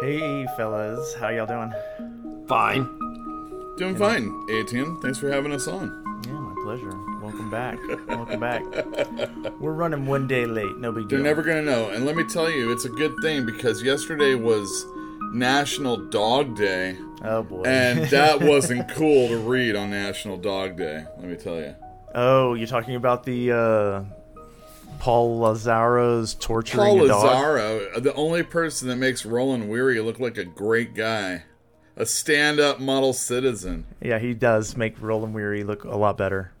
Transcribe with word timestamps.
Hey, 0.00 0.46
fellas, 0.56 1.14
how 1.14 1.28
y'all 1.28 1.46
doing? 1.46 1.72
Fine. 2.46 2.84
Doing 3.78 3.96
fine, 3.96 4.28
ATN. 4.48 5.00
Thanks 5.00 5.18
for 5.18 5.30
having 5.30 5.52
us 5.52 5.66
on. 5.66 6.22
Yeah, 6.26 6.32
my 6.32 6.54
pleasure. 6.62 6.92
Welcome 7.20 7.50
back. 7.50 7.78
Welcome 8.08 8.40
back. 8.40 8.62
We're 9.60 9.72
running 9.72 10.06
one 10.06 10.26
day 10.26 10.46
late. 10.46 10.76
No 10.78 10.92
big 10.92 11.08
deal. 11.08 11.18
They're 11.18 11.24
never 11.26 11.42
gonna 11.42 11.62
know. 11.62 11.90
And 11.90 12.04
let 12.04 12.16
me 12.16 12.24
tell 12.24 12.50
you, 12.50 12.70
it's 12.72 12.84
a 12.84 12.88
good 12.90 13.14
thing 13.22 13.46
because 13.46 13.82
yesterday 13.82 14.34
was 14.34 14.84
National 15.32 15.96
Dog 15.96 16.56
Day, 16.56 16.96
Oh 17.22 17.42
boy. 17.42 17.62
and 17.64 18.04
that 18.10 18.40
wasn't 18.40 18.88
cool 18.90 19.28
to 19.28 19.38
read 19.38 19.74
on 19.76 19.90
National 19.90 20.36
Dog 20.36 20.76
Day. 20.76 21.04
Let 21.18 21.24
me 21.28 21.36
tell 21.36 21.56
you. 21.56 21.74
oh, 22.14 22.54
you're 22.54 22.66
talking 22.68 22.94
about 22.96 23.24
the 23.24 23.52
uh, 23.52 24.04
Paul 24.98 25.38
Lazaro's 25.38 26.34
torturing 26.34 26.78
Paul 26.78 27.04
a 27.04 27.08
dog. 27.08 27.24
Lazaro, 27.24 28.00
the 28.00 28.14
only 28.14 28.42
person 28.42 28.88
that 28.88 28.96
makes 28.96 29.26
Roland 29.26 29.68
Weary 29.68 30.00
look 30.00 30.18
like 30.18 30.38
a 30.38 30.44
great 30.44 30.94
guy, 30.94 31.44
a 31.96 32.06
stand-up 32.06 32.80
model 32.80 33.12
citizen. 33.12 33.84
Yeah, 34.00 34.18
he 34.18 34.34
does 34.34 34.76
make 34.76 35.00
Roland 35.00 35.34
Weary 35.34 35.62
look 35.62 35.84
a 35.84 35.96
lot 35.96 36.16
better. 36.16 36.52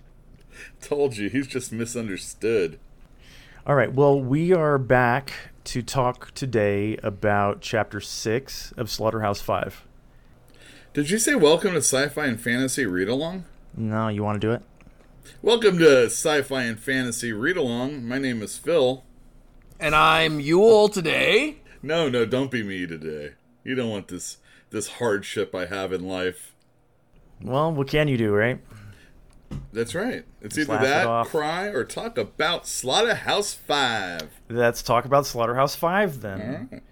Told 0.80 1.16
you, 1.16 1.28
he's 1.30 1.46
just 1.46 1.72
misunderstood. 1.72 2.78
All 3.66 3.74
right. 3.74 3.92
Well, 3.92 4.20
we 4.20 4.52
are 4.52 4.76
back 4.76 5.32
to 5.64 5.82
talk 5.82 6.32
today 6.34 6.98
about 7.02 7.62
Chapter 7.62 8.00
Six 8.00 8.72
of 8.76 8.90
Slaughterhouse 8.90 9.40
Five. 9.40 9.84
Did 10.92 11.08
you 11.10 11.18
say 11.18 11.34
welcome 11.34 11.72
to 11.72 11.78
Sci-Fi 11.78 12.26
and 12.26 12.40
Fantasy 12.40 12.84
Read 12.86 13.08
Along? 13.08 13.46
No, 13.76 14.08
you 14.08 14.22
want 14.22 14.40
to 14.40 14.46
do 14.46 14.52
it? 14.52 14.62
Welcome 15.42 15.78
to 15.78 16.04
Sci-Fi 16.06 16.62
and 16.62 16.78
Fantasy 16.78 17.32
Read 17.32 17.56
Along. 17.56 18.06
My 18.06 18.18
name 18.18 18.42
is 18.42 18.58
Phil. 18.58 19.04
And 19.80 19.94
I'm 19.94 20.40
Yule 20.40 20.88
today. 20.88 21.58
No, 21.82 22.08
no, 22.08 22.24
don't 22.24 22.50
be 22.50 22.62
me 22.62 22.86
today. 22.86 23.32
You 23.62 23.74
don't 23.74 23.90
want 23.90 24.08
this 24.08 24.38
this 24.70 24.88
hardship 24.88 25.54
I 25.54 25.66
have 25.66 25.92
in 25.92 26.06
life. 26.06 26.54
Well, 27.42 27.72
what 27.72 27.88
can 27.88 28.08
you 28.08 28.16
do, 28.16 28.32
right? 28.32 28.60
That's 29.72 29.94
right. 29.94 30.24
It's 30.40 30.56
Just 30.56 30.68
either 30.68 30.82
laugh 30.82 30.84
it 30.84 30.88
that, 30.88 31.06
off. 31.06 31.28
cry, 31.30 31.66
or 31.66 31.84
talk 31.84 32.18
about 32.18 32.66
Slaughterhouse 32.66 33.54
Five. 33.54 34.28
Let's 34.48 34.82
talk 34.82 35.04
about 35.04 35.26
Slaughterhouse 35.26 35.74
Five 35.76 36.20
then. 36.20 36.40
Alright. 36.40 36.82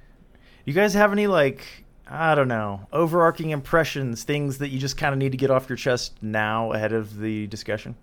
You 0.65 0.73
guys 0.73 0.95
have 0.95 1.13
any 1.13 1.27
like 1.27 1.85
I 2.07 2.35
don't 2.35 2.49
know 2.49 2.87
overarching 2.93 3.51
impressions, 3.51 4.25
things 4.25 4.59
that 4.59 4.69
you 4.69 4.79
just 4.79 4.97
kind 4.97 5.13
of 5.13 5.19
need 5.19 5.33
to 5.33 5.39
get 5.39 5.51
off 5.51 5.69
your 5.69 5.77
chest 5.77 6.23
now 6.23 6.73
ahead 6.73 6.93
of 6.93 7.19
the 7.19 7.47
discussion? 7.49 7.97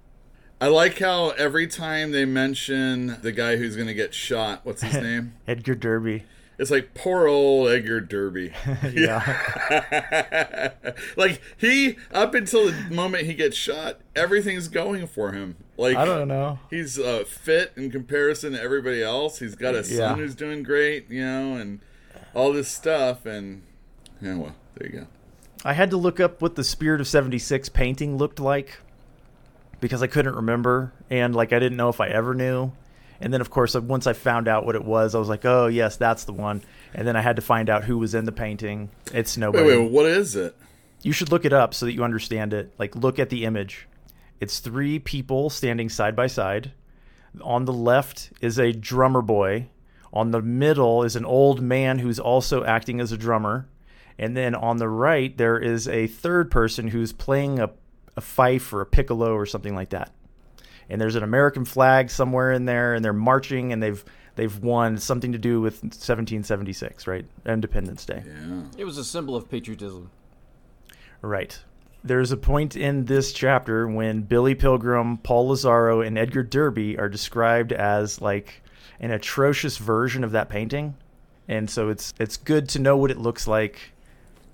I 0.62 0.68
like 0.68 1.00
how 1.00 1.30
every 1.32 1.68
time 1.68 2.12
they 2.12 2.26
mention 2.26 3.18
the 3.22 3.32
guy 3.32 3.56
who's 3.56 3.76
going 3.76 3.88
to 3.88 3.94
get 3.94 4.14
shot, 4.14 4.62
what's 4.66 4.82
his 4.82 4.96
name? 5.02 5.34
Edgar 5.48 5.76
Derby. 5.76 6.26
It's 6.58 6.70
like 6.70 6.94
poor 6.94 7.26
old 7.28 7.70
Edgar 7.70 8.02
Derby. 8.02 8.52
Yeah. 8.94 10.72
like 11.16 11.42
he 11.58 11.98
up 12.12 12.34
until 12.36 12.66
the 12.66 12.74
moment 12.92 13.24
he 13.26 13.34
gets 13.34 13.56
shot, 13.56 14.00
everything's 14.16 14.68
going 14.68 15.08
for 15.08 15.32
him. 15.32 15.56
Like 15.78 15.96
I 15.96 16.04
don't 16.04 16.28
know. 16.28 16.60
he's 16.70 17.00
uh, 17.00 17.24
fit 17.26 17.72
in 17.78 17.90
comparison 17.92 18.52
to 18.54 18.62
everybody 18.62 19.02
else. 19.02 19.40
He's 19.40 19.56
got 19.56 19.74
a 19.76 19.84
son 19.86 19.96
Yeah. 19.98 20.16
who's 20.16 20.36
doing 20.36 20.64
great, 20.64 21.10
you 21.10 21.22
know, 21.26 21.56
and 21.56 21.80
all 22.34 22.52
this 22.52 22.68
stuff. 22.68 23.26
And 23.26 23.62
yeah, 24.22 24.36
well, 24.36 24.56
there 24.76 24.90
you 24.92 25.00
go. 25.00 25.08
I 25.64 25.72
had 25.74 25.90
to 25.92 25.98
look 25.98 26.20
up 26.20 26.42
what 26.42 26.56
the 26.56 26.64
Spirit 26.66 27.00
of 27.00 27.08
76 27.08 27.70
painting 27.70 28.18
looked 28.18 28.40
like 28.42 28.80
because 29.80 30.04
I 30.04 30.08
couldn't 30.08 30.36
remember 30.36 30.94
and 31.10 31.36
like 31.36 31.54
I 31.54 31.60
didn't 31.60 31.78
know 31.78 31.90
if 31.90 32.02
I 32.02 32.08
ever 32.08 32.34
knew. 32.34 32.72
And 33.22 33.34
then 33.34 33.42
of 33.42 33.50
course 33.50 33.76
once 33.76 34.08
I 34.08 34.14
found 34.14 34.48
out 34.48 34.66
what 34.66 34.76
it 34.76 34.86
was, 34.86 35.14
I 35.14 35.20
was 35.20 35.30
like, 35.30 35.46
"Oh, 35.46 35.68
yes, 35.68 35.98
that's 35.98 36.24
the 36.24 36.34
one." 36.34 36.64
And 36.94 37.08
then 37.08 37.16
I 37.16 37.22
had 37.22 37.36
to 37.36 37.42
find 37.42 37.70
out 37.70 37.84
who 37.84 37.98
was 37.98 38.16
in 38.16 38.26
the 38.26 38.32
painting. 38.32 38.90
It's 39.14 39.38
Wait, 39.38 39.52
wait, 39.54 39.92
what 39.92 40.06
is 40.06 40.36
it? 40.36 40.56
You 41.02 41.12
should 41.12 41.32
look 41.32 41.46
it 41.46 41.54
up 41.54 41.74
so 41.74 41.86
that 41.86 41.94
you 41.94 42.04
understand 42.04 42.54
it. 42.54 42.74
Like, 42.78 42.96
look 42.96 43.20
at 43.20 43.30
the 43.30 43.46
image. 43.46 43.88
It's 44.40 44.60
three 44.60 45.00
people 45.00 45.50
standing 45.50 45.90
side 45.90 46.16
by 46.16 46.28
side. 46.28 46.72
On 47.42 47.66
the 47.66 47.74
left 47.74 48.32
is 48.42 48.58
a 48.58 48.72
drummer 48.72 49.22
boy. 49.22 49.68
On 50.12 50.32
the 50.32 50.42
middle 50.42 51.04
is 51.04 51.16
an 51.16 51.26
old 51.26 51.62
man 51.62 52.00
who's 52.00 52.20
also 52.20 52.64
acting 52.64 53.00
as 53.00 53.12
a 53.12 53.18
drummer. 53.18 53.68
And 54.18 54.36
then 54.36 54.56
on 54.56 54.78
the 54.78 54.90
right, 54.90 55.38
there 55.38 55.58
is 55.60 55.88
a 55.88 56.08
third 56.08 56.52
person 56.52 56.90
who's 56.90 57.14
playing 57.14 57.60
a, 57.60 57.70
a 58.20 58.22
fife 58.22 58.72
or 58.74 58.82
a 58.82 58.86
piccolo 58.86 59.34
or 59.34 59.46
something 59.46 59.74
like 59.74 59.90
that. 59.90 60.12
And 60.90 61.00
there's 61.00 61.16
an 61.16 61.24
American 61.24 61.66
flag 61.66 62.12
somewhere 62.12 62.52
in 62.52 62.66
there, 62.66 62.94
and 62.94 63.04
they're 63.04 63.14
marching, 63.14 63.72
and 63.72 63.82
they've 63.82 64.04
they've 64.36 64.60
won 64.60 64.98
something 64.98 65.32
to 65.32 65.38
do 65.38 65.62
with 65.62 65.82
1776, 65.84 67.08
right? 67.08 67.26
Independence 67.46 68.06
Day. 68.06 68.24
Yeah. 68.26 68.64
It 68.78 68.86
was 68.86 68.98
a 68.98 69.04
symbol 69.04 69.36
of 69.36 69.50
patriotism. 69.50 70.12
Right. 71.22 71.58
There's 72.04 72.32
a 72.32 72.38
point 72.38 72.76
in 72.76 73.06
this 73.06 73.34
chapter 73.34 73.88
when 73.88 74.22
Billy 74.22 74.56
Pilgrim, 74.56 75.18
Paul 75.18 75.50
Lazaro, 75.50 76.02
and 76.02 76.18
Edgar 76.18 76.44
Derby 76.44 76.98
are 76.98 77.10
described 77.10 77.72
as 77.72 78.22
like 78.22 78.62
an 79.00 79.12
atrocious 79.12 79.78
version 79.78 80.24
of 80.24 80.32
that 80.32 80.50
painting. 80.50 80.96
And 81.48 81.70
so 81.70 81.90
it's 81.90 82.14
it's 82.20 82.38
good 82.38 82.68
to 82.70 82.80
know 82.80 82.98
what 82.98 83.12
it 83.12 83.18
looks 83.18 83.48
like 83.48 83.94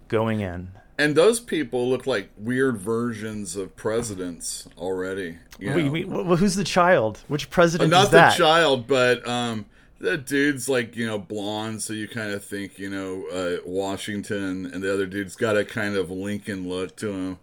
going 0.08 0.42
in. 0.42 0.72
And 0.98 1.14
those 1.16 1.40
people 1.42 1.90
look 1.90 2.08
like 2.08 2.30
weird 2.38 2.78
versions 2.78 3.56
of 3.58 3.76
presidents 3.76 4.68
already. 4.78 5.38
Wait, 5.60 5.90
wait, 5.90 6.06
wh- 6.08 6.38
who's 6.38 6.56
the 6.56 6.64
child? 6.64 7.22
Which 7.28 7.50
president 7.50 7.94
Uh, 7.94 8.02
not 8.04 8.12
the 8.12 8.34
child, 8.38 8.88
but 8.88 9.28
um, 9.28 9.66
the 10.00 10.18
dude's 10.18 10.70
like 10.70 10.96
you 10.96 11.06
know 11.06 11.18
blonde, 11.18 11.82
so 11.82 11.92
you 11.94 12.08
kind 12.08 12.32
of 12.32 12.46
think 12.46 12.80
you 12.80 12.90
know 12.90 13.26
uh, 13.28 13.58
Washington, 13.66 14.66
and 14.74 14.82
the 14.82 14.94
other 14.94 15.06
dude's 15.06 15.36
got 15.36 15.58
a 15.58 15.66
kind 15.66 15.96
of 15.96 16.10
Lincoln 16.10 16.70
look 16.70 16.96
to 16.98 17.12
him. 17.12 17.40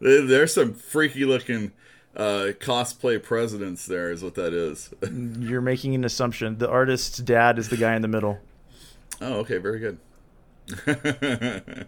There's 0.00 0.54
some 0.54 0.72
freaky 0.72 1.24
looking 1.26 1.72
uh, 2.16 2.52
cosplay 2.58 3.22
presidents. 3.22 3.84
There 3.84 4.10
is 4.10 4.22
what 4.22 4.34
that 4.36 4.54
is. 4.54 4.94
You're 5.40 5.60
making 5.60 5.94
an 5.94 6.04
assumption. 6.04 6.56
The 6.58 6.70
artist's 6.70 7.18
dad 7.18 7.58
is 7.58 7.68
the 7.68 7.76
guy 7.76 7.94
in 7.96 8.02
the 8.02 8.08
middle. 8.08 8.38
oh, 9.20 9.40
okay, 9.40 9.58
very 9.58 9.78
good. 9.80 9.98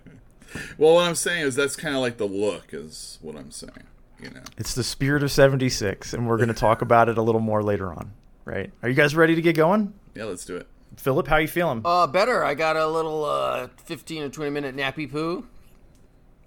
well, 0.79 0.95
what 0.95 1.09
I'm 1.09 1.15
saying 1.15 1.47
is 1.47 1.55
that's 1.55 1.77
kind 1.77 1.95
of 1.95 2.01
like 2.01 2.17
the 2.17 2.27
look, 2.27 2.69
is 2.73 3.19
what 3.21 3.37
I'm 3.37 3.51
saying. 3.51 3.85
You 4.23 4.31
know. 4.31 4.43
It's 4.59 4.75
the 4.75 4.85
spirit 4.85 5.23
of 5.23 5.31
76, 5.31 6.13
and 6.13 6.29
we're 6.29 6.37
going 6.37 6.49
to 6.49 6.55
talk 6.55 6.83
about 6.83 7.09
it 7.09 7.17
a 7.17 7.23
little 7.23 7.41
more 7.41 7.63
later 7.63 7.91
on. 7.93 8.13
Right? 8.45 8.71
Are 8.83 8.89
you 8.89 8.95
guys 8.95 9.15
ready 9.15 9.35
to 9.35 9.43
get 9.43 9.57
going? 9.57 9.95
Yeah, 10.15 10.25
let's 10.25 10.45
do 10.45 10.57
it. 10.57 10.67
Philip, 10.97 11.29
how 11.29 11.37
you 11.37 11.49
feeling? 11.49 11.83
Uh, 11.85 12.07
better. 12.07 12.45
I 12.45 12.55
got 12.55 12.77
a 12.77 12.87
little 12.87 13.25
uh, 13.25 13.69
15 13.85 14.25
or 14.25 14.29
20 14.29 14.51
minute 14.51 14.77
nappy 14.77 15.11
poo. 15.11 15.47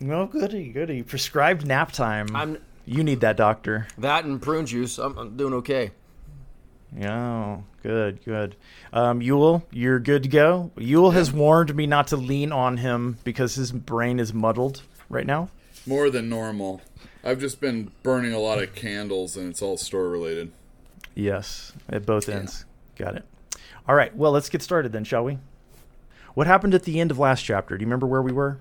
Oh, 0.06 0.26
goody, 0.26 0.70
goody. 0.70 1.02
Prescribed 1.02 1.66
nap 1.66 1.92
time. 1.92 2.28
I'm 2.36 2.58
You 2.86 3.04
need 3.04 3.22
that, 3.22 3.38
doctor. 3.38 3.88
that 3.98 4.26
and 4.26 4.42
prune 4.42 4.66
juice. 4.66 4.98
I'm, 4.98 5.18
I'm 5.18 5.38
doing 5.38 5.54
okay. 5.56 5.92
Yeah, 6.98 7.62
good, 7.82 8.24
good. 8.24 8.56
Um, 8.92 9.22
Yule, 9.22 9.64
you're 9.72 10.00
good 10.00 10.24
to 10.24 10.30
go. 10.30 10.72
Yule 10.78 11.12
has 11.12 11.32
warned 11.32 11.76
me 11.76 11.88
not 11.88 12.08
to 12.08 12.18
lean 12.18 12.52
on 12.52 12.78
him 12.78 13.18
because 13.24 13.56
his 13.56 13.72
brain 13.72 14.20
is 14.20 14.34
muddled 14.34 14.84
right 15.10 15.26
now. 15.26 15.50
More 15.86 16.10
than 16.10 16.30
normal. 16.30 16.82
I've 17.24 17.40
just 17.40 17.60
been 17.60 17.92
burning 18.04 18.34
a 18.34 18.40
lot 18.40 18.62
of 18.62 18.76
candles, 18.76 19.36
and 19.38 19.50
it's 19.50 19.62
all 19.62 19.78
store 19.78 20.10
related. 20.10 20.52
Yes, 21.16 21.74
at 21.90 22.06
both 22.06 22.30
ends. 22.30 22.66
Got 22.96 23.16
it. 23.16 23.26
All 23.88 23.96
right, 23.96 24.16
well, 24.16 24.32
let's 24.32 24.50
get 24.50 24.62
started 24.62 24.92
then, 24.92 25.04
shall 25.04 25.24
we? 25.24 25.40
What 26.36 26.48
happened 26.48 26.74
at 26.74 26.84
the 26.84 27.00
end 27.00 27.12
of 27.12 27.20
last 27.20 27.44
chapter? 27.44 27.78
Do 27.78 27.82
you 27.82 27.88
remember 27.88 28.08
where 28.08 28.22
we 28.22 28.32
were? 28.32 28.60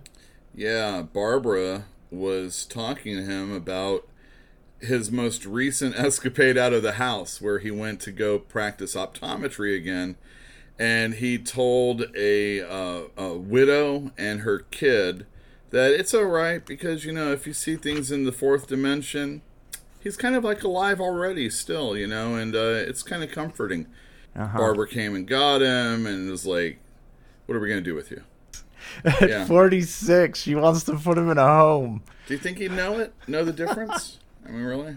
Yeah, 0.55 1.03
Barbara 1.03 1.85
was 2.11 2.67
talking 2.67 3.17
to 3.17 3.23
him 3.25 3.53
about 3.53 4.07
his 4.83 5.11
most 5.11 5.47
recent 5.47 5.95
escapade 5.99 6.59
out 6.59 6.73
of 6.73 6.83
the 6.83 6.93
house 6.93 7.41
where 7.41 7.59
he 7.59 7.71
went 7.71 8.01
to 8.01 8.13
go 8.13 8.39
practice 8.39 8.95
optometry 8.95 9.77
again. 9.77 10.17
And 10.79 11.15
he 11.15 11.39
told 11.39 12.07
a, 12.17 12.61
uh, 12.61 13.03
a 13.17 13.35
widow 13.35 14.11
and 14.19 14.41
her 14.41 14.61
kid 14.71 15.27
that 15.71 15.93
it's 15.93 16.13
all 16.13 16.25
right 16.25 16.65
because, 16.65 17.05
you 17.05 17.13
know, 17.13 17.33
if 17.33 17.47
you 17.47 17.53
see 17.53 17.77
things 17.77 18.11
in 18.11 18.25
the 18.25 18.33
fourth 18.33 18.67
dimension, 18.67 19.43
he's 20.01 20.17
kind 20.17 20.35
of 20.35 20.45
like 20.45 20.63
alive 20.65 21.01
already 21.01 21.49
still, 21.51 21.97
you 21.97 22.07
know, 22.07 22.35
and 22.35 22.55
uh, 22.57 22.59
it's 22.59 23.03
kind 23.03 23.23
of 23.23 23.31
comforting. 23.31 23.87
Uh-huh. 24.35 24.59
Barbara 24.59 24.89
came 24.89 25.15
and 25.15 25.29
got 25.29 25.61
him 25.61 26.07
and 26.07 26.31
was 26.31 26.47
like, 26.47 26.79
What 27.47 27.55
are 27.55 27.61
we 27.61 27.69
going 27.69 27.85
to 27.85 27.89
do 27.91 27.95
with 27.95 28.11
you? 28.11 28.23
At 29.05 29.29
Yeah. 29.29 29.45
46, 29.45 30.39
she 30.41 30.55
wants 30.55 30.85
to 30.85 30.97
put 30.97 31.19
him 31.19 31.31
in 31.31 31.39
a 31.39 31.47
home. 31.47 32.03
Do 32.27 32.35
you 32.35 32.41
think 32.41 32.59
he'd 32.59 32.73
know 32.73 32.99
it? 32.99 33.15
Know 33.29 33.45
the 33.45 33.53
difference? 33.53 34.19
I 34.47 34.51
mean, 34.51 34.63
really? 34.63 34.97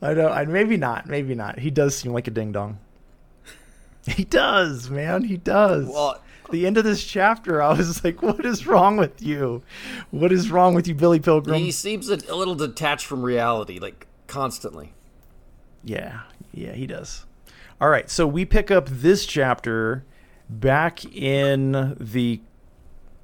I 0.00 0.14
know. 0.14 0.28
I, 0.28 0.44
maybe 0.44 0.76
not. 0.76 1.06
Maybe 1.06 1.34
not. 1.34 1.60
He 1.60 1.70
does 1.70 1.96
seem 1.96 2.12
like 2.12 2.26
a 2.26 2.30
ding 2.30 2.52
dong. 2.52 2.78
He 4.04 4.24
does, 4.24 4.90
man. 4.90 5.22
He 5.22 5.36
does. 5.36 5.86
Well, 5.86 6.20
the 6.50 6.66
end 6.66 6.76
of 6.76 6.84
this 6.84 7.04
chapter, 7.04 7.60
I 7.60 7.72
was 7.72 8.04
like, 8.04 8.22
"What 8.22 8.44
is 8.44 8.66
wrong 8.66 8.96
with 8.96 9.20
you? 9.20 9.62
What 10.10 10.30
is 10.30 10.50
wrong 10.50 10.74
with 10.74 10.86
you, 10.86 10.94
Billy 10.94 11.18
Pilgrim?" 11.18 11.58
he 11.58 11.72
seems 11.72 12.08
a, 12.08 12.18
a 12.28 12.36
little 12.36 12.54
detached 12.54 13.06
from 13.06 13.22
reality, 13.22 13.78
like 13.80 14.06
constantly. 14.28 14.92
Yeah, 15.82 16.22
yeah, 16.52 16.72
he 16.72 16.86
does. 16.86 17.26
All 17.80 17.88
right, 17.88 18.08
so 18.08 18.26
we 18.26 18.44
pick 18.44 18.70
up 18.70 18.88
this 18.88 19.26
chapter 19.26 20.04
back 20.48 21.04
in 21.04 21.96
the 21.98 22.40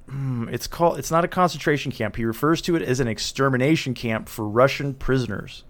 Hmm, 0.09 0.49
it's 0.49 0.65
called 0.67 0.97
it's 0.97 1.11
not 1.11 1.23
a 1.23 1.27
concentration 1.27 1.91
camp. 1.91 2.15
He 2.15 2.25
refers 2.25 2.61
to 2.63 2.75
it 2.75 2.81
as 2.81 2.99
an 2.99 3.07
extermination 3.07 3.93
camp 3.93 4.27
for 4.27 4.47
Russian 4.47 4.95
prisoners. 4.95 5.63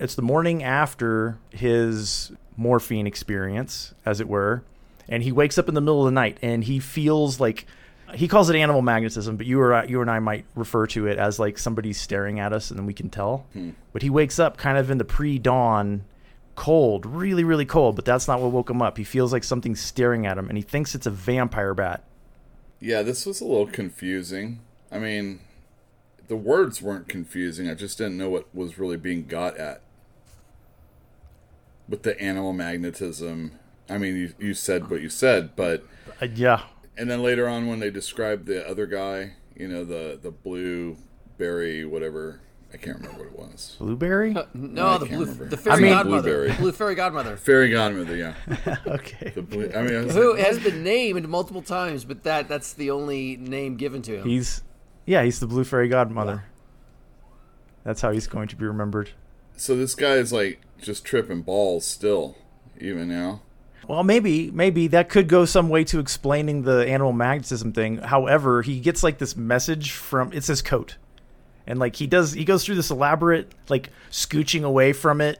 It's 0.00 0.16
the 0.16 0.22
morning 0.22 0.64
after 0.64 1.38
his 1.50 2.32
morphine 2.56 3.06
experience, 3.06 3.94
as 4.04 4.20
it 4.20 4.28
were, 4.28 4.64
and 5.08 5.22
he 5.22 5.30
wakes 5.30 5.58
up 5.58 5.68
in 5.68 5.74
the 5.74 5.80
middle 5.80 6.00
of 6.00 6.06
the 6.06 6.12
night 6.12 6.38
and 6.42 6.64
he 6.64 6.80
feels 6.80 7.38
like 7.38 7.66
he 8.14 8.26
calls 8.28 8.50
it 8.50 8.56
animal 8.56 8.82
magnetism, 8.82 9.36
but 9.36 9.46
you 9.46 9.60
or 9.60 9.84
you 9.84 10.00
and 10.00 10.10
I 10.10 10.18
might 10.18 10.44
refer 10.54 10.86
to 10.88 11.06
it 11.06 11.18
as 11.18 11.38
like 11.38 11.56
somebody's 11.56 12.00
staring 12.00 12.40
at 12.40 12.52
us 12.52 12.70
and 12.70 12.78
then 12.78 12.86
we 12.86 12.94
can 12.94 13.10
tell. 13.10 13.46
Hmm. 13.52 13.70
But 13.92 14.02
he 14.02 14.10
wakes 14.10 14.38
up 14.40 14.56
kind 14.56 14.76
of 14.76 14.90
in 14.90 14.98
the 14.98 15.04
pre-dawn 15.04 16.04
cold, 16.56 17.06
really 17.06 17.44
really 17.44 17.64
cold, 17.64 17.94
but 17.94 18.04
that's 18.04 18.26
not 18.26 18.40
what 18.40 18.50
woke 18.50 18.70
him 18.70 18.82
up. 18.82 18.98
He 18.98 19.04
feels 19.04 19.32
like 19.32 19.44
something's 19.44 19.80
staring 19.80 20.26
at 20.26 20.36
him 20.36 20.48
and 20.48 20.58
he 20.58 20.62
thinks 20.62 20.96
it's 20.96 21.06
a 21.06 21.10
vampire 21.10 21.74
bat. 21.74 22.02
Yeah, 22.82 23.02
this 23.02 23.24
was 23.24 23.40
a 23.40 23.44
little 23.44 23.68
confusing. 23.68 24.58
I 24.90 24.98
mean, 24.98 25.38
the 26.26 26.34
words 26.34 26.82
weren't 26.82 27.08
confusing. 27.08 27.70
I 27.70 27.74
just 27.74 27.96
didn't 27.96 28.18
know 28.18 28.28
what 28.28 28.52
was 28.52 28.76
really 28.76 28.96
being 28.96 29.26
got 29.26 29.56
at. 29.56 29.82
With 31.88 32.02
the 32.02 32.20
animal 32.20 32.52
magnetism. 32.52 33.52
I 33.88 33.98
mean, 33.98 34.16
you, 34.16 34.34
you 34.40 34.52
said 34.52 34.90
what 34.90 35.00
you 35.00 35.08
said, 35.10 35.54
but. 35.54 35.84
Uh, 36.20 36.26
yeah. 36.34 36.64
And 36.96 37.08
then 37.08 37.22
later 37.22 37.48
on, 37.48 37.68
when 37.68 37.78
they 37.78 37.90
described 37.90 38.46
the 38.46 38.68
other 38.68 38.86
guy, 38.86 39.34
you 39.54 39.68
know, 39.68 39.84
the, 39.84 40.18
the 40.20 40.32
blueberry, 40.32 41.84
whatever. 41.84 42.40
I 42.72 42.78
can't 42.78 42.96
remember 43.00 43.18
what 43.24 43.26
it 43.28 43.38
was. 43.38 43.76
Blueberry? 43.78 44.34
Uh, 44.34 44.44
no, 44.54 44.86
I 44.86 44.98
the 44.98 45.06
blue, 45.06 45.20
remember. 45.20 45.44
the 45.46 45.56
fairy 45.56 45.76
I 45.76 45.80
mean- 45.80 45.90
godmother, 45.92 46.22
Blueberry. 46.22 46.52
blue 46.58 46.72
fairy 46.72 46.94
godmother, 46.94 47.36
Fairy 47.48 47.68
godmother, 47.70 48.16
yeah. 48.16 48.34
okay. 48.86 49.32
The 49.34 49.42
blue, 49.42 49.70
I 49.74 49.82
mean, 49.82 50.08
I 50.10 50.12
who 50.12 50.34
like, 50.34 50.44
has 50.46 50.58
been 50.58 50.82
named 50.82 51.28
multiple 51.28 51.62
times, 51.62 52.04
but 52.04 52.22
that 52.24 52.48
that's 52.48 52.72
the 52.72 52.90
only 52.90 53.36
name 53.36 53.76
given 53.76 54.00
to 54.02 54.18
him. 54.20 54.26
He's 54.28 54.62
yeah, 55.04 55.22
he's 55.22 55.38
the 55.40 55.46
blue 55.46 55.64
fairy 55.64 55.88
godmother. 55.88 56.44
That's 57.84 58.00
how 58.00 58.12
he's 58.12 58.26
going 58.26 58.48
to 58.48 58.56
be 58.56 58.64
remembered. 58.64 59.10
so 59.56 59.76
this 59.76 59.94
guy 59.94 60.14
is 60.14 60.32
like 60.32 60.60
just 60.80 61.04
tripping 61.04 61.42
balls 61.42 61.84
still, 61.84 62.36
even 62.80 63.08
now. 63.08 63.42
Well, 63.88 64.04
maybe 64.04 64.50
maybe 64.52 64.86
that 64.88 65.08
could 65.08 65.28
go 65.28 65.44
some 65.44 65.68
way 65.68 65.82
to 65.84 65.98
explaining 65.98 66.62
the 66.62 66.86
animal 66.88 67.12
magnetism 67.12 67.72
thing. 67.72 67.98
However, 67.98 68.62
he 68.62 68.78
gets 68.80 69.02
like 69.02 69.18
this 69.18 69.36
message 69.36 69.90
from 69.90 70.32
it's 70.32 70.46
his 70.46 70.62
coat. 70.62 70.96
And 71.66 71.78
like 71.78 71.96
he 71.96 72.06
does 72.06 72.32
he 72.32 72.44
goes 72.44 72.64
through 72.64 72.74
this 72.76 72.90
elaborate 72.90 73.52
like 73.68 73.90
scooching 74.10 74.64
away 74.64 74.92
from 74.92 75.20
it 75.20 75.38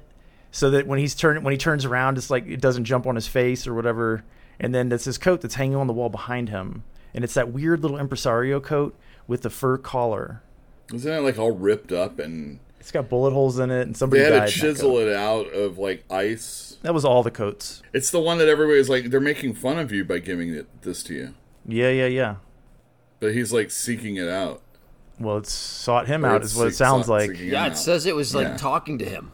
so 0.50 0.70
that 0.70 0.86
when 0.86 0.98
he's 0.98 1.14
turn 1.14 1.42
when 1.42 1.52
he 1.52 1.58
turns 1.58 1.84
around 1.84 2.18
it's 2.18 2.30
like 2.30 2.46
it 2.46 2.60
doesn't 2.60 2.84
jump 2.84 3.06
on 3.06 3.14
his 3.14 3.26
face 3.26 3.66
or 3.66 3.74
whatever. 3.74 4.24
And 4.60 4.74
then 4.74 4.92
it's 4.92 5.04
his 5.06 5.18
coat 5.18 5.40
that's 5.40 5.54
hanging 5.56 5.76
on 5.76 5.86
the 5.88 5.92
wall 5.92 6.08
behind 6.10 6.48
him. 6.50 6.84
And 7.14 7.24
it's 7.24 7.34
that 7.34 7.52
weird 7.52 7.82
little 7.82 7.98
impresario 7.98 8.60
coat 8.60 8.94
with 9.26 9.42
the 9.42 9.50
fur 9.50 9.76
collar. 9.78 10.42
Isn't 10.94 11.12
it 11.12 11.20
like 11.20 11.38
all 11.38 11.50
ripped 11.52 11.90
up 11.90 12.18
and 12.18 12.60
It's 12.78 12.90
got 12.92 13.08
bullet 13.08 13.32
holes 13.32 13.58
in 13.58 13.70
it 13.70 13.82
and 13.82 13.96
somebody 13.96 14.22
they 14.22 14.30
had 14.32 14.48
to 14.48 14.52
chisel 14.52 14.98
it 14.98 15.12
out 15.12 15.52
of 15.52 15.78
like 15.78 16.04
ice? 16.10 16.76
That 16.82 16.94
was 16.94 17.04
all 17.04 17.22
the 17.22 17.30
coats. 17.30 17.82
It's 17.92 18.10
the 18.10 18.20
one 18.20 18.38
that 18.38 18.48
everybody's 18.48 18.88
like 18.88 19.06
they're 19.10 19.20
making 19.20 19.54
fun 19.54 19.78
of 19.78 19.90
you 19.90 20.04
by 20.04 20.18
giving 20.20 20.54
it 20.54 20.66
this 20.82 21.02
to 21.04 21.14
you, 21.14 21.34
Yeah, 21.66 21.90
yeah, 21.90 22.06
yeah. 22.06 22.36
but 23.20 23.32
he's 23.34 23.52
like 23.52 23.70
seeking 23.70 24.16
it 24.16 24.28
out. 24.28 24.60
Well, 25.22 25.38
it 25.38 25.46
sought 25.46 26.06
him 26.06 26.24
Or 26.24 26.28
out, 26.28 26.42
is 26.42 26.54
what 26.56 26.68
it 26.68 26.74
sounds 26.74 27.08
like. 27.08 27.30
yeah, 27.30 27.36
him 27.36 27.48
it 27.48 27.56
out. 27.72 27.78
says 27.78 28.06
it 28.06 28.16
was 28.16 28.34
like 28.34 28.48
Yeah. 28.48 28.56
talking 28.56 28.98
to 28.98 29.04
him. 29.04 29.32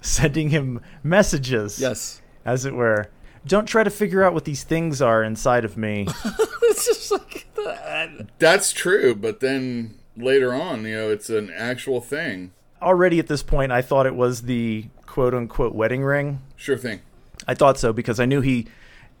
Sending 0.00 0.50
him 0.50 0.80
messages. 1.02 1.80
Yes, 1.80 2.20
As 2.44 2.64
it 2.66 2.74
were. 2.74 3.06
Don't 3.46 3.66
try 3.66 3.82
to 3.84 3.90
figure 3.90 4.22
out 4.22 4.34
what 4.34 4.44
these 4.44 4.62
things 4.62 5.00
are 5.02 5.22
inside 5.22 5.64
of 5.64 5.76
me. 5.76 6.06
it's 6.62 6.86
just 6.86 7.10
like 7.10 7.46
that. 7.56 8.08
Uh, 8.20 8.24
That's 8.38 8.72
true, 8.72 9.14
but 9.14 9.40
then 9.40 9.94
later 10.16 10.52
on, 10.54 10.84
you 10.84 10.94
know, 10.94 11.10
it's 11.10 11.30
an 11.30 11.50
actual 11.56 12.00
thing. 12.00 12.52
Already 12.82 13.18
at 13.18 13.28
this 13.28 13.42
point, 13.42 13.72
I 13.72 13.80
thought 13.82 14.06
it 14.06 14.14
was 14.14 14.42
the 14.42 14.86
quote 15.06 15.34
unquote 15.34 15.74
wedding 15.74 16.02
ring. 16.02 16.40
Sure 16.56 16.76
thing. 16.76 17.00
I 17.48 17.54
thought 17.54 17.78
so 17.78 17.92
because 17.92 18.18
I 18.20 18.24
knew 18.26 18.40
he 18.42 18.66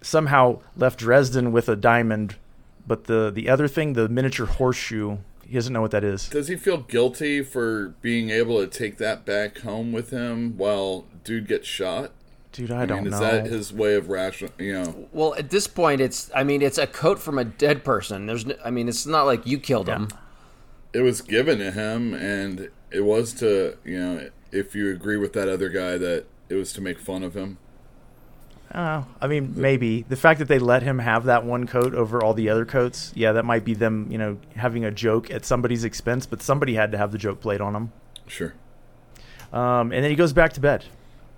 somehow 0.02 0.60
left 0.76 0.98
Dresden 0.98 1.50
with 1.52 1.68
a 1.68 1.76
diamond, 1.76 2.36
but 2.86 3.04
the, 3.04 3.30
the 3.34 3.48
other 3.48 3.68
thing, 3.68 3.94
the 3.94 4.08
miniature 4.08 4.46
horseshoe, 4.46 5.18
he 5.54 5.58
doesn't 5.58 5.72
know 5.72 5.82
what 5.82 5.92
that 5.92 6.02
is. 6.02 6.28
Does 6.30 6.48
he 6.48 6.56
feel 6.56 6.78
guilty 6.78 7.40
for 7.40 7.90
being 8.02 8.30
able 8.30 8.58
to 8.58 8.66
take 8.66 8.98
that 8.98 9.24
back 9.24 9.58
home 9.58 9.92
with 9.92 10.10
him 10.10 10.56
while 10.56 11.06
dude 11.22 11.46
gets 11.46 11.68
shot? 11.68 12.10
Dude, 12.50 12.72
I, 12.72 12.86
don't 12.86 13.04
mean, 13.04 13.12
know. 13.12 13.18
is 13.18 13.20
that 13.20 13.46
his 13.46 13.72
way 13.72 13.94
of 13.94 14.08
ration? 14.08 14.48
You 14.58 14.72
know, 14.72 15.08
Well, 15.12 15.32
at 15.36 15.50
this 15.50 15.68
point, 15.68 16.00
it's 16.00 16.28
I 16.34 16.42
mean, 16.42 16.60
it's 16.60 16.76
a 16.76 16.88
coat 16.88 17.20
from 17.20 17.38
a 17.38 17.44
dead 17.44 17.84
person. 17.84 18.26
There's, 18.26 18.44
no, 18.44 18.56
I 18.64 18.70
mean, 18.72 18.88
it's 18.88 19.06
not 19.06 19.26
like 19.26 19.46
you 19.46 19.60
killed 19.60 19.86
him. 19.86 20.08
it 20.92 21.02
was 21.02 21.20
given 21.20 21.58
to 21.60 21.70
him, 21.70 22.14
and 22.14 22.70
it 22.90 23.02
was 23.02 23.32
to 23.34 23.78
you 23.84 24.00
know, 24.00 24.30
if 24.50 24.74
you 24.74 24.90
agree 24.90 25.18
with 25.18 25.34
that 25.34 25.48
other 25.48 25.68
guy, 25.68 25.98
that 25.98 26.24
it 26.48 26.56
was 26.56 26.72
to 26.72 26.80
make 26.80 26.98
fun 26.98 27.22
of 27.22 27.34
him. 27.34 27.58
Uh, 28.74 29.04
I 29.20 29.28
mean, 29.28 29.54
maybe 29.56 30.02
the 30.02 30.16
fact 30.16 30.40
that 30.40 30.48
they 30.48 30.58
let 30.58 30.82
him 30.82 30.98
have 30.98 31.24
that 31.26 31.44
one 31.44 31.66
coat 31.66 31.94
over 31.94 32.22
all 32.22 32.34
the 32.34 32.48
other 32.48 32.64
coats, 32.64 33.12
yeah, 33.14 33.30
that 33.32 33.44
might 33.44 33.64
be 33.64 33.72
them, 33.72 34.08
you 34.10 34.18
know, 34.18 34.36
having 34.56 34.84
a 34.84 34.90
joke 34.90 35.30
at 35.30 35.44
somebody's 35.44 35.84
expense. 35.84 36.26
But 36.26 36.42
somebody 36.42 36.74
had 36.74 36.90
to 36.90 36.98
have 36.98 37.12
the 37.12 37.18
joke 37.18 37.40
played 37.40 37.60
on 37.60 37.76
him. 37.76 37.92
Sure. 38.26 38.52
Um, 39.52 39.92
and 39.92 40.02
then 40.02 40.10
he 40.10 40.16
goes 40.16 40.32
back 40.32 40.54
to 40.54 40.60
bed. 40.60 40.84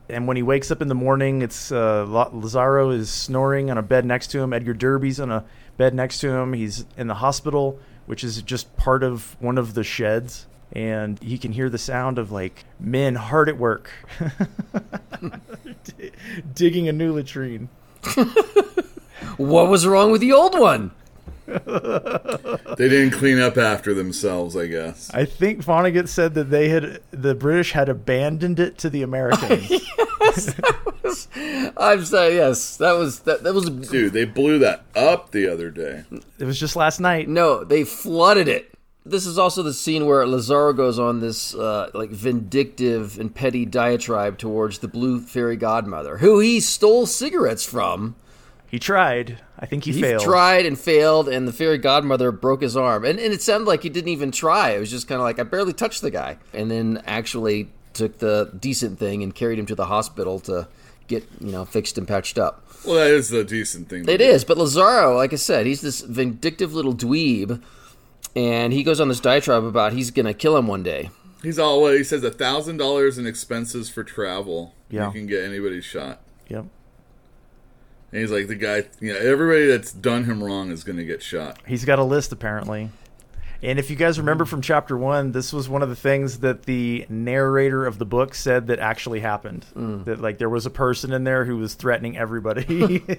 And 0.08 0.26
when 0.26 0.36
he 0.36 0.42
wakes 0.42 0.70
up 0.70 0.80
in 0.80 0.88
the 0.88 0.94
morning, 0.94 1.42
it's 1.42 1.70
uh, 1.70 2.06
Lazaro 2.32 2.90
is 2.90 3.10
snoring 3.10 3.70
on 3.70 3.76
a 3.76 3.82
bed 3.82 4.06
next 4.06 4.28
to 4.28 4.40
him. 4.40 4.52
Edgar 4.52 4.72
Derby's 4.72 5.20
on 5.20 5.30
a 5.30 5.44
bed 5.76 5.94
next 5.94 6.20
to 6.20 6.30
him. 6.30 6.54
He's 6.54 6.86
in 6.96 7.08
the 7.08 7.16
hospital, 7.16 7.78
which 8.06 8.24
is 8.24 8.40
just 8.40 8.74
part 8.76 9.02
of 9.02 9.36
one 9.40 9.58
of 9.58 9.74
the 9.74 9.84
sheds. 9.84 10.46
And 10.72 11.18
he 11.22 11.38
can 11.38 11.52
hear 11.52 11.70
the 11.70 11.78
sound 11.78 12.18
of 12.18 12.30
like 12.32 12.64
men 12.80 13.14
hard 13.14 13.48
at 13.48 13.56
work, 13.56 13.90
D- 15.84 16.10
digging 16.54 16.88
a 16.88 16.92
new 16.92 17.12
latrine. 17.12 17.68
What 19.38 19.68
was 19.68 19.86
wrong 19.86 20.10
with 20.12 20.20
the 20.22 20.32
old 20.32 20.58
one? 20.58 20.92
They 21.46 22.88
didn't 22.90 23.12
clean 23.12 23.38
up 23.38 23.56
after 23.56 23.94
themselves, 23.94 24.56
I 24.56 24.66
guess. 24.66 25.10
I 25.14 25.24
think 25.24 25.64
Vonnegut 25.64 26.08
said 26.08 26.34
that 26.34 26.50
they 26.50 26.68
had 26.68 27.00
the 27.10 27.34
British 27.34 27.72
had 27.72 27.88
abandoned 27.88 28.58
it 28.60 28.76
to 28.78 28.90
the 28.90 29.02
Americans. 29.02 29.70
Oh, 31.38 31.72
I'm 31.78 32.04
sorry. 32.04 32.34
Yes, 32.36 32.76
that 32.78 32.92
was 32.92 33.20
that. 33.20 33.42
That 33.44 33.54
was 33.54 33.70
Dude, 33.88 34.12
they 34.12 34.24
blew 34.24 34.58
that 34.58 34.84
up 34.94 35.30
the 35.30 35.50
other 35.50 35.70
day. 35.70 36.04
it 36.38 36.44
was 36.44 36.58
just 36.60 36.76
last 36.76 37.00
night. 37.00 37.28
no. 37.28 37.64
They 37.64 37.84
flooded 37.84 38.48
it. 38.48 38.72
This 39.08 39.24
is 39.26 39.38
also 39.38 39.62
the 39.62 39.72
scene 39.72 40.06
where 40.06 40.26
Lazaro 40.26 40.72
goes 40.72 40.98
on 40.98 41.20
this 41.20 41.54
uh, 41.54 41.90
like 41.94 42.10
vindictive 42.10 43.18
and 43.18 43.34
petty 43.34 43.64
diatribe 43.64 44.36
towards 44.38 44.80
the 44.80 44.88
blue 44.88 45.20
fairy 45.20 45.56
godmother, 45.56 46.18
who 46.18 46.40
he 46.40 46.60
stole 46.60 47.06
cigarettes 47.06 47.64
from. 47.64 48.16
He 48.68 48.80
tried. 48.80 49.38
I 49.58 49.66
think 49.66 49.84
he, 49.84 49.92
failed. 49.92 50.02
He 50.04 50.10
failed. 50.10 50.22
tried 50.22 50.66
and 50.66 50.78
failed, 50.78 51.28
and 51.28 51.46
the 51.46 51.52
fairy 51.52 51.78
godmother 51.78 52.32
broke 52.32 52.62
his 52.62 52.76
arm. 52.76 53.04
And, 53.04 53.18
and 53.20 53.32
it 53.32 53.40
sounded 53.40 53.66
like 53.68 53.84
he 53.84 53.88
didn't 53.88 54.08
even 54.08 54.32
try. 54.32 54.70
It 54.70 54.80
was 54.80 54.90
just 54.90 55.06
kind 55.06 55.20
of 55.20 55.24
like, 55.24 55.38
I 55.38 55.44
barely 55.44 55.72
touched 55.72 56.02
the 56.02 56.10
guy. 56.10 56.38
And 56.52 56.68
then 56.70 57.00
actually 57.06 57.68
took 57.92 58.18
the 58.18 58.50
decent 58.58 58.98
thing 58.98 59.22
and 59.22 59.32
carried 59.34 59.58
him 59.60 59.66
to 59.66 59.76
the 59.76 59.86
hospital 59.86 60.40
to 60.40 60.66
get, 61.06 61.24
you 61.40 61.52
know, 61.52 61.64
fixed 61.64 61.96
and 61.96 62.08
patched 62.08 62.38
up. 62.38 62.66
Well, 62.84 62.96
that 62.96 63.10
is 63.12 63.28
the 63.28 63.44
decent 63.44 63.88
thing. 63.88 64.04
to 64.04 64.12
It 64.12 64.18
do. 64.18 64.24
is, 64.24 64.44
but 64.44 64.58
Lazaro, 64.58 65.16
like 65.16 65.32
I 65.32 65.36
said, 65.36 65.64
he's 65.66 65.80
this 65.80 66.00
vindictive 66.00 66.74
little 66.74 66.94
dweeb, 66.94 67.62
and 68.36 68.72
he 68.72 68.84
goes 68.84 69.00
on 69.00 69.08
this 69.08 69.18
diatribe 69.18 69.64
about 69.64 69.94
he's 69.94 70.10
going 70.10 70.26
to 70.26 70.34
kill 70.34 70.56
him 70.56 70.66
one 70.66 70.82
day. 70.82 71.10
He's 71.42 71.58
all 71.58 71.80
what 71.80 71.96
he 71.96 72.04
says 72.04 72.22
a 72.22 72.30
thousand 72.30 72.76
dollars 72.76 73.18
in 73.18 73.26
expenses 73.26 73.88
for 73.88 74.04
travel. 74.04 74.74
Yeah. 74.90 75.06
You 75.06 75.12
can 75.12 75.26
get 75.26 75.44
anybody 75.44 75.80
shot. 75.80 76.20
Yep. 76.48 76.66
And 78.12 78.20
he's 78.20 78.30
like 78.30 78.46
the 78.46 78.54
guy 78.54 78.84
you 79.00 79.12
know, 79.12 79.18
everybody 79.18 79.66
that's 79.66 79.92
done 79.92 80.24
him 80.24 80.42
wrong 80.42 80.70
is 80.70 80.84
gonna 80.84 81.04
get 81.04 81.22
shot. 81.22 81.58
He's 81.66 81.84
got 81.84 81.98
a 81.98 82.04
list 82.04 82.32
apparently. 82.32 82.90
And 83.62 83.78
if 83.78 83.90
you 83.90 83.96
guys 83.96 84.18
remember 84.18 84.44
from 84.44 84.60
chapter 84.60 84.96
one, 84.96 85.32
this 85.32 85.52
was 85.52 85.68
one 85.68 85.82
of 85.82 85.88
the 85.88 85.96
things 85.96 86.40
that 86.40 86.64
the 86.64 87.06
narrator 87.08 87.86
of 87.86 87.98
the 87.98 88.04
book 88.04 88.34
said 88.34 88.66
that 88.66 88.78
actually 88.78 89.20
happened. 89.20 89.66
That 90.04 90.20
like 90.20 90.38
there 90.38 90.50
was 90.50 90.66
a 90.66 90.70
person 90.70 91.12
in 91.12 91.24
there 91.24 91.44
who 91.44 91.56
was 91.56 91.74
threatening 91.74 92.16
everybody. 92.16 93.02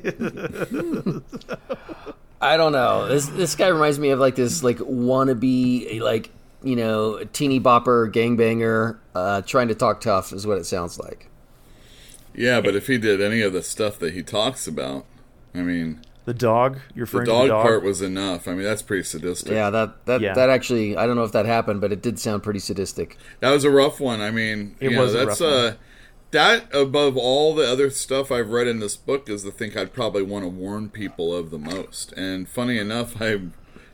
I 2.42 2.58
don't 2.58 2.72
know. 2.72 3.08
This 3.08 3.28
this 3.28 3.56
guy 3.56 3.68
reminds 3.68 4.00
me 4.00 4.10
of 4.10 4.20
like 4.20 4.36
this 4.36 4.64
like 4.64 4.78
wannabe 4.78 6.02
like 6.02 6.30
you 6.64 6.76
know 6.76 7.24
teeny 7.34 7.60
bopper 7.60 8.12
gangbanger 8.12 8.98
uh, 9.16 9.42
trying 9.42 9.70
to 9.70 9.76
talk 9.76 10.02
tough 10.02 10.32
is 10.32 10.46
what 10.46 10.58
it 10.58 10.66
sounds 10.66 11.00
like. 11.00 11.30
Yeah, 12.36 12.62
but 12.62 12.76
if 12.76 12.88
he 12.88 13.00
did 13.00 13.22
any 13.22 13.42
of 13.42 13.54
the 13.54 13.64
stuff 13.64 13.98
that 14.00 14.14
he 14.14 14.22
talks 14.22 14.68
about, 14.68 15.06
I 15.56 15.62
mean 15.62 16.02
the 16.28 16.34
dog, 16.34 16.80
you're 16.94 17.06
the 17.06 17.24
dog, 17.24 17.44
the 17.44 17.48
dog. 17.54 17.64
part 17.64 17.84
was 17.84 18.02
enough. 18.02 18.48
I 18.50 18.52
mean 18.54 18.64
that's 18.64 18.82
pretty 18.82 19.04
sadistic. 19.04 19.54
Yeah, 19.54 19.70
that 19.70 20.06
that 20.06 20.20
Yeah. 20.22 20.34
that 20.34 20.50
actually 20.50 20.98
I 20.98 21.08
don't 21.08 21.16
know 21.16 21.24
if 21.24 21.32
that 21.32 21.46
happened, 21.46 21.80
but 21.80 21.94
it 21.94 22.02
did 22.02 22.20
sound 22.20 22.44
pretty 22.44 22.60
sadistic. 22.60 23.16
That 23.40 23.52
was 23.52 23.64
a 23.64 23.72
rough 23.72 24.02
one. 24.02 24.20
I 24.22 24.30
mean 24.30 24.76
It 24.82 24.90
was 24.98 25.14
know, 25.14 25.22
a 25.22 25.26
that's 25.26 25.40
rough 25.42 25.50
one. 25.52 25.60
uh 25.66 25.74
that 26.32 26.66
above 26.76 27.16
all 27.16 27.56
the 27.56 27.66
other 27.66 27.90
stuff 27.90 28.30
I've 28.34 28.50
read 28.50 28.68
in 28.68 28.80
this 28.80 28.98
book 28.98 29.30
is 29.30 29.44
the 29.44 29.52
thing 29.52 29.78
I'd 29.78 29.94
probably 29.94 30.24
want 30.24 30.44
to 30.44 30.50
warn 30.50 30.90
people 30.90 31.34
of 31.34 31.50
the 31.50 31.58
most. 31.58 32.12
And 32.18 32.50
funny 32.50 32.78
enough, 32.78 33.22
I 33.22 33.40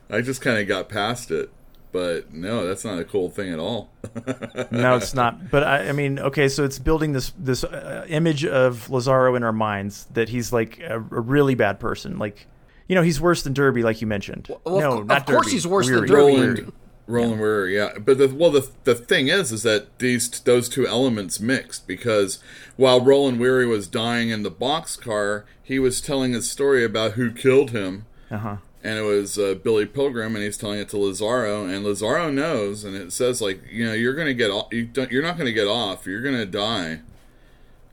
I 0.09 0.21
just 0.21 0.41
kind 0.41 0.57
of 0.57 0.67
got 0.67 0.89
past 0.89 1.29
it. 1.29 1.51
But 1.93 2.33
no, 2.33 2.65
that's 2.67 2.83
not 2.83 2.97
a 2.99 3.05
cool 3.05 3.29
thing 3.29 3.53
at 3.53 3.59
all. 3.59 3.91
no, 4.71 4.95
it's 4.97 5.13
not. 5.13 5.49
But 5.51 5.63
I, 5.63 5.89
I 5.89 5.91
mean, 5.93 6.17
okay, 6.19 6.49
so 6.49 6.63
it's 6.65 6.79
building 6.79 7.13
this 7.13 7.31
this 7.37 7.63
uh, 7.63 8.05
image 8.09 8.43
of 8.45 8.89
Lazaro 8.89 9.35
in 9.35 9.43
our 9.43 9.53
minds 9.53 10.05
that 10.13 10.29
he's 10.29 10.51
like 10.51 10.79
a, 10.79 10.95
a 10.95 11.21
really 11.21 11.53
bad 11.55 11.79
person. 11.79 12.17
Like, 12.17 12.47
you 12.87 12.95
know, 12.95 13.03
he's 13.03 13.21
worse 13.21 13.43
than 13.43 13.53
Derby, 13.53 13.83
like 13.83 14.01
you 14.01 14.07
mentioned. 14.07 14.49
Well, 14.65 14.79
no, 14.79 14.97
of, 14.99 15.05
not 15.07 15.17
of 15.19 15.25
course 15.27 15.45
Derby. 15.45 15.51
he's 15.51 15.67
worse 15.67 15.85
than 15.85 15.95
Weary. 15.95 16.07
Derby. 16.07 16.19
Roland, 16.33 16.73
Roland 17.05 17.39
Weary, 17.41 17.75
yeah. 17.75 17.99
But 17.99 18.17
the, 18.17 18.27
well, 18.27 18.49
the 18.51 18.67
the 18.85 18.95
thing 18.95 19.27
is, 19.27 19.51
is 19.51 19.61
that 19.63 19.99
these 19.99 20.27
those 20.41 20.67
two 20.67 20.87
elements 20.87 21.39
mixed 21.39 21.85
because 21.87 22.39
while 22.75 23.01
Roland 23.01 23.39
Weary 23.39 23.67
was 23.67 23.87
dying 23.87 24.29
in 24.29 24.41
the 24.41 24.51
boxcar, 24.51 25.43
he 25.61 25.77
was 25.77 26.01
telling 26.01 26.33
a 26.33 26.41
story 26.41 26.83
about 26.83 27.11
who 27.11 27.31
killed 27.31 27.69
him, 27.71 28.05
Uh-huh. 28.31 28.57
And 28.83 28.99
it 28.99 29.03
was 29.03 29.39
uh, 29.39 29.55
Billy 29.63 29.85
Pilgrim, 29.85 30.35
and 30.35 30.43
he's 30.43 30.57
telling 30.57 30.79
it 30.79 30.89
to 30.89 30.97
Lazaro, 30.97 31.65
and 31.65 31.83
Lazaro 31.83 32.29
knows, 32.29 32.83
and 32.83 32.95
it 32.95 33.13
says 33.13 33.41
like, 33.41 33.61
you 33.71 33.85
know, 33.85 33.93
you're 33.93 34.13
gonna 34.13 34.33
get 34.33 34.51
off, 34.51 34.67
you 34.71 34.85
don't, 34.85 35.11
you're 35.11 35.23
not 35.23 35.37
gonna 35.37 35.51
get 35.53 35.67
off, 35.67 36.05
you're 36.05 36.21
gonna 36.21 36.45
die, 36.45 36.99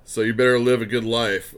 so 0.04 0.20
you 0.22 0.34
better 0.34 0.58
live 0.58 0.82
a 0.82 0.86
good 0.86 1.04
life. 1.04 1.54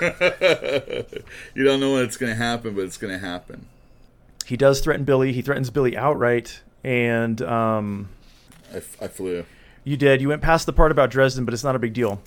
you 0.00 1.64
don't 1.64 1.80
know 1.80 1.94
when 1.94 2.04
it's 2.04 2.16
gonna 2.16 2.34
happen, 2.34 2.74
but 2.74 2.82
it's 2.82 2.96
gonna 2.96 3.18
happen. 3.18 3.66
He 4.46 4.56
does 4.56 4.80
threaten 4.80 5.04
Billy. 5.04 5.32
He 5.32 5.42
threatens 5.42 5.70
Billy 5.70 5.96
outright. 5.96 6.60
And 6.82 7.40
um, 7.42 8.10
I, 8.72 8.76
f- 8.76 9.02
I 9.02 9.08
flew. 9.08 9.46
you 9.84 9.96
did. 9.96 10.20
You 10.20 10.28
went 10.28 10.42
past 10.42 10.66
the 10.66 10.72
part 10.72 10.92
about 10.92 11.10
Dresden, 11.10 11.44
but 11.44 11.54
it's 11.54 11.64
not 11.64 11.74
a 11.74 11.78
big 11.78 11.94
deal. 11.94 12.20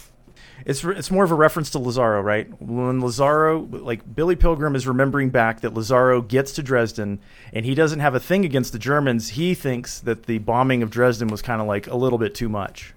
It's 0.65 0.83
it's 0.83 1.11
more 1.11 1.23
of 1.23 1.31
a 1.31 1.35
reference 1.35 1.69
to 1.71 1.79
Lazaro, 1.79 2.21
right? 2.21 2.49
When 2.61 3.01
Lazaro, 3.01 3.59
like 3.59 4.15
Billy 4.15 4.35
Pilgrim, 4.35 4.75
is 4.75 4.87
remembering 4.87 5.29
back 5.29 5.61
that 5.61 5.73
Lazaro 5.73 6.21
gets 6.21 6.51
to 6.53 6.63
Dresden, 6.63 7.19
and 7.53 7.65
he 7.65 7.75
doesn't 7.75 7.99
have 7.99 8.15
a 8.15 8.19
thing 8.19 8.43
against 8.43 8.73
the 8.73 8.79
Germans. 8.79 9.29
He 9.29 9.53
thinks 9.53 9.99
that 9.99 10.23
the 10.23 10.39
bombing 10.39 10.83
of 10.83 10.89
Dresden 10.89 11.27
was 11.27 11.41
kind 11.41 11.61
of 11.61 11.67
like 11.67 11.87
a 11.87 11.95
little 11.95 12.17
bit 12.17 12.35
too 12.35 12.49
much. 12.49 12.93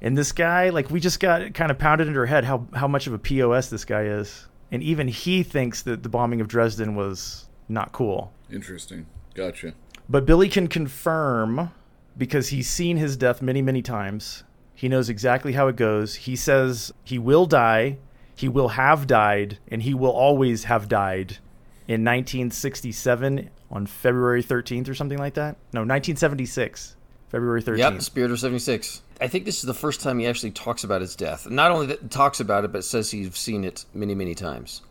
And 0.00 0.18
this 0.18 0.32
guy, 0.32 0.70
like, 0.70 0.90
we 0.90 0.98
just 0.98 1.20
got 1.20 1.54
kind 1.54 1.70
of 1.70 1.78
pounded 1.78 2.08
into 2.08 2.18
our 2.18 2.26
head 2.26 2.44
how 2.44 2.66
how 2.74 2.88
much 2.88 3.06
of 3.06 3.12
a 3.12 3.18
pos 3.18 3.68
this 3.68 3.84
guy 3.84 4.04
is, 4.04 4.48
and 4.72 4.82
even 4.82 5.08
he 5.08 5.42
thinks 5.42 5.82
that 5.82 6.02
the 6.02 6.08
bombing 6.08 6.40
of 6.40 6.48
Dresden 6.48 6.96
was 6.96 7.46
not 7.68 7.92
cool. 7.92 8.32
Interesting. 8.50 9.06
Gotcha. 9.34 9.74
But 10.08 10.26
Billy 10.26 10.48
can 10.48 10.66
confirm 10.66 11.70
because 12.18 12.48
he's 12.48 12.68
seen 12.68 12.96
his 12.96 13.16
death 13.16 13.40
many, 13.40 13.62
many 13.62 13.80
times. 13.80 14.44
He 14.82 14.88
knows 14.88 15.08
exactly 15.08 15.52
how 15.52 15.68
it 15.68 15.76
goes. 15.76 16.16
He 16.16 16.34
says 16.34 16.92
he 17.04 17.16
will 17.16 17.46
die, 17.46 17.98
he 18.34 18.48
will 18.48 18.70
have 18.70 19.06
died, 19.06 19.58
and 19.68 19.80
he 19.80 19.94
will 19.94 20.10
always 20.10 20.64
have 20.64 20.88
died 20.88 21.38
in 21.86 22.02
1967 22.02 23.48
on 23.70 23.86
February 23.86 24.42
13th 24.42 24.88
or 24.88 24.94
something 24.96 25.18
like 25.18 25.34
that. 25.34 25.54
No, 25.72 25.82
1976, 25.82 26.96
February 27.28 27.62
13th. 27.62 27.78
Yep, 27.78 28.02
Spirit 28.02 28.32
of 28.32 28.40
76. 28.40 29.02
I 29.20 29.28
think 29.28 29.44
this 29.44 29.58
is 29.58 29.62
the 29.62 29.72
first 29.72 30.00
time 30.00 30.18
he 30.18 30.26
actually 30.26 30.50
talks 30.50 30.82
about 30.82 31.00
his 31.00 31.14
death. 31.14 31.48
Not 31.48 31.70
only 31.70 31.86
that 31.86 32.10
talks 32.10 32.40
about 32.40 32.64
it, 32.64 32.72
but 32.72 32.84
says 32.84 33.12
he's 33.12 33.38
seen 33.38 33.62
it 33.62 33.84
many, 33.94 34.16
many 34.16 34.34
times. 34.34 34.82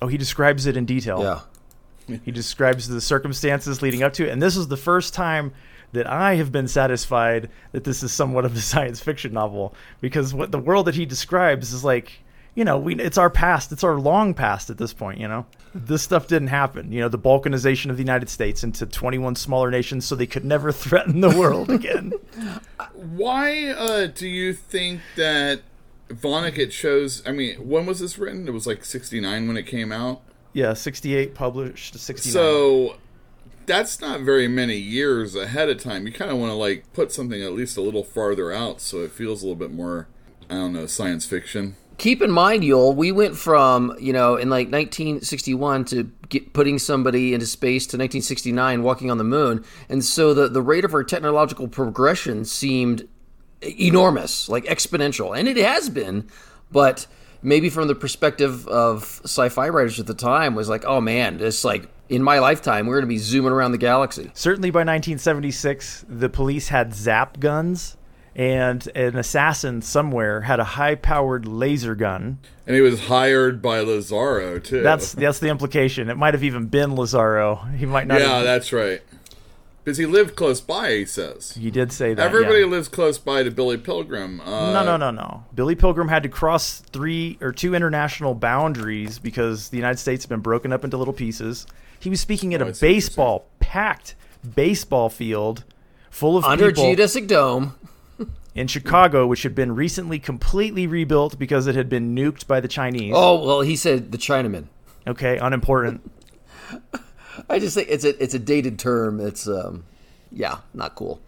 Oh, 0.00 0.06
he 0.06 0.18
describes 0.18 0.66
it 0.66 0.76
in 0.76 0.86
detail. 0.86 1.20
Yeah. 2.08 2.18
He 2.24 2.30
describes 2.30 2.86
the 2.86 3.00
circumstances 3.00 3.82
leading 3.82 4.04
up 4.04 4.12
to 4.12 4.28
it. 4.28 4.30
And 4.30 4.40
this 4.40 4.56
is 4.56 4.68
the 4.68 4.76
first 4.76 5.14
time 5.14 5.52
that 5.92 6.06
I 6.06 6.34
have 6.36 6.52
been 6.52 6.68
satisfied 6.68 7.48
that 7.72 7.84
this 7.84 8.02
is 8.02 8.12
somewhat 8.12 8.44
of 8.44 8.54
a 8.56 8.60
science 8.72 9.00
fiction 9.00 9.32
novel 9.32 9.74
because 10.00 10.34
what 10.34 10.52
the 10.52 10.58
world 10.58 10.86
that 10.86 10.94
he 10.94 11.06
describes 11.06 11.72
is 11.72 11.84
like, 11.84 12.20
you 12.54 12.64
know, 12.64 12.78
we 12.78 12.94
it's 12.96 13.18
our 13.18 13.30
past, 13.30 13.70
it's 13.72 13.84
our 13.84 13.98
long 13.98 14.32
past 14.32 14.70
at 14.70 14.78
this 14.78 14.92
point, 14.92 15.20
you 15.20 15.28
know. 15.28 15.46
This 15.74 16.02
stuff 16.02 16.26
didn't 16.26 16.48
happen, 16.48 16.90
you 16.90 17.00
know, 17.00 17.08
the 17.08 17.18
balkanization 17.18 17.90
of 17.90 17.98
the 17.98 18.02
United 18.02 18.30
States 18.30 18.64
into 18.64 18.86
21 18.86 19.36
smaller 19.36 19.70
nations 19.70 20.06
so 20.06 20.14
they 20.14 20.26
could 20.26 20.44
never 20.44 20.72
threaten 20.84 21.20
the 21.20 21.28
world 21.30 21.70
again. 21.70 22.12
Why 22.94 23.68
uh, 23.68 24.06
do 24.06 24.26
you 24.26 24.54
think 24.54 25.02
that 25.16 25.60
Vonnegut 26.08 26.70
chose? 26.70 27.22
I 27.26 27.32
mean, 27.32 27.56
when 27.56 27.84
was 27.84 28.00
this 28.00 28.16
written? 28.16 28.48
It 28.48 28.52
was 28.52 28.66
like 28.66 28.84
'69 28.84 29.48
when 29.48 29.56
it 29.56 29.64
came 29.66 29.92
out. 29.92 30.22
yeah, 30.54 30.72
68 30.72 31.34
published 31.34 31.98
69. 31.98 32.32
So 32.32 32.96
that's 33.66 34.00
not 34.00 34.20
very 34.20 34.48
many 34.48 34.76
years 34.76 35.34
ahead 35.34 35.68
of 35.68 35.82
time. 35.82 36.06
You 36.06 36.12
kind 36.12 36.30
of 36.30 36.38
want 36.38 36.50
to 36.50 36.56
like 36.56 36.92
put 36.92 37.12
something 37.12 37.42
at 37.42 37.52
least 37.52 37.76
a 37.76 37.82
little 37.82 38.04
farther 38.04 38.52
out, 38.52 38.80
so 38.80 38.98
it 39.00 39.10
feels 39.10 39.42
a 39.42 39.46
little 39.46 39.58
bit 39.58 39.72
more. 39.72 40.08
I 40.48 40.54
don't 40.54 40.72
know, 40.72 40.86
science 40.86 41.26
fiction. 41.26 41.76
Keep 41.98 42.22
in 42.22 42.30
mind, 42.30 42.62
Yul, 42.62 42.94
we 42.94 43.10
went 43.10 43.36
from, 43.36 43.96
you 43.98 44.12
know, 44.12 44.36
in 44.36 44.48
like 44.48 44.66
1961 44.66 45.86
to 45.86 46.12
get, 46.28 46.52
putting 46.52 46.78
somebody 46.78 47.32
into 47.34 47.46
space 47.46 47.84
to 47.84 47.96
1969 47.96 48.82
walking 48.82 49.10
on 49.10 49.18
the 49.18 49.24
moon. 49.24 49.64
And 49.88 50.04
so 50.04 50.34
the, 50.34 50.46
the 50.46 50.62
rate 50.62 50.84
of 50.84 50.94
our 50.94 51.02
technological 51.02 51.68
progression 51.68 52.44
seemed 52.44 53.08
enormous, 53.62 54.48
like 54.48 54.64
exponential. 54.66 55.36
And 55.36 55.48
it 55.48 55.56
has 55.56 55.88
been, 55.88 56.28
but 56.70 57.06
maybe 57.42 57.70
from 57.70 57.88
the 57.88 57.94
perspective 57.94 58.68
of 58.68 59.20
sci-fi 59.24 59.68
writers 59.70 59.98
at 59.98 60.06
the 60.06 60.14
time 60.14 60.54
was 60.54 60.68
like, 60.68 60.84
oh 60.84 61.00
man, 61.00 61.40
it's 61.40 61.64
like 61.64 61.88
in 62.08 62.22
my 62.22 62.38
lifetime 62.38 62.86
we're 62.86 62.96
going 62.96 63.08
to 63.08 63.14
be 63.14 63.18
zooming 63.18 63.52
around 63.52 63.72
the 63.72 63.78
galaxy. 63.78 64.30
Certainly 64.34 64.70
by 64.70 64.80
1976, 64.80 66.04
the 66.08 66.28
police 66.28 66.68
had 66.68 66.94
zap 66.94 67.40
guns, 67.40 67.96
and 68.34 68.86
an 68.94 69.16
assassin 69.16 69.80
somewhere 69.80 70.42
had 70.42 70.60
a 70.60 70.64
high-powered 70.64 71.46
laser 71.46 71.94
gun. 71.94 72.38
And 72.66 72.76
he 72.76 72.82
was 72.82 73.06
hired 73.06 73.62
by 73.62 73.80
Lazaro 73.80 74.58
too. 74.58 74.82
That's 74.82 75.12
that's 75.12 75.38
the 75.38 75.48
implication. 75.48 76.10
It 76.10 76.16
might 76.16 76.34
have 76.34 76.44
even 76.44 76.66
been 76.66 76.94
Lazaro. 76.94 77.56
He 77.76 77.86
might 77.86 78.06
not. 78.06 78.20
yeah, 78.20 78.36
have, 78.36 78.44
that's 78.44 78.72
right. 78.72 79.00
Because 79.82 79.98
he 79.98 80.06
lived 80.06 80.34
close 80.34 80.60
by. 80.60 80.90
He 80.96 81.06
says 81.06 81.52
he 81.52 81.70
did 81.70 81.92
say 81.92 82.12
that. 82.12 82.26
everybody 82.26 82.58
yeah. 82.58 82.66
lives 82.66 82.88
close 82.88 83.18
by 83.18 83.44
to 83.44 83.52
Billy 83.52 83.78
Pilgrim. 83.78 84.40
Uh, 84.40 84.72
No, 84.72 84.84
no, 84.84 84.96
no, 84.96 85.12
no. 85.12 85.44
Billy 85.54 85.76
Pilgrim 85.76 86.08
had 86.08 86.24
to 86.24 86.28
cross 86.28 86.80
three 86.80 87.38
or 87.40 87.52
two 87.52 87.74
international 87.74 88.34
boundaries 88.34 89.20
because 89.20 89.68
the 89.68 89.76
United 89.76 89.98
States 89.98 90.24
had 90.24 90.28
been 90.28 90.40
broken 90.40 90.72
up 90.72 90.82
into 90.82 90.96
little 90.96 91.14
pieces. 91.14 91.66
He 92.06 92.10
was 92.10 92.20
speaking 92.20 92.54
at 92.54 92.62
Oh, 92.62 92.66
I 92.66 92.68
a 92.68 92.74
see 92.74 92.86
what 92.86 92.90
you're 92.90 93.00
baseball 93.00 93.46
packed 93.58 94.14
baseball 94.54 95.08
field 95.08 95.64
full 96.08 96.36
of 96.36 96.44
Under 96.44 96.68
people. 96.68 96.84
geodesic 96.84 97.26
dome. 97.26 97.74
in 98.54 98.68
Chicago, 98.68 99.26
which 99.26 99.42
had 99.42 99.56
been 99.56 99.74
recently 99.74 100.20
completely 100.20 100.86
rebuilt 100.86 101.36
because 101.36 101.66
it 101.66 101.74
had 101.74 101.88
been 101.88 102.14
nuked 102.14 102.46
by 102.46 102.60
the 102.60 102.68
Chinese. 102.68 103.12
Oh, 103.16 103.44
well, 103.44 103.62
he 103.62 103.74
said 103.74 104.12
the 104.12 104.18
Chinaman. 104.18 104.66
Okay, 105.04 105.36
unimportant. 105.38 106.08
I 107.50 107.58
just 107.58 107.74
think 107.74 107.88
it's 107.90 108.04
a 108.04 108.22
it's 108.22 108.34
a 108.34 108.38
dated 108.38 108.78
term. 108.78 109.18
It's 109.18 109.48
um, 109.48 109.82
yeah, 110.30 110.58
not 110.74 110.94
cool. 110.94 111.20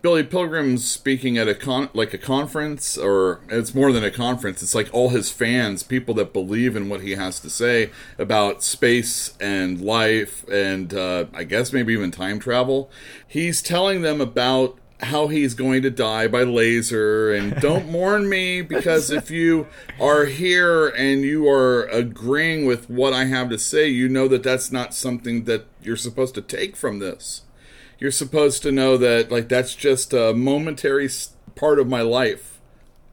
Billy 0.00 0.22
Pilgrim's 0.22 0.88
speaking 0.88 1.36
at 1.38 1.48
a 1.48 1.54
con 1.54 1.88
like 1.92 2.14
a 2.14 2.18
conference, 2.18 2.96
or 2.96 3.40
it's 3.48 3.74
more 3.74 3.92
than 3.92 4.04
a 4.04 4.10
conference. 4.10 4.62
It's 4.62 4.74
like 4.74 4.88
all 4.92 5.10
his 5.10 5.30
fans, 5.30 5.82
people 5.82 6.14
that 6.14 6.32
believe 6.32 6.76
in 6.76 6.88
what 6.88 7.00
he 7.00 7.12
has 7.12 7.40
to 7.40 7.50
say 7.50 7.90
about 8.18 8.62
space 8.62 9.36
and 9.40 9.80
life, 9.80 10.46
and 10.48 10.94
uh, 10.94 11.26
I 11.34 11.44
guess 11.44 11.72
maybe 11.72 11.92
even 11.92 12.10
time 12.10 12.38
travel. 12.38 12.90
He's 13.26 13.60
telling 13.60 14.02
them 14.02 14.20
about 14.20 14.78
how 15.00 15.28
he's 15.28 15.54
going 15.54 15.82
to 15.82 15.90
die 15.90 16.26
by 16.28 16.42
laser, 16.42 17.34
and 17.34 17.56
don't 17.60 17.90
mourn 17.90 18.28
me 18.28 18.62
because 18.62 19.10
if 19.10 19.30
you 19.30 19.66
are 20.00 20.24
here 20.24 20.88
and 20.88 21.22
you 21.22 21.48
are 21.48 21.86
agreeing 21.86 22.66
with 22.66 22.88
what 22.88 23.12
I 23.12 23.24
have 23.24 23.50
to 23.50 23.58
say, 23.58 23.88
you 23.88 24.08
know 24.08 24.28
that 24.28 24.42
that's 24.42 24.72
not 24.72 24.94
something 24.94 25.44
that 25.44 25.66
you're 25.82 25.96
supposed 25.96 26.34
to 26.36 26.42
take 26.42 26.76
from 26.76 27.00
this 27.00 27.42
you're 27.98 28.10
supposed 28.10 28.62
to 28.62 28.72
know 28.72 28.96
that 28.96 29.30
like 29.30 29.48
that's 29.48 29.74
just 29.74 30.12
a 30.12 30.32
momentary 30.34 31.08
part 31.54 31.78
of 31.78 31.88
my 31.88 32.02
life 32.02 32.60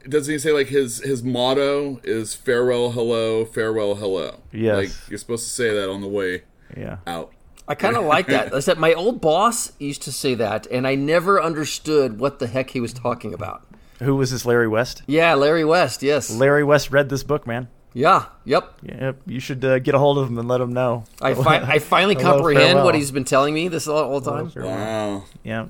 doesn't 0.08 0.32
he 0.32 0.38
say 0.38 0.52
like 0.52 0.66
his 0.68 0.98
his 1.02 1.22
motto 1.22 2.00
is 2.04 2.34
farewell 2.34 2.90
hello 2.92 3.44
farewell 3.44 3.94
hello 3.94 4.40
Yes. 4.52 4.76
like 4.76 5.10
you're 5.10 5.18
supposed 5.18 5.44
to 5.44 5.50
say 5.50 5.72
that 5.74 5.88
on 5.90 6.00
the 6.02 6.08
way 6.08 6.42
Yeah. 6.76 6.98
out 7.06 7.32
I 7.66 7.74
kind 7.74 7.96
of 7.96 8.04
like 8.14 8.26
that. 8.26 8.52
Except 8.52 8.78
my 8.78 8.92
old 8.92 9.22
boss 9.22 9.72
used 9.78 10.02
to 10.02 10.12
say 10.12 10.34
that, 10.34 10.66
and 10.66 10.86
I 10.86 10.96
never 10.96 11.42
understood 11.42 12.20
what 12.20 12.38
the 12.38 12.46
heck 12.46 12.68
he 12.68 12.80
was 12.80 12.92
talking 12.92 13.32
about. 13.32 13.66
Who 14.02 14.16
was 14.16 14.32
this 14.32 14.44
Larry 14.44 14.68
West? 14.68 15.00
Yeah, 15.06 15.32
Larry 15.32 15.64
West. 15.64 16.02
Yes. 16.02 16.30
Larry 16.30 16.62
West 16.62 16.90
read 16.90 17.08
this 17.08 17.22
book, 17.22 17.46
man. 17.46 17.68
Yeah. 17.94 18.26
Yep. 18.44 18.80
Yep, 18.82 19.16
you 19.26 19.40
should 19.40 19.64
uh, 19.64 19.78
get 19.78 19.94
a 19.94 19.98
hold 19.98 20.18
of 20.18 20.28
him 20.28 20.38
and 20.38 20.46
let 20.48 20.60
him 20.60 20.72
know. 20.74 21.04
I 21.22 21.32
fi- 21.34 21.62
I 21.74 21.78
finally 21.78 22.14
Hello, 22.16 22.34
comprehend 22.34 22.66
farewell. 22.68 22.84
what 22.84 22.94
he's 22.94 23.10
been 23.10 23.24
telling 23.24 23.54
me 23.54 23.68
this 23.68 23.88
all, 23.88 24.04
all 24.12 24.20
the 24.20 24.30
time. 24.30 24.52
wow 24.56 25.24
Yeah. 25.42 25.66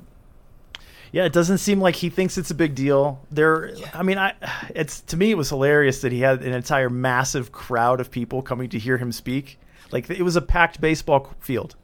Yeah, 1.12 1.24
it 1.26 1.32
doesn't 1.32 1.58
seem 1.58 1.80
like 1.80 1.94
he 1.94 2.10
thinks 2.10 2.36
it's 2.36 2.50
a 2.50 2.56
big 2.56 2.74
deal. 2.74 3.24
There 3.30 3.72
I 3.92 4.02
mean, 4.02 4.18
I 4.18 4.34
it's 4.74 5.00
to 5.02 5.16
me 5.16 5.30
it 5.30 5.36
was 5.36 5.48
hilarious 5.48 6.00
that 6.00 6.10
he 6.10 6.20
had 6.20 6.42
an 6.42 6.52
entire 6.52 6.90
massive 6.90 7.52
crowd 7.52 8.00
of 8.00 8.10
people 8.10 8.42
coming 8.42 8.68
to 8.70 8.78
hear 8.80 8.98
him 8.98 9.12
speak. 9.12 9.60
Like 9.92 10.10
it 10.10 10.22
was 10.22 10.34
a 10.34 10.42
packed 10.42 10.80
baseball 10.80 11.32
field. 11.38 11.76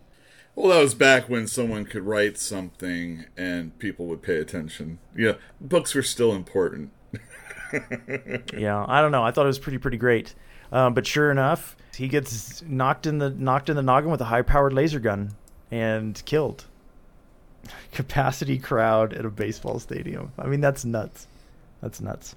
well 0.56 0.70
that 0.74 0.82
was 0.82 0.94
back 0.94 1.28
when 1.28 1.46
someone 1.46 1.84
could 1.84 2.02
write 2.02 2.38
something 2.38 3.26
and 3.36 3.78
people 3.78 4.06
would 4.06 4.20
pay 4.20 4.36
attention 4.38 4.98
yeah 5.16 5.34
books 5.60 5.94
were 5.94 6.02
still 6.02 6.32
important 6.34 6.90
Yeah, 8.56 8.84
I 8.86 9.00
don't 9.00 9.12
know. 9.12 9.22
I 9.22 9.30
thought 9.30 9.44
it 9.44 9.48
was 9.48 9.58
pretty 9.58 9.78
pretty 9.78 9.96
great. 9.96 10.34
Um, 10.72 10.94
but 10.94 11.06
sure 11.06 11.30
enough, 11.30 11.76
he 11.96 12.08
gets 12.08 12.62
knocked 12.62 13.06
in 13.06 13.18
the 13.18 13.30
knocked 13.30 13.68
in 13.68 13.76
the 13.76 13.82
noggin 13.82 14.10
with 14.10 14.20
a 14.20 14.26
high 14.26 14.42
powered 14.42 14.72
laser 14.72 15.00
gun 15.00 15.32
and 15.70 16.20
killed. 16.24 16.64
Capacity 17.92 18.58
crowd 18.58 19.12
at 19.12 19.24
a 19.24 19.30
baseball 19.30 19.78
stadium. 19.78 20.32
I 20.38 20.46
mean, 20.46 20.60
that's 20.60 20.84
nuts. 20.84 21.26
That's 21.80 22.00
nuts. 22.00 22.36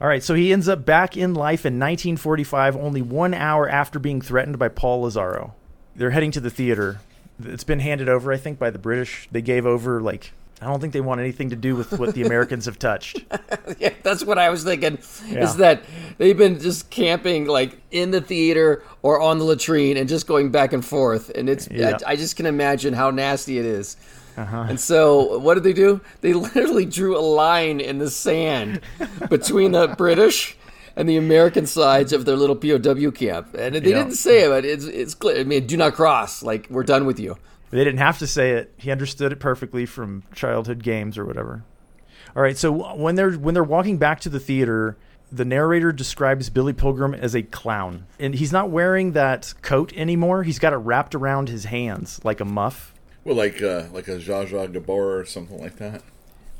All 0.00 0.08
right, 0.08 0.22
so 0.22 0.34
he 0.34 0.52
ends 0.52 0.68
up 0.68 0.84
back 0.84 1.16
in 1.16 1.32
life 1.32 1.64
in 1.64 1.74
1945, 1.74 2.76
only 2.76 3.02
one 3.02 3.34
hour 3.34 3.68
after 3.68 4.00
being 4.00 4.20
threatened 4.20 4.58
by 4.58 4.66
Paul 4.68 5.02
Lazaro. 5.02 5.54
They're 5.94 6.10
heading 6.10 6.32
to 6.32 6.40
the 6.40 6.50
theater. 6.50 7.00
It's 7.44 7.62
been 7.62 7.78
handed 7.78 8.08
over, 8.08 8.32
I 8.32 8.36
think, 8.36 8.58
by 8.58 8.70
the 8.70 8.80
British. 8.80 9.28
They 9.30 9.42
gave 9.42 9.64
over 9.64 10.00
like 10.00 10.32
I 10.62 10.66
don't 10.66 10.80
think 10.80 10.92
they 10.92 11.00
want 11.00 11.20
anything 11.20 11.50
to 11.50 11.56
do 11.56 11.74
with 11.74 11.98
what 11.98 12.14
the 12.14 12.22
Americans 12.22 12.66
have 12.66 12.78
touched. 12.78 13.24
yeah, 13.78 13.90
that's 14.04 14.24
what 14.24 14.38
I 14.38 14.48
was 14.50 14.62
thinking. 14.62 14.98
Yeah. 15.26 15.42
Is 15.42 15.56
that 15.56 15.82
they've 16.18 16.36
been 16.38 16.60
just 16.60 16.88
camping 16.90 17.46
like 17.46 17.80
in 17.90 18.12
the 18.12 18.20
theater 18.20 18.84
or 19.02 19.20
on 19.20 19.38
the 19.38 19.44
latrine 19.44 19.96
and 19.96 20.08
just 20.08 20.26
going 20.28 20.50
back 20.52 20.72
and 20.72 20.84
forth, 20.84 21.30
and 21.34 21.48
it's 21.48 21.68
Yeah. 21.68 21.98
I, 22.06 22.12
I 22.12 22.16
just 22.16 22.36
can 22.36 22.46
imagine 22.46 22.94
how 22.94 23.10
nasty 23.10 23.58
it 23.58 23.64
is. 23.64 23.96
Uh-huh. 24.36 24.66
And 24.68 24.78
so, 24.80 25.38
what 25.40 25.54
did 25.54 25.64
they 25.64 25.72
do? 25.72 26.00
They 26.20 26.32
literally 26.32 26.86
drew 26.86 27.18
a 27.18 27.20
line 27.20 27.80
in 27.80 27.98
the 27.98 28.08
sand 28.08 28.80
between 29.28 29.72
the 29.72 29.88
British 29.98 30.56
and 30.96 31.08
the 31.08 31.16
American 31.16 31.66
sides 31.66 32.12
of 32.12 32.24
their 32.24 32.36
little 32.36 32.56
POW 32.56 33.10
camp, 33.10 33.54
and 33.58 33.74
they 33.74 33.90
Yeah. 33.90 33.96
didn't 33.98 34.12
say 34.14 34.44
it, 34.44 34.48
but 34.48 34.64
it's 34.64 34.84
it's 34.84 35.14
clear. 35.14 35.40
I 35.40 35.44
mean, 35.44 35.66
do 35.66 35.76
not 35.76 35.94
cross. 35.94 36.42
Like 36.42 36.66
we're 36.70 36.84
done 36.84 37.04
with 37.04 37.18
you. 37.18 37.36
They 37.72 37.84
didn't 37.84 37.98
have 37.98 38.18
to 38.18 38.26
say 38.26 38.52
it. 38.52 38.72
He 38.76 38.90
understood 38.90 39.32
it 39.32 39.40
perfectly 39.40 39.86
from 39.86 40.24
childhood 40.34 40.82
games 40.82 41.16
or 41.16 41.24
whatever. 41.24 41.64
All 42.36 42.42
right, 42.42 42.56
so 42.56 42.94
when 42.94 43.14
they're 43.14 43.32
when 43.32 43.54
they're 43.54 43.64
walking 43.64 43.96
back 43.96 44.20
to 44.20 44.28
the 44.28 44.38
theater, 44.38 44.96
the 45.32 45.46
narrator 45.46 45.90
describes 45.90 46.50
Billy 46.50 46.74
Pilgrim 46.74 47.14
as 47.14 47.34
a 47.34 47.42
clown. 47.42 48.06
And 48.20 48.34
he's 48.34 48.52
not 48.52 48.70
wearing 48.70 49.12
that 49.12 49.54
coat 49.62 49.92
anymore. 49.94 50.42
He's 50.42 50.58
got 50.58 50.74
it 50.74 50.76
wrapped 50.76 51.14
around 51.14 51.48
his 51.48 51.64
hands 51.64 52.20
like 52.22 52.40
a 52.40 52.44
muff. 52.44 52.94
Well, 53.24 53.36
like 53.36 53.62
uh, 53.62 53.84
like 53.90 54.06
a 54.06 54.16
Zsa 54.18 54.48
Zsa 54.48 54.70
Gabor 54.70 55.18
or 55.18 55.24
something 55.24 55.58
like 55.58 55.76
that. 55.76 56.02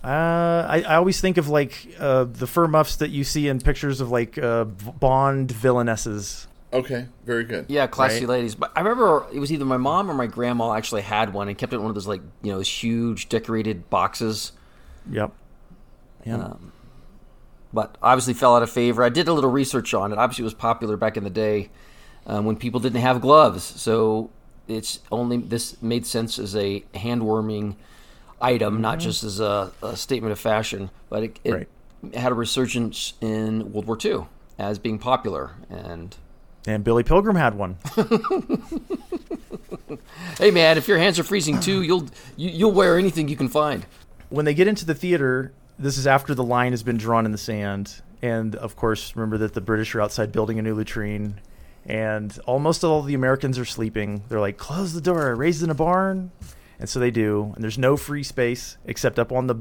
Uh, 0.02 0.66
I, 0.68 0.84
I 0.88 0.94
always 0.96 1.20
think 1.20 1.36
of 1.36 1.48
like 1.48 1.88
uh, 1.98 2.24
the 2.24 2.46
fur 2.46 2.66
muffs 2.66 2.96
that 2.96 3.10
you 3.10 3.22
see 3.22 3.48
in 3.48 3.60
pictures 3.60 4.00
of 4.00 4.10
like 4.10 4.38
uh, 4.38 4.64
Bond 4.64 5.50
villainesses. 5.50 6.46
Okay, 6.72 7.06
very 7.26 7.44
good. 7.44 7.66
Yeah, 7.68 7.86
classy 7.86 8.20
Right. 8.20 8.28
ladies. 8.30 8.54
But 8.54 8.72
I 8.74 8.80
remember 8.80 9.26
it 9.32 9.38
was 9.38 9.52
either 9.52 9.64
my 9.64 9.76
mom 9.76 10.10
or 10.10 10.14
my 10.14 10.26
grandma 10.26 10.72
actually 10.72 11.02
had 11.02 11.34
one 11.34 11.48
and 11.48 11.56
kept 11.58 11.72
it 11.72 11.76
in 11.76 11.82
one 11.82 11.90
of 11.90 11.94
those 11.94 12.06
like 12.06 12.22
you 12.42 12.50
know 12.50 12.58
those 12.58 12.68
huge 12.82 13.28
decorated 13.28 13.90
boxes. 13.90 14.52
Yep. 15.10 15.32
Yeah. 16.24 16.54
But 17.74 17.96
obviously 18.02 18.34
fell 18.34 18.54
out 18.54 18.62
of 18.62 18.70
favor. 18.70 19.02
I 19.02 19.08
did 19.08 19.28
a 19.28 19.32
little 19.32 19.50
research 19.50 19.94
on 19.94 20.12
it. 20.12 20.18
Obviously, 20.18 20.42
it 20.42 20.44
was 20.46 20.54
popular 20.54 20.96
back 20.96 21.16
in 21.16 21.24
the 21.24 21.30
day 21.30 21.70
um, 22.26 22.44
when 22.44 22.56
people 22.56 22.80
didn't 22.80 23.00
have 23.00 23.20
gloves. 23.20 23.64
So 23.64 24.30
it's 24.68 25.00
only 25.10 25.38
this 25.38 25.80
made 25.82 26.06
sense 26.06 26.38
as 26.38 26.54
a 26.54 26.84
hand 26.94 27.22
warming 27.24 27.76
item, 28.40 28.80
not 28.82 28.98
just 28.98 29.24
as 29.24 29.40
a, 29.40 29.72
a 29.82 29.96
statement 29.96 30.32
of 30.32 30.38
fashion. 30.38 30.90
But 31.08 31.22
it, 31.24 31.40
it 31.44 31.52
Right. 31.52 31.68
had 32.14 32.30
a 32.32 32.34
resurgence 32.34 33.14
in 33.22 33.72
World 33.72 33.86
War 33.86 33.98
II 34.02 34.26
as 34.58 34.78
being 34.78 34.98
popular 34.98 35.52
and. 35.70 36.16
And 36.66 36.84
Billy 36.84 37.02
Pilgrim 37.02 37.36
had 37.36 37.54
one. 37.54 37.76
Hey 40.38 40.50
man, 40.50 40.78
if 40.78 40.88
your 40.88 40.98
hands 40.98 41.18
are 41.18 41.24
freezing 41.24 41.60
too, 41.60 41.82
you'll 41.82 42.08
you, 42.36 42.50
you'll 42.50 42.72
wear 42.72 42.98
anything 42.98 43.28
you 43.28 43.36
can 43.36 43.48
find. 43.48 43.84
when 44.30 44.44
they 44.44 44.54
get 44.54 44.66
into 44.66 44.84
the 44.86 44.94
theater, 44.94 45.52
this 45.78 45.98
is 45.98 46.06
after 46.06 46.34
the 46.34 46.42
line 46.42 46.72
has 46.72 46.82
been 46.82 46.96
drawn 46.96 47.26
in 47.26 47.32
the 47.32 47.38
sand, 47.38 48.00
and 48.22 48.56
of 48.56 48.74
course, 48.76 49.14
remember 49.14 49.38
that 49.38 49.54
the 49.54 49.60
British 49.60 49.94
are 49.94 50.00
outside 50.00 50.32
building 50.32 50.58
a 50.58 50.62
new 50.62 50.74
latrine, 50.74 51.40
and 51.84 52.38
almost 52.46 52.82
all 52.84 53.02
the 53.02 53.14
Americans 53.14 53.58
are 53.58 53.64
sleeping. 53.64 54.22
They're 54.28 54.40
like, 54.40 54.56
"Close 54.56 54.92
the 54.94 55.00
door, 55.00 55.34
raised 55.34 55.62
in 55.62 55.70
a 55.70 55.74
barn," 55.74 56.30
and 56.78 56.88
so 56.88 56.98
they 56.98 57.10
do. 57.10 57.52
And 57.54 57.62
there's 57.62 57.78
no 57.78 57.96
free 57.96 58.22
space 58.22 58.78
except 58.86 59.18
up 59.18 59.32
on 59.32 59.46
the 59.46 59.56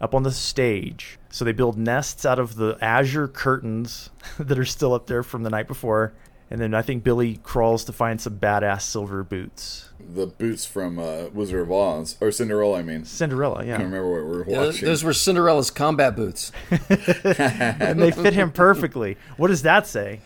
up 0.00 0.14
on 0.14 0.22
the 0.22 0.32
stage. 0.32 1.18
So 1.30 1.44
they 1.44 1.52
build 1.52 1.78
nests 1.78 2.26
out 2.26 2.38
of 2.38 2.56
the 2.56 2.76
azure 2.80 3.28
curtains 3.28 4.10
that 4.38 4.58
are 4.58 4.64
still 4.64 4.94
up 4.94 5.06
there 5.06 5.22
from 5.22 5.42
the 5.42 5.50
night 5.50 5.66
before. 5.68 6.14
And 6.50 6.60
then 6.60 6.74
I 6.74 6.82
think 6.82 7.02
Billy 7.02 7.40
crawls 7.42 7.84
to 7.84 7.92
find 7.92 8.20
some 8.20 8.38
badass 8.38 8.82
silver 8.82 9.24
boots. 9.24 9.88
The 9.98 10.26
boots 10.26 10.64
from 10.64 10.98
uh, 10.98 11.24
Wizard 11.32 11.62
of 11.62 11.72
Oz 11.72 12.16
or 12.20 12.30
Cinderella. 12.30 12.78
I 12.78 12.82
mean, 12.82 13.04
Cinderella, 13.04 13.56
yeah. 13.56 13.60
I 13.62 13.64
yeah. 13.64 13.76
don't 13.78 13.86
remember 13.92 14.10
what 14.12 14.30
we 14.30 14.36
were 14.38 14.46
Yeah, 14.48 14.66
watching. 14.66 14.84
those 14.86 15.02
were 15.02 15.12
Cinderella's 15.12 15.70
combat 15.72 16.14
boots. 16.14 16.52
and 16.70 18.00
they 18.00 18.12
fit 18.12 18.34
him 18.34 18.52
perfectly. 18.52 19.16
What 19.36 19.48
does 19.48 19.62
that 19.62 19.86
say? 19.88 20.20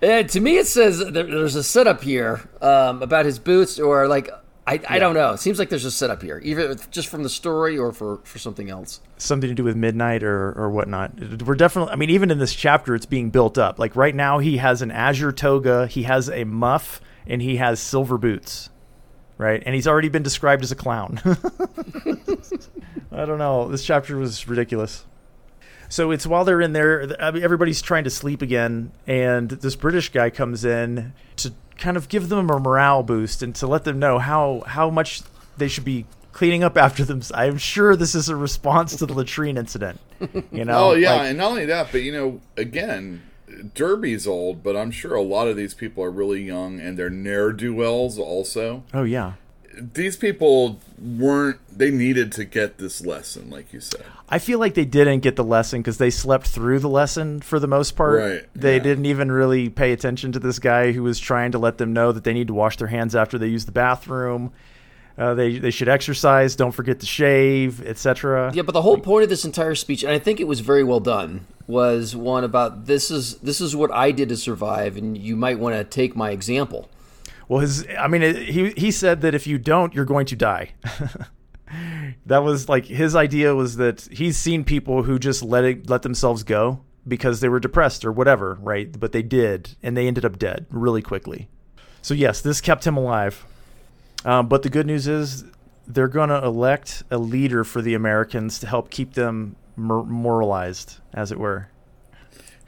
And 0.00 0.30
to 0.30 0.40
me, 0.40 0.56
it 0.56 0.66
says 0.66 0.98
there, 0.98 1.24
there's 1.24 1.56
a 1.56 1.62
setup 1.62 2.02
here 2.02 2.48
um, 2.62 3.02
about 3.02 3.26
his 3.26 3.38
boots, 3.38 3.78
or 3.78 4.08
like 4.08 4.30
I, 4.70 4.80
I 4.88 4.98
don't 5.00 5.14
know. 5.14 5.32
It 5.32 5.40
seems 5.40 5.58
like 5.58 5.68
there's 5.68 5.84
a 5.84 5.90
setup 5.90 6.22
here, 6.22 6.40
either 6.44 6.76
just 6.92 7.08
from 7.08 7.24
the 7.24 7.28
story 7.28 7.76
or 7.76 7.90
for, 7.90 8.20
for 8.22 8.38
something 8.38 8.70
else. 8.70 9.00
Something 9.16 9.48
to 9.48 9.54
do 9.54 9.64
with 9.64 9.74
midnight 9.74 10.22
or 10.22 10.52
or 10.52 10.70
whatnot. 10.70 11.42
We're 11.42 11.56
definitely. 11.56 11.92
I 11.92 11.96
mean, 11.96 12.10
even 12.10 12.30
in 12.30 12.38
this 12.38 12.54
chapter, 12.54 12.94
it's 12.94 13.04
being 13.06 13.30
built 13.30 13.58
up. 13.58 13.80
Like 13.80 13.96
right 13.96 14.14
now, 14.14 14.38
he 14.38 14.58
has 14.58 14.80
an 14.80 14.92
azure 14.92 15.32
toga, 15.32 15.88
he 15.88 16.04
has 16.04 16.30
a 16.30 16.44
muff, 16.44 17.00
and 17.26 17.42
he 17.42 17.56
has 17.56 17.80
silver 17.80 18.16
boots. 18.16 18.70
Right, 19.38 19.62
and 19.64 19.74
he's 19.74 19.88
already 19.88 20.10
been 20.10 20.22
described 20.22 20.62
as 20.62 20.70
a 20.70 20.76
clown. 20.76 21.18
I 23.10 23.24
don't 23.24 23.38
know. 23.38 23.68
This 23.68 23.84
chapter 23.84 24.18
was 24.18 24.46
ridiculous. 24.46 25.04
So 25.90 26.12
it's 26.12 26.26
while 26.26 26.44
they're 26.44 26.60
in 26.60 26.72
there, 26.72 27.20
everybody's 27.20 27.82
trying 27.82 28.04
to 28.04 28.10
sleep 28.10 28.42
again, 28.42 28.92
and 29.06 29.50
this 29.50 29.74
British 29.74 30.10
guy 30.10 30.30
comes 30.30 30.64
in 30.64 31.12
to 31.36 31.52
kind 31.76 31.96
of 31.96 32.08
give 32.08 32.28
them 32.28 32.48
a 32.48 32.58
morale 32.60 33.02
boost 33.02 33.42
and 33.42 33.54
to 33.56 33.66
let 33.66 33.84
them 33.84 33.98
know 33.98 34.18
how 34.18 34.62
how 34.66 34.88
much 34.88 35.22
they 35.58 35.66
should 35.66 35.84
be 35.84 36.06
cleaning 36.32 36.62
up 36.62 36.76
after 36.76 37.04
them. 37.04 37.20
I'm 37.34 37.58
sure 37.58 37.96
this 37.96 38.14
is 38.14 38.28
a 38.28 38.36
response 38.36 38.96
to 38.96 39.06
the 39.06 39.14
latrine 39.14 39.58
incident. 39.58 40.00
You 40.52 40.64
know? 40.64 40.90
Oh 40.90 40.94
yeah, 40.94 41.14
Like, 41.14 41.28
and 41.30 41.38
not 41.38 41.50
only 41.50 41.66
that, 41.66 41.88
but 41.90 42.02
you 42.02 42.12
know, 42.12 42.40
again, 42.56 43.22
Derby's 43.74 44.26
old, 44.26 44.62
but 44.62 44.76
I'm 44.76 44.90
sure 44.90 45.14
a 45.14 45.22
lot 45.22 45.48
of 45.48 45.56
these 45.56 45.74
people 45.74 46.04
are 46.04 46.10
really 46.10 46.42
young 46.42 46.78
and 46.78 46.96
they're 46.98 47.10
ne'er 47.10 47.52
do 47.52 47.74
wells. 47.74 48.18
Also, 48.18 48.84
oh 48.94 49.02
yeah. 49.02 49.34
These 49.78 50.16
people 50.16 50.80
weren't. 50.98 51.58
They 51.76 51.90
needed 51.90 52.32
to 52.32 52.44
get 52.44 52.78
this 52.78 53.04
lesson, 53.04 53.50
like 53.50 53.72
you 53.72 53.80
said. 53.80 54.04
I 54.28 54.38
feel 54.38 54.58
like 54.58 54.74
they 54.74 54.84
didn't 54.84 55.20
get 55.20 55.36
the 55.36 55.44
lesson 55.44 55.80
because 55.80 55.98
they 55.98 56.10
slept 56.10 56.46
through 56.46 56.80
the 56.80 56.88
lesson 56.88 57.40
for 57.40 57.58
the 57.58 57.66
most 57.66 57.92
part. 57.92 58.20
Right, 58.20 58.48
They 58.54 58.76
yeah. 58.76 58.82
didn't 58.82 59.06
even 59.06 59.32
really 59.32 59.68
pay 59.68 59.92
attention 59.92 60.32
to 60.32 60.38
this 60.38 60.58
guy 60.58 60.92
who 60.92 61.02
was 61.02 61.18
trying 61.18 61.52
to 61.52 61.58
let 61.58 61.78
them 61.78 61.92
know 61.92 62.12
that 62.12 62.24
they 62.24 62.32
need 62.32 62.48
to 62.48 62.54
wash 62.54 62.76
their 62.76 62.88
hands 62.88 63.16
after 63.16 63.38
they 63.38 63.48
use 63.48 63.64
the 63.64 63.72
bathroom. 63.72 64.52
Uh, 65.18 65.34
they 65.34 65.58
they 65.58 65.70
should 65.70 65.88
exercise. 65.88 66.56
Don't 66.56 66.72
forget 66.72 67.00
to 67.00 67.06
shave, 67.06 67.84
etc. 67.86 68.52
Yeah, 68.54 68.62
but 68.62 68.72
the 68.72 68.82
whole 68.82 68.98
point 68.98 69.24
of 69.24 69.28
this 69.28 69.44
entire 69.44 69.74
speech, 69.74 70.02
and 70.02 70.12
I 70.12 70.18
think 70.18 70.40
it 70.40 70.46
was 70.46 70.60
very 70.60 70.84
well 70.84 71.00
done, 71.00 71.46
was 71.66 72.16
one 72.16 72.44
about 72.44 72.86
this 72.86 73.10
is 73.10 73.36
this 73.38 73.60
is 73.60 73.76
what 73.76 73.92
I 73.92 74.12
did 74.12 74.28
to 74.30 74.36
survive, 74.36 74.96
and 74.96 75.18
you 75.18 75.36
might 75.36 75.58
want 75.58 75.76
to 75.76 75.84
take 75.84 76.16
my 76.16 76.30
example. 76.30 76.88
Well, 77.50 77.58
his 77.58 77.84
I 77.98 78.06
mean, 78.06 78.22
it, 78.22 78.36
he 78.36 78.70
he 78.76 78.92
said 78.92 79.22
that 79.22 79.34
if 79.34 79.48
you 79.48 79.58
don't, 79.58 79.92
you're 79.92 80.04
going 80.04 80.26
to 80.26 80.36
die. 80.36 80.70
that 82.26 82.44
was 82.44 82.68
like 82.68 82.84
his 82.84 83.16
idea 83.16 83.56
was 83.56 83.74
that 83.74 84.02
he's 84.12 84.36
seen 84.36 84.62
people 84.62 85.02
who 85.02 85.18
just 85.18 85.42
let 85.42 85.64
it 85.64 85.90
let 85.90 86.02
themselves 86.02 86.44
go 86.44 86.84
because 87.08 87.40
they 87.40 87.48
were 87.48 87.58
depressed 87.58 88.04
or 88.04 88.12
whatever, 88.12 88.56
right? 88.62 89.00
But 89.00 89.10
they 89.10 89.22
did, 89.22 89.74
and 89.82 89.96
they 89.96 90.06
ended 90.06 90.24
up 90.24 90.38
dead 90.38 90.66
really 90.70 91.02
quickly. 91.02 91.48
So 92.02 92.14
yes, 92.14 92.40
this 92.40 92.60
kept 92.60 92.86
him 92.86 92.96
alive. 92.96 93.44
Um, 94.24 94.46
but 94.46 94.62
the 94.62 94.70
good 94.70 94.86
news 94.86 95.08
is 95.08 95.42
they're 95.88 96.06
going 96.06 96.28
to 96.28 96.44
elect 96.44 97.02
a 97.10 97.18
leader 97.18 97.64
for 97.64 97.82
the 97.82 97.94
Americans 97.94 98.60
to 98.60 98.68
help 98.68 98.90
keep 98.90 99.14
them 99.14 99.56
mor- 99.74 100.06
moralized, 100.06 100.98
as 101.12 101.32
it 101.32 101.38
were. 101.40 101.68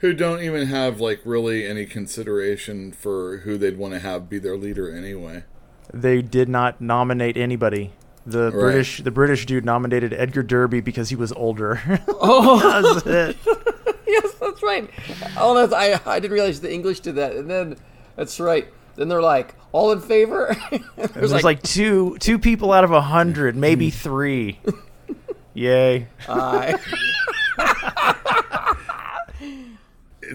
Who 0.03 0.11
don't 0.11 0.41
even 0.43 0.67
have 0.67 0.99
like 0.99 1.21
really 1.23 1.65
any 1.65 1.85
consideration 1.85 2.91
for 2.91 3.37
who 3.37 3.57
they'd 3.57 3.77
want 3.77 3.93
to 3.93 4.01
have 4.01 4.27
be 4.27 4.37
their 4.37 4.57
leader 4.57 4.93
anyway. 4.93 5.45
They 5.93 6.21
did 6.21 6.49
not 6.49 6.81
nominate 6.81 7.37
anybody. 7.37 7.93
The 8.25 8.51
British 8.51 9.01
the 9.01 9.11
British 9.11 9.45
dude 9.45 9.63
nominated 9.63 10.11
Edgar 10.13 10.43
Derby 10.43 10.81
because 10.81 11.07
he 11.09 11.15
was 11.15 11.31
older. 11.31 12.01
Oh, 12.09 12.91
That's 13.03 13.05
it. 13.05 13.37
yes, 14.07 14.33
that's 14.41 14.61
right. 14.61 14.89
Oh, 15.37 15.55
that's, 15.55 15.71
I 15.71 15.97
I 16.05 16.19
didn't 16.19 16.33
realize 16.33 16.59
the 16.59 16.73
English 16.73 16.99
did 16.99 17.15
that, 17.15 17.37
and 17.37 17.49
then 17.49 17.77
that's 18.17 18.41
right. 18.41 18.67
Then 18.97 19.07
they're 19.07 19.21
like, 19.21 19.55
all 19.71 19.93
in 19.93 20.01
favor. 20.01 20.53
There's 20.97 21.11
There's 21.31 21.43
like, 21.45 21.63
two 21.63 22.17
two 22.19 22.39
people 22.39 22.73
out 22.73 22.83
of 22.83 22.91
a 22.91 22.99
hundred, 23.01 23.55
maybe 23.55 23.89
Hmm. 23.89 23.95
three. 23.97 24.59
Yay! 25.53 26.07
I- 26.27 26.77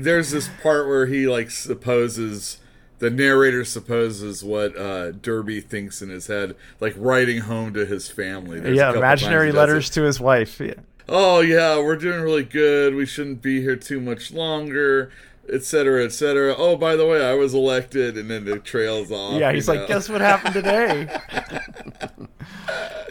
There's 0.02 0.30
this 0.30 0.48
part 0.62 0.87
where 0.87 1.06
he 1.06 1.26
like 1.28 1.50
supposes 1.50 2.58
the 2.98 3.11
narrator 3.11 3.64
supposes 3.64 4.42
what 4.42 4.76
uh, 4.76 5.12
Derby 5.12 5.61
thinks 5.61 6.02
in 6.02 6.08
his 6.08 6.26
head, 6.26 6.56
like 6.80 6.94
writing 6.96 7.42
home 7.42 7.72
to 7.74 7.87
his 7.87 8.08
family. 8.08 8.61
There's 8.61 8.76
yeah, 8.76 8.92
imaginary 8.92 9.46
times 9.46 9.54
he 9.54 9.58
does 9.58 9.68
letters 9.68 9.88
it. 9.88 9.92
to 9.92 10.02
his 10.02 10.20
wife. 10.20 10.61
Yeah. 10.61 10.74
oh 11.08 11.40
yeah, 11.40 11.78
we're 11.78 11.96
doing 11.96 12.20
really 12.20 12.44
good. 12.44 12.94
We 12.94 13.06
shouldn't 13.06 13.40
be 13.40 13.61
here 13.61 13.76
too 13.76 14.00
much 14.00 14.32
longer, 14.32 15.12
etc., 15.48 16.04
etc. 16.04 16.54
Oh, 16.56 16.76
by 16.76 16.96
the 16.96 17.06
way, 17.06 17.24
I 17.24 17.34
was 17.34 17.54
elected, 17.54 18.18
and 18.18 18.30
then 18.30 18.44
the 18.44 18.58
trails 18.58 19.12
off. 19.12 19.38
Yeah, 19.38 19.52
he's 19.52 19.68
know. 19.68 19.74
like, 19.74 19.88
guess 19.88 20.08
what 20.08 20.20
happened 20.20 20.54
today? 20.54 21.08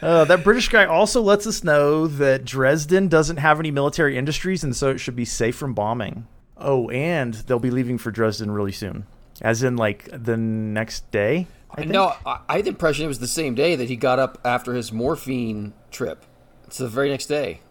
uh, 0.02 0.26
that 0.26 0.44
British 0.44 0.68
guy 0.68 0.86
also 0.86 1.22
lets 1.22 1.48
us 1.48 1.64
know 1.64 2.08
that 2.08 2.44
Dresden 2.44 3.08
doesn't 3.08 3.38
have 3.38 3.60
any 3.60 3.72
military 3.72 4.18
industries, 4.18 4.66
and 4.66 4.76
so 4.76 4.90
it 4.92 4.98
should 4.98 5.16
be 5.16 5.26
safe 5.26 5.56
from 5.56 5.74
bombing. 5.74 6.28
Oh, 6.60 6.90
and 6.90 7.34
they'll 7.34 7.60
be 7.60 7.72
leaving 7.72 7.98
for 7.98 8.12
Dresden 8.12 8.52
really 8.52 8.72
soon, 8.72 9.06
as 9.42 9.64
in 9.64 9.76
like 9.76 10.10
the 10.12 10.38
next 10.38 11.10
day. 11.12 11.48
I? 11.72 11.84
No, 11.84 12.16
I, 12.26 12.40
I 12.50 12.56
had 12.58 12.66
the 12.66 12.70
impression 12.70 13.06
it 13.06 13.10
was 13.10 13.20
the 13.20 13.28
same 13.28 13.56
day 13.56 13.76
that 13.76 13.90
he 13.90 13.96
got 13.96 14.20
up 14.20 14.40
after 14.44 14.74
his 14.74 14.92
morphine 14.92 15.74
trip. 15.92 16.24
It's 16.66 16.78
the 16.78 16.88
very 16.88 17.10
next 17.10 17.28
day. 17.28 17.62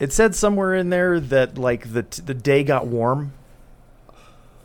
It 0.00 0.12
said 0.12 0.34
somewhere 0.34 0.74
in 0.74 0.90
there 0.90 1.20
that 1.20 1.58
like 1.58 1.92
the 1.92 2.02
the 2.24 2.34
day 2.34 2.64
got 2.64 2.86
warm. 2.86 3.32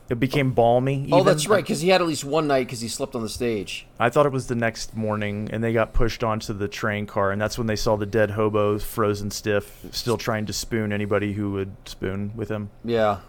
It 0.10 0.19
became 0.19 0.54
balmy. 0.54 1.08
Oh, 1.12 1.22
that's 1.22 1.48
right, 1.48 1.63
because 1.63 1.82
he 1.82 1.89
had 1.89 2.02
at 2.02 2.08
least 2.08 2.26
one 2.26 2.48
night 2.48 2.65
because 2.65 2.82
he 2.82 2.88
slept 2.88 3.13
on 3.13 3.22
the 3.22 3.30
stage. 3.30 3.86
I 4.00 4.10
thought 4.10 4.26
it 4.26 4.32
was 4.32 4.48
the 4.48 4.56
next 4.56 4.98
morning, 4.98 5.50
and 5.54 5.63
they 5.63 5.72
got 5.72 5.93
pushed 5.93 6.24
onto 6.24 6.52
the 6.52 6.67
train 6.67 7.06
car, 7.06 7.32
and 7.32 7.39
that's 7.39 7.60
when 7.60 7.67
they 7.67 7.76
saw 7.76 7.95
the 7.95 8.08
dead 8.08 8.32
hobo 8.32 8.80
frozen 8.80 9.30
stiff, 9.30 9.86
still 9.91 10.17
trying 10.17 10.48
to 10.48 10.54
spoon 10.54 10.91
anybody 10.91 11.34
who 11.34 11.52
would 11.52 11.76
spoon 11.86 12.32
with 12.36 12.50
him. 12.50 12.72
Yeah. 12.84 13.19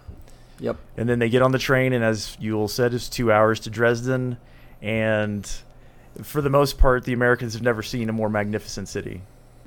Yep. 0.61 0.77
And 0.97 1.09
then 1.09 1.19
they 1.19 1.29
get 1.29 1.43
on 1.43 1.53
the 1.53 1.59
train, 1.59 1.93
and 1.93 2.05
as 2.05 2.37
Yule 2.41 2.69
said, 2.69 2.95
it's 2.95 3.09
two 3.09 3.33
hours 3.33 3.59
to 3.61 3.71
Dresden, 3.71 4.37
and 4.83 5.51
for 6.23 6.41
the 6.43 6.51
most 6.51 6.79
part, 6.79 7.05
the 7.05 7.13
Americans 7.13 7.55
have 7.55 7.63
never 7.63 7.83
seen 7.83 8.09
a 8.09 8.13
more 8.13 8.29
magnificent 8.29 8.89
city. 8.89 9.23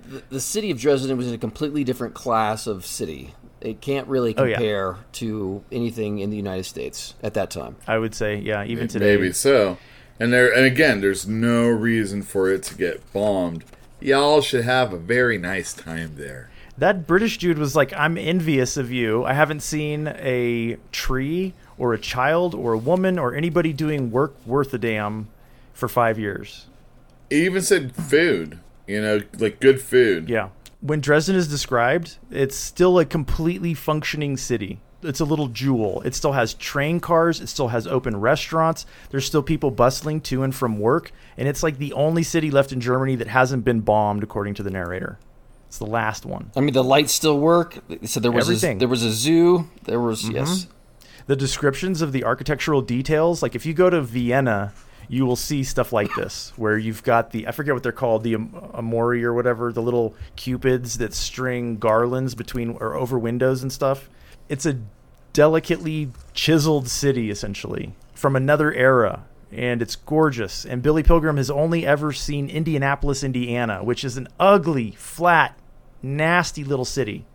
The, 0.05 0.21
the 0.29 0.39
city 0.41 0.69
of 0.71 0.79
Dresden 0.79 1.15
was 1.17 1.27
in 1.27 1.33
a 1.33 1.37
completely 1.37 1.83
different 1.83 2.13
class 2.13 2.67
of 2.67 2.85
city. 2.85 3.33
It 3.61 3.79
can't 3.79 4.07
really 4.07 4.35
Oh, 4.37 4.43
yeah. 4.43 4.55
compare 4.55 4.97
to 5.13 5.63
anything 5.71 6.19
in 6.19 6.29
the 6.29 6.35
United 6.37 6.65
States 6.65 7.15
at 7.23 7.33
that 7.35 7.49
time. 7.49 7.77
I 7.87 7.97
would 7.97 8.13
say, 8.13 8.35
yeah, 8.37 8.65
even 8.65 8.87
today. 8.89 9.15
Maybe 9.15 9.31
so. 9.31 9.77
And 10.19 10.31
there, 10.33 10.53
and 10.53 10.65
again, 10.65 10.99
there's 11.01 11.25
no 11.27 11.67
reason 11.69 12.21
for 12.23 12.51
it 12.51 12.61
to 12.63 12.75
get 12.75 13.11
bombed. 13.13 13.63
Y'all 14.01 14.41
should 14.41 14.65
have 14.65 14.91
a 14.91 14.97
very 14.97 15.37
nice 15.37 15.73
time 15.73 16.15
there. 16.17 16.49
That 16.77 17.05
British 17.05 17.37
dude 17.37 17.59
was 17.59 17.75
like, 17.75 17.93
I'm 17.93 18.17
envious 18.17 18.77
of 18.77 18.91
you. 18.91 19.23
I 19.23 19.33
haven't 19.33 19.61
seen 19.61 20.07
a 20.07 20.77
tree 20.91 21.53
or 21.77 21.93
a 21.93 21.99
child 21.99 22.55
or 22.55 22.73
a 22.73 22.77
woman 22.77 23.19
or 23.19 23.35
anybody 23.35 23.73
doing 23.73 24.09
work 24.09 24.35
worth 24.45 24.73
a 24.73 24.79
damn 24.79 25.27
for 25.73 25.87
five 25.87 26.17
years. 26.17 26.67
He 27.29 27.45
even 27.45 27.61
said 27.61 27.95
food, 27.95 28.59
you 28.87 29.01
know, 29.01 29.21
like 29.37 29.59
good 29.59 29.81
food. 29.81 30.29
Yeah. 30.29 30.49
When 30.81 30.99
Dresden 30.99 31.35
is 31.35 31.47
described, 31.47 32.17
it's 32.29 32.55
still 32.55 32.99
a 32.99 33.05
completely 33.05 33.73
functioning 33.73 34.35
city. 34.35 34.81
It's 35.03 35.19
a 35.19 35.25
little 35.25 35.47
jewel. 35.47 36.01
It 36.01 36.15
still 36.15 36.31
has 36.31 36.53
train 36.53 36.99
cars. 36.99 37.39
It 37.39 37.47
still 37.47 37.67
has 37.67 37.85
open 37.85 38.19
restaurants. 38.19 38.85
There's 39.09 39.25
still 39.25 39.43
people 39.43 39.69
bustling 39.69 40.21
to 40.21 40.43
and 40.43 40.55
from 40.55 40.79
work. 40.79 41.11
And 41.37 41.47
it's 41.47 41.61
like 41.61 41.77
the 41.77 41.93
only 41.93 42.23
city 42.23 42.49
left 42.49 42.71
in 42.71 42.81
Germany 42.81 43.15
that 43.17 43.27
hasn't 43.27 43.63
been 43.63 43.81
bombed, 43.81 44.23
according 44.23 44.55
to 44.55 44.63
the 44.63 44.71
narrator. 44.71 45.19
It's 45.73 45.79
the 45.79 45.87
last 45.87 46.23
one. 46.23 46.51
I 46.55 46.59
mean, 46.59 46.75
the 46.75 46.83
lights 46.83 47.13
still 47.13 47.39
work. 47.39 47.79
So 48.05 48.19
there 48.19 48.31
was 48.31 48.47
a, 48.47 48.51
Everything. 48.51 48.77
there 48.77 48.87
was 48.87 49.01
a 49.01 49.11
zoo. 49.11 49.67
There 49.85 49.99
was 49.99 50.21
mm-hmm. 50.21 50.35
yes. 50.35 50.67
the 51.25 51.35
descriptions 51.35 52.03
of 52.03 52.11
the 52.11 52.25
architectural 52.25 52.83
details 52.83 53.41
like 53.41 53.55
if 53.55 53.65
you 53.65 53.73
go 53.73 53.89
to 53.89 53.99
vienna 53.99 54.71
you 55.07 55.25
will 55.25 55.35
see 55.35 55.63
stuff 55.63 55.91
like 55.91 56.13
this 56.15 56.53
where 56.57 56.77
you've 56.77 57.01
got 57.01 57.31
the 57.31 57.47
i 57.47 57.51
forget 57.51 57.73
what 57.73 57.81
they're 57.81 57.91
called 57.91 58.23
the 58.23 58.35
am- 58.35 58.53
amori 58.75 59.23
or 59.23 59.33
whatever 59.33 59.71
the 59.71 59.81
little 59.81 60.13
cupids 60.35 60.97
that 60.99 61.13
string 61.13 61.77
garlands 61.77 62.35
between 62.35 62.71
or 62.79 62.93
over 62.95 63.17
windows 63.17 63.63
and 63.63 63.71
stuff 63.71 64.09
it's 64.49 64.65
a 64.65 64.79
delicately 65.31 66.11
chiseled 66.33 66.87
city 66.87 67.31
essentially 67.31 67.93
from 68.13 68.35
another 68.35 68.73
era 68.73 69.23
and 69.51 69.81
it's 69.81 69.95
gorgeous 69.95 70.65
and 70.65 70.83
billy 70.83 71.03
pilgrim 71.03 71.37
has 71.37 71.49
only 71.49 71.85
ever 71.85 72.11
seen 72.11 72.49
indianapolis 72.49 73.23
indiana 73.23 73.83
which 73.83 74.03
is 74.03 74.17
an 74.17 74.27
ugly 74.39 74.91
flat 74.91 75.57
nasty 76.03 76.63
little 76.63 76.85
city 76.85 77.25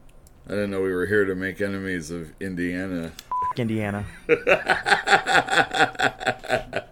I 0.46 0.50
didn't 0.50 0.70
know 0.70 0.80
we 0.80 0.92
were 0.92 1.06
here 1.06 1.24
to 1.24 1.34
make 1.34 1.60
enemies 1.60 2.10
of 2.10 2.32
Indiana. 2.40 3.12
indiana 3.56 4.06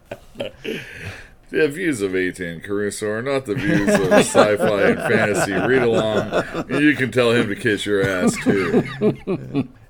The 1.48 1.68
views 1.68 2.02
of 2.02 2.16
18 2.16 2.60
Caruso 2.60 3.08
are 3.08 3.22
not 3.22 3.46
the 3.46 3.54
views 3.54 3.88
of 3.88 4.12
sci-fi 4.12 4.82
and 4.82 4.98
fantasy. 4.98 5.52
Read 5.52 5.82
along. 5.82 6.44
You 6.68 6.96
can 6.96 7.12
tell 7.12 7.30
him 7.30 7.48
to 7.48 7.54
kiss 7.54 7.86
your 7.86 8.06
ass 8.06 8.36
too. 8.42 8.82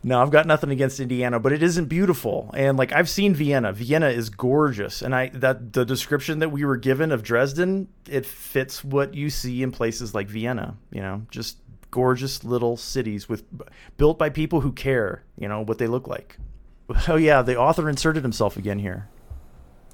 No, 0.07 0.23
I've 0.23 0.31
got 0.31 0.47
nothing 0.47 0.71
against 0.71 1.01
Indiana, 1.01 1.41
but 1.41 1.53
it 1.53 1.65
isn't 1.65 1.87
beautiful. 1.87 2.53
And 2.55 2.77
like 2.77 2.93
I've 2.93 3.09
seen 3.09 3.35
Vienna. 3.35 3.73
Vienna 3.73 4.09
is 4.09 4.31
gorgeous. 4.31 5.03
And 5.03 5.13
I 5.13 5.31
that 5.31 5.73
the 5.73 5.85
description 5.85 6.39
that 6.39 6.51
we 6.51 6.65
were 6.65 6.77
given 6.77 7.11
of 7.11 7.25
Dresden, 7.25 7.89
it 8.09 8.25
fits 8.25 8.85
what 8.85 9.15
you 9.15 9.31
see 9.31 9.65
in 9.65 9.73
places 9.73 10.15
like 10.15 10.29
Vienna, 10.29 10.77
you 10.93 11.01
know, 11.01 11.27
just 11.33 11.59
gorgeous 11.91 12.45
little 12.45 12.77
cities 12.77 13.29
with 13.29 13.45
built 13.97 14.19
by 14.19 14.29
people 14.29 14.61
who 14.61 14.73
care, 14.73 15.23
you 15.39 15.49
know, 15.49 15.63
what 15.63 15.79
they 15.79 15.87
look 15.87 16.07
like. 16.09 16.39
Oh 17.09 17.17
yeah, 17.17 17.43
the 17.43 17.57
author 17.57 17.89
inserted 17.89 18.23
himself 18.23 18.57
again 18.57 18.79
here. 18.79 19.09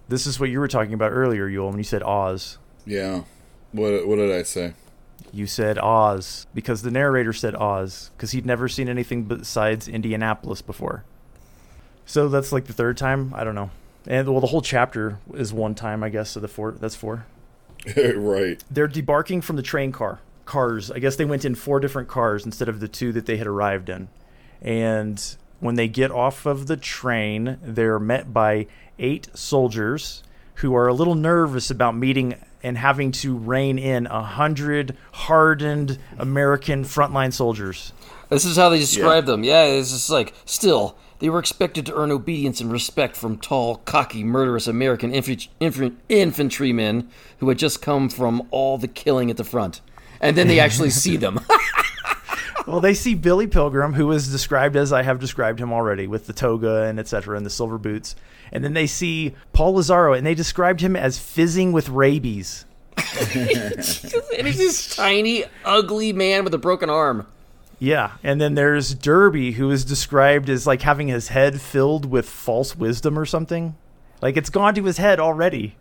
This 0.09 0.27
is 0.27 0.39
what 0.39 0.51
you 0.51 0.61
were 0.61 0.69
talking 0.69 0.93
about 0.93 1.13
earlier, 1.13 1.49
Yule, 1.49 1.71
when 1.71 1.79
you 1.79 1.85
said 1.85 2.03
Oz. 2.03 2.59
Yeah. 2.85 3.23
What 3.73 4.07
what 4.07 4.17
did 4.17 4.31
I 4.31 4.43
say? 4.43 4.75
You 5.33 5.47
said 5.47 5.79
Oz 5.79 6.47
because 6.53 6.83
the 6.83 6.91
narrator 6.91 7.33
said 7.33 7.55
Oz 7.55 8.11
because 8.15 8.33
he'd 8.33 8.45
never 8.45 8.69
seen 8.69 8.91
anything 8.91 9.25
besides 9.25 9.89
Indianapolis 9.89 10.61
before. 10.61 11.05
So 12.05 12.29
that's 12.29 12.53
like 12.53 12.67
the 12.67 12.75
third 12.75 12.99
time. 12.99 13.33
I 13.35 13.43
don't 13.43 13.55
know. 13.55 13.71
And 14.07 14.29
well, 14.29 14.41
the 14.41 14.49
whole 14.49 14.61
chapter 14.61 15.19
is 15.33 15.53
one 15.53 15.75
time, 15.75 16.03
I 16.03 16.11
guess. 16.11 16.31
So 16.31 16.41
the 16.41 16.49
four. 16.49 16.73
That's 16.73 16.97
four. 16.97 17.25
right. 17.97 18.63
They're 18.71 18.89
debarking 18.89 19.43
from 19.43 19.57
the 19.57 19.63
train 19.63 19.93
car 19.93 20.21
cars. 20.53 20.91
I 20.91 20.99
guess 20.99 21.17
they 21.17 21.25
went 21.25 21.47
in 21.47 21.55
four 21.55 21.81
different 21.81 22.09
cars 22.09 22.45
instead 22.45 22.69
of 22.69 22.79
the 22.81 22.89
two 22.89 23.11
that 23.13 23.25
they 23.25 23.39
had 23.39 23.47
arrived 23.47 23.89
in. 23.89 24.09
And 24.61 25.19
when 25.61 25.77
they 25.77 25.89
get 25.89 26.11
off 26.11 26.45
of 26.45 26.67
the 26.67 26.77
train, 26.77 27.57
they're 27.63 27.99
met 27.99 28.35
by 28.35 28.67
eight 28.99 29.29
soldiers 29.33 30.23
who 30.57 30.75
are 30.75 30.87
a 30.87 30.93
little 30.93 31.15
nervous 31.15 31.71
about 31.71 31.97
meeting 31.97 32.35
and 32.63 32.77
having 32.77 33.13
to 33.13 33.35
rein 33.35 33.79
in 33.79 34.07
a 34.07 34.23
hundred 34.23 34.95
hardened 35.13 35.99
American 36.19 36.85
frontline 36.85 37.33
soldiers. 37.33 37.95
This 38.29 38.45
is 38.45 38.57
how 38.57 38.69
they 38.69 38.79
describe 38.79 39.25
them. 39.25 39.45
Yeah, 39.45 39.65
it's 39.65 39.91
just 39.91 40.11
like 40.11 40.35
still 40.45 40.99
they 41.21 41.31
were 41.31 41.39
expected 41.39 41.87
to 41.87 41.95
earn 41.95 42.11
obedience 42.11 42.61
and 42.61 42.71
respect 42.71 43.17
from 43.17 43.39
tall, 43.39 43.77
cocky, 43.77 44.23
murderous 44.23 44.67
American 44.67 45.15
infant- 45.15 45.49
infant- 45.61 45.99
infantrymen 46.11 47.09
who 47.39 47.49
had 47.49 47.59
just 47.59 47.81
come 47.81 48.11
from 48.11 48.47
all 48.51 48.77
the 48.77 48.89
killing 48.89 49.31
at 49.31 49.39
the 49.39 49.45
front, 49.45 49.81
and 50.23 50.37
then 50.37 50.49
they 50.49 50.61
actually 50.67 50.91
see 50.91 51.17
them. 51.17 51.41
Well, 52.67 52.81
they 52.81 52.95
see 52.95 53.15
Billy 53.15 53.47
Pilgrim, 53.47 53.93
who 53.93 54.11
is 54.13 54.31
described 54.31 54.77
as 54.77 54.93
I 54.93 55.03
have 55.03 55.19
described 55.19 55.59
him 55.59 55.73
already, 55.73 56.07
with 56.07 56.27
the 56.27 56.33
toga 56.33 56.83
and 56.83 57.01
etc. 57.01 57.37
and 57.37 57.45
the 57.45 57.51
silver 57.51 57.77
boots. 57.77 58.15
And 58.53 58.63
then 58.63 58.75
they 58.75 58.87
see 58.87 59.35
Paul 59.53 59.75
Lazaro, 59.75 60.13
and 60.13 60.25
they 60.25 60.35
described 60.35 60.81
him 60.81 60.95
as 60.95 61.19
fizzing 61.19 61.73
with 61.73 61.89
rabies. 61.89 62.65
and 62.97 64.47
he's 64.47 64.59
this 64.59 64.95
tiny, 64.95 65.45
ugly 65.65 66.13
man 66.13 66.45
with 66.45 66.55
a 66.55 66.59
broken 66.59 66.89
arm. 66.89 67.27
Yeah, 67.79 68.13
and 68.23 68.41
then 68.41 68.55
there's 68.55 68.95
Derby, 68.95 69.53
who 69.53 69.71
is 69.71 69.85
described 69.85 70.49
as 70.49 70.67
like 70.67 70.83
having 70.83 71.09
his 71.09 71.29
head 71.29 71.61
filled 71.61 72.07
with 72.07 72.29
false 72.29 72.77
wisdom 72.77 73.19
or 73.19 73.27
something. 73.27 73.75
Like 74.21 74.37
it's 74.37 74.51
gone 74.51 74.75
to 74.77 74.85
his 74.85 74.99
head 74.99 75.19
already, 75.19 75.75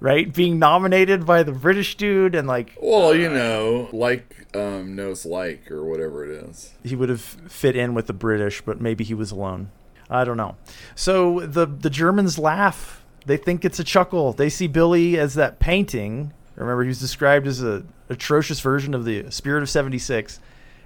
right? 0.00 0.32
Being 0.32 0.58
nominated 0.58 1.26
by 1.26 1.42
the 1.42 1.52
British 1.52 1.96
dude, 1.96 2.34
and 2.34 2.46
like 2.46 2.76
Well, 2.80 3.14
you 3.14 3.28
know, 3.28 3.88
like 3.92 4.46
um, 4.54 4.96
knows 4.96 5.26
like 5.26 5.70
or 5.70 5.84
whatever 5.84 6.24
it 6.24 6.44
is. 6.44 6.72
he 6.84 6.96
would 6.96 7.08
have 7.08 7.20
fit 7.20 7.76
in 7.76 7.94
with 7.94 8.06
the 8.06 8.12
British, 8.12 8.60
but 8.62 8.80
maybe 8.80 9.04
he 9.04 9.14
was 9.14 9.30
alone. 9.30 9.70
I 10.10 10.24
don't 10.24 10.36
know. 10.36 10.56
So 10.94 11.40
the 11.40 11.66
the 11.66 11.90
Germans 11.90 12.38
laugh. 12.38 13.04
They 13.26 13.36
think 13.36 13.64
it's 13.64 13.78
a 13.78 13.84
chuckle. 13.84 14.32
They 14.32 14.48
see 14.48 14.66
Billy 14.66 15.18
as 15.18 15.34
that 15.34 15.58
painting. 15.58 16.32
Remember, 16.54 16.82
he 16.82 16.88
was 16.88 16.98
described 17.00 17.46
as 17.46 17.62
a 17.62 17.84
atrocious 18.08 18.60
version 18.60 18.94
of 18.94 19.04
the 19.04 19.30
Spirit 19.30 19.62
of 19.62 19.68
'76. 19.68 20.40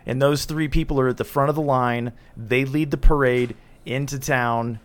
And 0.05 0.20
those 0.20 0.44
three 0.44 0.66
people 0.66 0.98
are 0.98 1.07
at 1.09 1.16
the 1.16 1.25
front 1.25 1.48
of 1.51 1.55
the 1.55 1.62
line. 1.62 2.12
They 2.37 2.64
lead 2.64 2.90
the 2.90 2.96
parade 2.96 3.55
into 3.87 4.18
town 4.18 4.81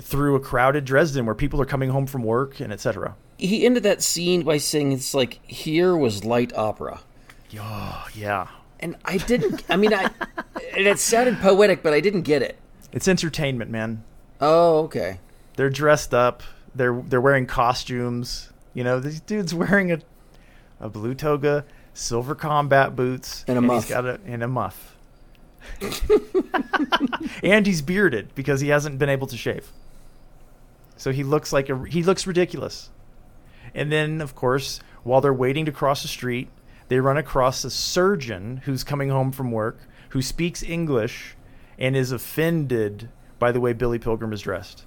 through 0.00 0.34
a 0.34 0.40
crowded 0.40 0.86
Dresden 0.86 1.26
where 1.26 1.34
people 1.34 1.60
are 1.60 1.66
coming 1.66 1.90
home 1.90 2.06
from 2.06 2.22
work 2.22 2.58
and 2.60 2.72
etc. 2.72 3.14
He 3.38 3.66
ended 3.66 3.82
that 3.82 4.02
scene 4.02 4.42
by 4.42 4.58
saying 4.58 4.92
it's 4.92 5.12
like 5.14 5.40
here 5.46 5.96
was 5.96 6.24
light 6.24 6.52
opera. 6.56 7.00
Oh, 7.58 8.06
yeah. 8.14 8.48
And 8.80 8.96
I 9.04 9.16
didn't. 9.18 9.62
I 9.68 9.76
mean, 9.76 9.92
I 9.94 10.04
and 10.76 10.86
it 10.86 10.98
sounded 10.98 11.38
poetic, 11.38 11.82
but 11.82 11.92
I 11.92 12.00
didn't 12.00 12.22
get 12.22 12.42
it. 12.42 12.58
It's 12.92 13.08
entertainment, 13.08 13.70
man. 13.70 14.04
Oh, 14.40 14.80
okay. 14.84 15.20
They're 15.56 15.70
dressed 15.70 16.12
up. 16.14 16.42
They're 16.74 17.00
they're 17.06 17.20
wearing 17.20 17.46
costumes. 17.46 18.50
You 18.74 18.84
know, 18.84 19.00
this 19.00 19.20
dude's 19.20 19.54
wearing 19.62 19.92
a 19.92 19.98
a 20.80 20.88
blue 20.90 21.14
toga, 21.14 21.64
silver 21.94 22.34
combat 22.34 22.94
boots, 22.96 23.44
And 23.48 23.56
a 23.58 23.60
he's 23.62 23.66
muff. 23.68 23.88
got 23.88 24.04
a 24.06 24.20
and 24.26 24.42
a 24.42 24.48
muff. 24.48 24.94
and 27.42 27.66
he's 27.66 27.82
bearded 27.82 28.34
because 28.34 28.60
he 28.60 28.68
hasn't 28.68 28.98
been 28.98 29.08
able 29.08 29.26
to 29.26 29.36
shave. 29.36 29.70
So 30.96 31.12
he 31.12 31.24
looks 31.24 31.52
like 31.52 31.68
a 31.68 31.84
he 31.88 32.02
looks 32.02 32.26
ridiculous. 32.26 32.90
And 33.76 33.92
then 33.92 34.20
of 34.22 34.34
course, 34.34 34.80
while 35.04 35.20
they're 35.20 35.32
waiting 35.32 35.66
to 35.66 35.72
cross 35.72 36.02
the 36.02 36.08
street, 36.08 36.48
they 36.88 36.98
run 36.98 37.18
across 37.18 37.62
a 37.62 37.70
surgeon 37.70 38.62
who's 38.64 38.82
coming 38.82 39.10
home 39.10 39.30
from 39.30 39.52
work 39.52 39.78
who 40.10 40.22
speaks 40.22 40.62
English 40.62 41.36
and 41.78 41.94
is 41.94 42.10
offended 42.10 43.10
by 43.38 43.52
the 43.52 43.60
way 43.60 43.74
Billy 43.74 43.98
Pilgrim 43.98 44.32
is 44.32 44.40
dressed. 44.40 44.84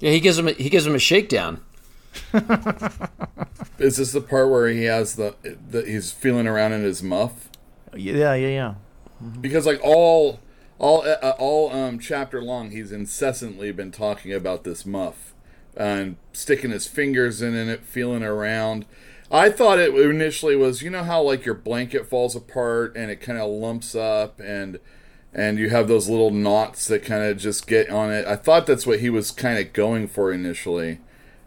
Yeah, 0.00 0.10
he 0.10 0.18
gives 0.18 0.38
him 0.38 0.48
a, 0.48 0.52
he 0.52 0.68
gives 0.68 0.86
him 0.86 0.94
a 0.94 0.98
shakedown. 0.98 1.62
Is 3.78 3.98
this 3.98 4.12
the 4.12 4.24
part 4.26 4.50
where 4.50 4.68
he 4.68 4.84
has 4.84 5.14
the, 5.14 5.36
the 5.42 5.82
he's 5.82 6.10
feeling 6.10 6.48
around 6.48 6.72
in 6.72 6.82
his 6.82 7.00
muff? 7.02 7.48
Yeah, 7.94 8.34
yeah, 8.34 8.48
yeah. 8.48 8.74
Because 9.40 9.66
like 9.66 9.80
all 9.84 10.40
all 10.78 11.02
uh, 11.02 11.34
all 11.38 11.72
um 11.72 11.98
chapter 11.98 12.42
long, 12.42 12.70
he's 12.70 12.90
incessantly 12.90 13.70
been 13.70 13.92
talking 13.92 14.32
about 14.32 14.64
this 14.64 14.84
muff 14.84 15.27
and 15.78 16.16
sticking 16.32 16.70
his 16.70 16.86
fingers 16.86 17.40
in 17.40 17.54
it, 17.54 17.84
feeling 17.84 18.22
around. 18.22 18.84
I 19.30 19.48
thought 19.50 19.78
it 19.78 19.94
initially 19.94 20.56
was, 20.56 20.82
you 20.82 20.90
know 20.90 21.04
how 21.04 21.22
like 21.22 21.46
your 21.46 21.54
blanket 21.54 22.06
falls 22.06 22.34
apart 22.34 22.96
and 22.96 23.10
it 23.10 23.20
kind 23.20 23.38
of 23.38 23.48
lumps 23.48 23.94
up 23.94 24.40
and 24.40 24.78
and 25.32 25.58
you 25.58 25.68
have 25.68 25.88
those 25.88 26.08
little 26.08 26.30
knots 26.30 26.86
that 26.88 27.04
kind 27.04 27.22
of 27.22 27.36
just 27.36 27.66
get 27.66 27.90
on 27.90 28.10
it. 28.10 28.26
I 28.26 28.34
thought 28.34 28.66
that's 28.66 28.86
what 28.86 29.00
he 29.00 29.10
was 29.10 29.30
kind 29.30 29.58
of 29.58 29.74
going 29.74 30.08
for 30.08 30.32
initially. 30.32 31.00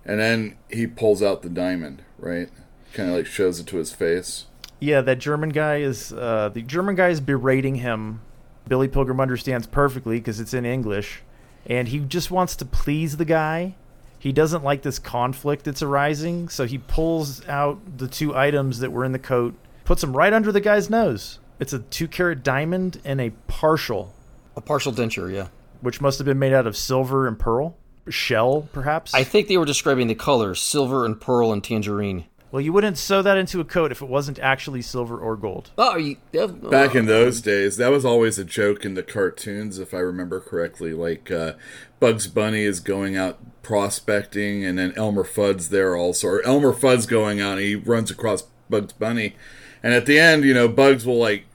And 0.06 0.20
then 0.20 0.58
he 0.70 0.86
pulls 0.88 1.24
out 1.24 1.42
the 1.42 1.50
diamond, 1.50 2.04
right? 2.18 2.50
Kind 2.94 3.10
of 3.10 3.16
like 3.16 3.26
shows 3.26 3.60
it 3.60 3.68
to 3.68 3.78
his 3.78 3.92
face. 3.92 4.46
Yeah, 4.80 5.02
that 5.02 5.20
German 5.20 5.50
guy 5.50 5.78
is 5.78 6.14
uh, 6.14 6.50
the 6.54 6.62
German 6.62 6.96
guy 6.96 7.10
is 7.10 7.20
berating 7.20 7.76
him. 7.76 8.22
Billy 8.68 8.88
Pilgrim 8.88 9.20
understands 9.20 9.68
perfectly 9.68 10.20
because 10.20 10.40
it's 10.40 10.54
in 10.54 10.66
English, 10.66 11.24
and 11.66 11.88
he 11.88 12.00
just 12.00 12.32
wants 12.32 12.56
to 12.58 12.66
please 12.66 13.18
the 13.18 13.26
guy. 13.26 13.76
He 14.22 14.32
doesn't 14.32 14.64
like 14.64 14.84
this 14.84 15.00
conflict 15.00 15.66
that's 15.66 15.82
arising, 15.82 16.48
so 16.48 16.68
he 16.68 16.78
pulls 16.78 17.44
out 17.48 17.98
the 17.98 18.08
two 18.08 18.36
items 18.36 18.78
that 18.82 18.92
were 18.92 19.04
in 19.04 19.14
the 19.14 19.20
coat, 19.20 19.56
puts 19.84 20.02
them 20.02 20.16
right 20.16 20.32
under 20.32 20.52
the 20.52 20.62
guy's 20.62 20.92
nose. 20.92 21.40
It's 21.60 21.74
a 21.74 21.80
two 21.80 22.08
carat 22.08 22.44
diamond 22.44 23.02
and 23.04 23.20
a 23.20 23.32
partial, 23.48 24.14
A 24.56 24.62
partial 24.62 24.94
denture, 24.94 25.34
yeah. 25.34 25.48
which 25.82 26.02
must 26.02 26.20
have 26.20 26.26
been 26.26 26.38
made 26.38 26.54
out 26.54 26.68
of 26.68 26.78
silver 26.78 27.28
and 27.28 27.40
pearl, 27.40 27.76
shell 28.10 28.70
perhaps. 28.72 29.16
I 29.16 29.24
think 29.24 29.48
they 29.48 29.58
were 29.58 29.66
describing 29.66 30.06
the 30.06 30.14
colors 30.14 30.62
silver 30.62 31.04
and 31.04 31.20
pearl 31.20 31.52
and 31.52 31.64
tangerine. 31.64 32.26
Well, 32.52 32.62
you 32.62 32.74
wouldn't 32.74 32.98
sew 32.98 33.22
that 33.22 33.38
into 33.38 33.62
a 33.62 33.66
coat 33.66 33.92
if 33.92 34.02
it 34.02 34.10
wasn't 34.10 34.38
actually 34.40 34.82
silver 34.82 35.18
or 35.18 35.38
gold. 35.38 35.72
Oh, 35.78 35.96
you, 35.96 36.18
uh, 36.38 36.48
Back 36.48 36.96
in 36.96 37.06
those 37.06 37.40
days, 37.42 37.78
that 37.78 37.92
was 37.92 38.04
always 38.04 38.38
a 38.38 38.44
joke 38.44 38.84
in 38.84 38.94
the 38.94 39.04
cartoons, 39.04 39.80
if 39.80 39.94
I 39.94 40.00
remember 40.00 40.42
correctly. 40.42 40.94
Like 40.94 41.32
uh, 41.32 41.54
Bugs 42.00 42.28
Bunny 42.28 42.64
is 42.64 42.80
going 42.82 43.16
out 43.16 43.40
prospecting, 43.64 44.66
and 44.66 44.78
then 44.78 44.94
Elmer 44.98 45.24
Fudd's 45.24 45.70
there 45.70 45.96
also. 45.96 46.28
Or 46.28 46.46
Elmer 46.46 46.74
Fudd's 46.74 47.06
going 47.06 47.40
out, 47.40 47.54
and 47.54 47.62
he 47.62 47.76
runs 47.76 48.12
across 48.12 48.44
Bugs 48.70 48.94
Bunny, 48.94 49.36
and 49.82 49.94
at 49.94 50.06
the 50.06 50.20
end, 50.20 50.44
you 50.44 50.54
know, 50.54 50.68
Bugs 50.68 51.06
will 51.06 51.20
like 51.20 51.46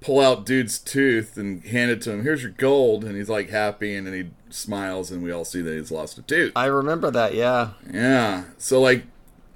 pull 0.00 0.20
out 0.20 0.46
dude's 0.46 0.78
tooth 0.78 1.36
and 1.36 1.64
hand 1.64 1.90
it 1.90 2.00
to 2.02 2.12
him. 2.12 2.22
Here's 2.22 2.42
your 2.42 2.52
gold, 2.52 3.04
and 3.04 3.14
he's 3.16 3.28
like 3.28 3.50
happy, 3.50 3.94
and 3.94 4.06
then 4.06 4.14
he 4.14 4.30
smiles, 4.48 5.10
and 5.10 5.22
we 5.22 5.32
all 5.32 5.44
see 5.44 5.60
that 5.60 5.74
he's 5.74 5.90
lost 5.90 6.16
a 6.16 6.22
tooth. 6.22 6.52
I 6.56 6.66
remember 6.66 7.10
that, 7.10 7.34
yeah. 7.34 7.70
Yeah, 7.92 8.44
so 8.56 8.80
like 8.80 9.04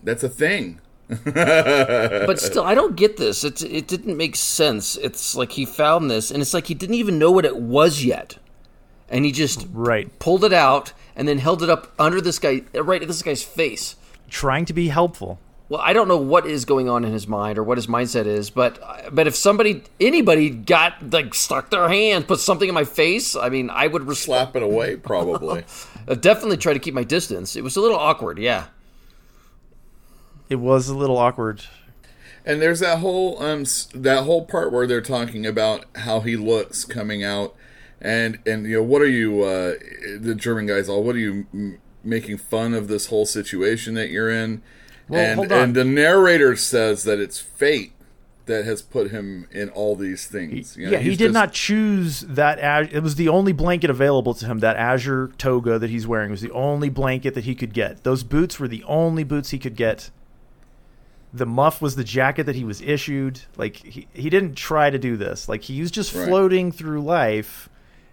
that's 0.03 0.23
a 0.23 0.29
thing. 0.29 0.81
But 1.25 2.39
still, 2.41 2.65
I 2.65 2.75
don't 2.75 2.97
get 2.97 3.17
this. 3.17 3.45
It 3.45 3.63
it 3.63 3.89
didn't 3.89 4.17
make 4.17 4.37
sense. 4.37 4.97
It's 4.97 5.35
like 5.35 5.53
he 5.53 5.65
found 5.65 6.11
this, 6.11 6.31
and 6.31 6.41
it's 6.41 6.55
like 6.55 6.67
he 6.67 6.75
didn't 6.75 6.97
even 6.97 7.19
know 7.19 7.31
what 7.31 7.45
it 7.45 7.57
was 7.57 8.05
yet, 8.05 8.39
and 9.09 9.25
he 9.25 9.33
just 9.33 9.67
Right. 9.73 10.17
pulled 10.19 10.45
it 10.45 10.53
out 10.53 10.93
and 11.17 11.27
then 11.27 11.39
held 11.39 11.63
it 11.63 11.71
up 11.71 11.93
under 11.99 12.21
this 12.21 12.39
guy, 12.39 12.63
right 12.75 13.03
at 13.03 13.09
this 13.09 13.23
guy's 13.23 13.43
face. 13.43 13.97
Trying 14.29 14.65
to 14.67 14.73
be 14.73 14.89
helpful. 14.89 15.39
Well, 15.69 15.81
I 15.85 15.93
don't 15.93 16.09
know 16.09 16.17
what 16.17 16.47
is 16.47 16.65
going 16.65 16.89
on 16.89 17.05
in 17.05 17.13
his 17.13 17.29
mind 17.29 17.57
or 17.57 17.63
what 17.63 17.79
his 17.79 17.87
mindset 17.87 18.27
is, 18.27 18.51
but 18.51 18.81
but 19.15 19.27
if 19.29 19.37
somebody, 19.37 19.83
anybody 20.01 20.51
got 20.51 21.13
like 21.13 21.33
stuck 21.35 21.71
their 21.71 21.89
hand, 21.89 22.27
put 22.27 22.41
something 22.41 22.69
in 22.69 22.75
my 22.75 22.85
face, 22.85 23.37
I 23.37 23.49
mean, 23.51 23.71
I 23.71 23.87
would 23.87 24.07
res- 24.09 24.19
Slap 24.19 24.57
it 24.57 24.63
away, 24.65 24.97
probably. 24.97 25.65
definitely 26.21 26.57
try 26.57 26.73
to 26.73 26.79
keep 26.81 26.95
my 26.95 27.05
distance. 27.05 27.55
It 27.55 27.63
was 27.63 27.77
a 27.77 27.81
little 27.81 27.99
awkward, 27.99 28.39
yeah. 28.39 28.65
It 30.51 30.57
was 30.61 30.89
a 30.89 30.95
little 30.97 31.17
awkward. 31.17 31.63
And 32.45 32.61
there's 32.61 32.81
that 32.81 32.99
whole 32.99 33.41
um 33.43 33.65
that 33.95 34.25
whole 34.25 34.45
part 34.45 34.73
where 34.73 34.87
they're 34.87 35.01
talking 35.01 35.47
about 35.47 35.85
how 35.95 36.21
he 36.21 36.37
looks 36.37 36.85
coming 36.85 37.23
out, 37.23 37.55
and 38.01 38.39
and 38.47 38.67
you 38.67 38.77
know 38.79 38.83
what 38.83 39.01
are 39.03 39.09
you 39.09 39.43
uh, 39.43 39.75
the 40.19 40.35
German 40.35 40.67
guys 40.67 40.89
all 40.89 41.03
what 41.05 41.15
are 41.15 41.19
you 41.21 41.47
m- 41.53 41.79
making 42.03 42.39
fun 42.39 42.73
of 42.75 42.89
this 42.89 43.07
whole 43.07 43.27
situation 43.27 43.93
that 43.95 44.09
you're 44.11 44.31
in, 44.31 44.63
Well, 45.09 45.21
and 45.21 45.37
hold 45.37 45.53
on. 45.53 45.59
and 45.61 45.77
the 45.77 45.85
narrator 45.85 46.57
says 46.57 47.05
that 47.05 47.19
it's 47.21 47.39
fate 47.39 47.93
that 48.47 48.65
has 48.65 48.81
put 48.81 49.11
him 49.11 49.47
in 49.53 49.69
all 49.69 49.95
these 49.95 50.27
things. 50.27 50.77
You 50.79 50.87
know, 50.87 50.93
yeah, 50.93 50.99
he 50.99 51.11
did 51.11 51.19
just- 51.19 51.35
not 51.35 51.53
choose 51.53 52.23
that. 52.23 52.59
It 52.93 53.03
was 53.03 53.15
the 53.17 53.29
only 53.29 53.53
blanket 53.53 53.91
available 53.91 54.33
to 54.35 54.47
him. 54.47 54.59
That 54.61 54.77
azure 54.77 55.31
toga 55.37 55.79
that 55.79 55.91
he's 55.91 56.07
wearing 56.07 56.31
was 56.31 56.41
the 56.41 56.51
only 56.53 56.89
blanket 56.89 57.35
that 57.35 57.45
he 57.45 57.55
could 57.55 57.75
get. 57.75 58.03
Those 58.03 58.25
boots 58.25 58.59
were 58.59 58.67
the 58.67 58.83
only 58.85 59.25
boots 59.25 59.51
he 59.51 59.59
could 59.59 59.77
get. 59.77 60.11
The 61.33 61.47
muff 61.47 61.81
was 61.81 61.95
the 61.97 62.05
jacket 62.05 62.45
that 62.47 62.57
he 62.57 62.65
was 62.65 62.81
issued. 62.83 63.41
Like 63.57 63.77
he, 63.77 64.09
he 64.13 64.31
didn't 64.31 64.55
try 64.57 64.91
to 64.91 64.99
do 64.99 65.17
this. 65.17 65.49
Like 65.49 65.63
he 65.63 65.81
was 65.81 65.91
just 65.91 66.15
Right. 66.15 66.27
floating 66.27 66.73
through 66.73 67.03
life, 67.03 67.69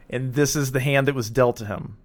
and 0.09 0.33
this 0.35 0.55
is 0.55 0.71
the 0.71 0.79
hand 0.79 1.07
that 1.07 1.15
was 1.15 1.29
dealt 1.29 1.57
to 1.57 1.65
him. 1.65 1.97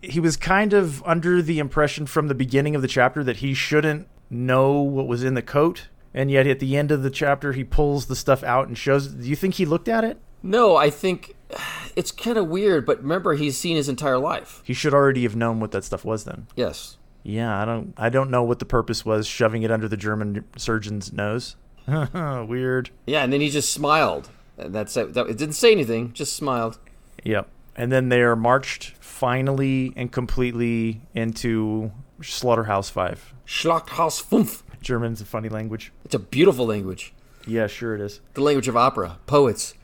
He 0.00 0.18
was 0.20 0.36
kind 0.36 0.72
of 0.72 1.02
under 1.04 1.42
the 1.42 1.58
impression 1.58 2.06
from 2.06 2.28
the 2.28 2.34
beginning 2.34 2.74
of 2.74 2.82
the 2.82 2.88
chapter 2.88 3.22
that 3.24 3.36
he 3.36 3.54
shouldn't 3.54 4.08
know 4.30 4.80
what 4.80 5.06
was 5.06 5.22
in 5.22 5.34
the 5.34 5.42
coat, 5.42 5.88
and 6.14 6.30
yet 6.30 6.46
at 6.46 6.58
the 6.60 6.76
end 6.76 6.90
of 6.90 7.02
the 7.02 7.10
chapter 7.10 7.52
he 7.52 7.62
pulls 7.62 8.06
the 8.06 8.16
stuff 8.16 8.42
out 8.42 8.66
and 8.68 8.76
shows. 8.78 9.08
Do 9.08 9.28
you 9.28 9.36
think 9.36 9.54
he 9.54 9.64
looked 9.66 9.88
at 9.88 10.02
it? 10.02 10.18
No, 10.42 10.74
I 10.76 10.88
think 10.90 11.36
it's 11.96 12.10
kind 12.10 12.38
of 12.38 12.48
weird, 12.48 12.84
but 12.86 13.02
remember, 13.02 13.34
he's 13.34 13.56
seen 13.58 13.76
his 13.76 13.88
entire 13.88 14.18
life. 14.18 14.62
He 14.64 14.72
should 14.72 14.94
already 14.94 15.22
have 15.24 15.36
known 15.36 15.60
what 15.60 15.70
that 15.72 15.84
stuff 15.84 16.04
was 16.04 16.24
then. 16.24 16.46
Yes. 16.56 16.96
Yeah, 17.22 17.60
I 17.60 17.64
don't 17.64 17.94
I 17.96 18.08
don't 18.08 18.30
know 18.30 18.42
what 18.42 18.58
the 18.58 18.64
purpose 18.64 19.04
was 19.04 19.26
shoving 19.26 19.62
it 19.62 19.70
under 19.70 19.88
the 19.88 19.96
German 19.96 20.44
surgeon's 20.56 21.12
nose. 21.12 21.56
Weird. 21.86 22.90
Yeah, 23.06 23.22
and 23.22 23.32
then 23.32 23.40
he 23.40 23.50
just 23.50 23.72
smiled. 23.72 24.30
And 24.58 24.74
that's 24.74 24.96
it. 24.96 25.14
That, 25.14 25.28
it 25.28 25.38
didn't 25.38 25.54
say 25.54 25.72
anything, 25.72 26.12
just 26.12 26.34
smiled. 26.34 26.78
Yep. 27.24 27.48
And 27.74 27.90
then 27.90 28.08
they 28.08 28.20
are 28.20 28.36
marched 28.36 28.92
finally 29.00 29.92
and 29.96 30.12
completely 30.12 31.00
into 31.14 31.90
Slaughterhouse 32.22 32.90
5. 32.90 33.34
Schlachthaus 33.46 34.20
5. 34.20 34.62
German's 34.82 35.20
a 35.20 35.24
funny 35.24 35.48
language. 35.48 35.92
It's 36.04 36.14
a 36.14 36.18
beautiful 36.18 36.66
language. 36.66 37.14
Yeah, 37.46 37.66
sure 37.66 37.94
it 37.94 38.00
is. 38.00 38.20
The 38.34 38.42
language 38.42 38.68
of 38.68 38.76
opera, 38.76 39.18
poets, 39.26 39.74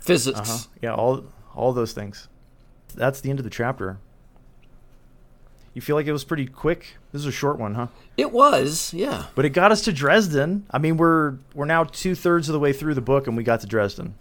physics. 0.00 0.38
Uh-huh. 0.38 0.58
Yeah, 0.80 0.94
all 0.94 1.24
all 1.54 1.72
those 1.72 1.92
things. 1.92 2.28
That's 2.94 3.20
the 3.20 3.30
end 3.30 3.38
of 3.38 3.44
the 3.44 3.50
chapter. 3.50 3.98
You 5.74 5.82
feel 5.82 5.96
like 5.96 6.06
it 6.06 6.12
was 6.12 6.24
pretty 6.24 6.46
quick? 6.46 6.96
This 7.12 7.20
is 7.20 7.26
a 7.26 7.32
short 7.32 7.58
one, 7.58 7.74
huh? 7.74 7.88
It 8.16 8.30
was, 8.30 8.94
yeah. 8.94 9.26
But 9.34 9.44
it 9.44 9.50
got 9.50 9.72
us 9.72 9.82
to 9.82 9.92
Dresden. 9.92 10.66
I 10.70 10.78
mean, 10.78 10.96
we're 10.96 11.34
we're 11.52 11.64
now 11.64 11.84
two 11.84 12.14
thirds 12.14 12.48
of 12.48 12.52
the 12.52 12.60
way 12.60 12.72
through 12.72 12.94
the 12.94 13.00
book, 13.00 13.26
and 13.26 13.36
we 13.36 13.42
got 13.42 13.60
to 13.62 13.66
Dresden. 13.66 14.14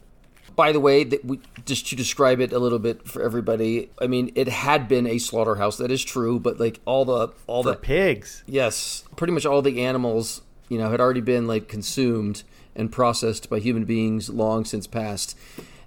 By 0.55 0.71
the 0.71 0.79
way, 0.79 1.03
that 1.03 1.25
we, 1.25 1.39
just 1.65 1.87
to 1.87 1.95
describe 1.95 2.39
it 2.39 2.53
a 2.53 2.59
little 2.59 2.77
bit 2.79 3.07
for 3.07 3.21
everybody, 3.23 3.89
I 3.99 4.05
mean, 4.05 4.31
it 4.35 4.47
had 4.47 4.87
been 4.87 5.07
a 5.07 5.17
slaughterhouse. 5.17 5.77
That 5.77 5.91
is 5.91 6.03
true, 6.03 6.39
but 6.39 6.59
like 6.59 6.79
all 6.85 7.05
the 7.05 7.29
all 7.47 7.63
For 7.63 7.71
the 7.71 7.75
pigs. 7.77 8.43
yes, 8.47 9.03
pretty 9.15 9.33
much 9.33 9.45
all 9.45 9.61
the 9.61 9.83
animals, 9.83 10.41
you 10.69 10.77
know, 10.79 10.89
had 10.89 10.99
already 10.99 11.21
been 11.21 11.47
like 11.47 11.67
consumed 11.67 12.43
and 12.75 12.91
processed 12.91 13.49
by 13.49 13.59
human 13.59 13.85
beings 13.85 14.29
long 14.29 14.65
since 14.65 14.87
past, 14.87 15.37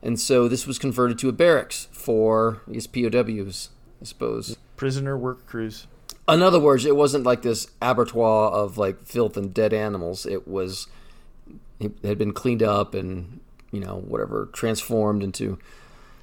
and 0.01 0.19
so 0.21 0.47
this 0.47 0.65
was 0.67 0.79
converted 0.79 1.19
to 1.19 1.29
a 1.29 1.33
barracks 1.33 1.89
for 1.91 2.63
these 2.69 2.87
POWs, 2.87 3.71
I 4.01 4.05
suppose. 4.05 4.57
Prisoner 4.77 5.17
work 5.17 5.47
crews. 5.47 5.87
In 6.29 6.43
other 6.43 6.59
words, 6.59 6.85
it 6.85 6.97
wasn't 6.97 7.25
like 7.25 7.43
this 7.43 7.69
abattoir 7.81 8.51
of 8.51 8.79
like 8.79 9.05
filth 9.05 9.37
and 9.37 9.55
dead 9.55 9.73
animals. 9.73 10.27
It 10.27 10.49
was 10.49 10.89
it 11.79 11.93
had 12.03 12.19
been 12.19 12.33
cleaned 12.33 12.63
up 12.63 12.95
and 12.95 13.41
you 13.71 13.81
know 13.81 14.03
whatever 14.07 14.49
transformed 14.53 15.23
into. 15.23 15.59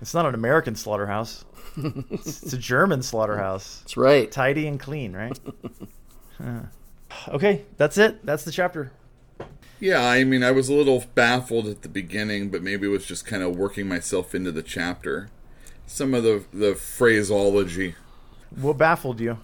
It's 0.02 0.14
not 0.14 0.26
an 0.26 0.36
American 0.36 0.76
slaughterhouse. 0.76 1.46
it's, 1.78 2.44
it's 2.44 2.54
a 2.54 2.58
German 2.58 3.02
slaughterhouse. 3.02 3.80
That's 3.84 3.96
right. 3.96 4.30
Tidy 4.30 4.68
and 4.68 4.80
clean, 4.80 5.14
right? 5.14 5.40
Huh. 6.38 6.64
okay, 7.30 7.62
that's 7.78 7.98
it. 7.98 8.26
That's 8.26 8.44
the 8.44 8.52
chapter. 8.52 8.92
Yeah, 9.80 10.06
I 10.06 10.24
mean, 10.24 10.44
I 10.44 10.52
was 10.52 10.68
a 10.68 10.74
little 10.74 11.06
baffled 11.14 11.68
at 11.68 11.82
the 11.82 11.90
beginning, 11.90 12.50
but 12.50 12.64
maybe 12.64 12.88
it 12.88 12.90
was 12.90 13.06
just 13.06 13.26
kind 13.26 13.44
of 13.44 13.56
working 13.56 13.88
myself 13.88 14.34
into 14.34 14.52
the 14.52 14.64
chapter. 14.64 15.30
Some 15.86 16.14
of 16.14 16.24
the 16.24 16.44
the 16.52 16.76
phraseology. 16.76 17.96
What 18.56 18.78
baffled 18.78 19.20
you? 19.20 19.38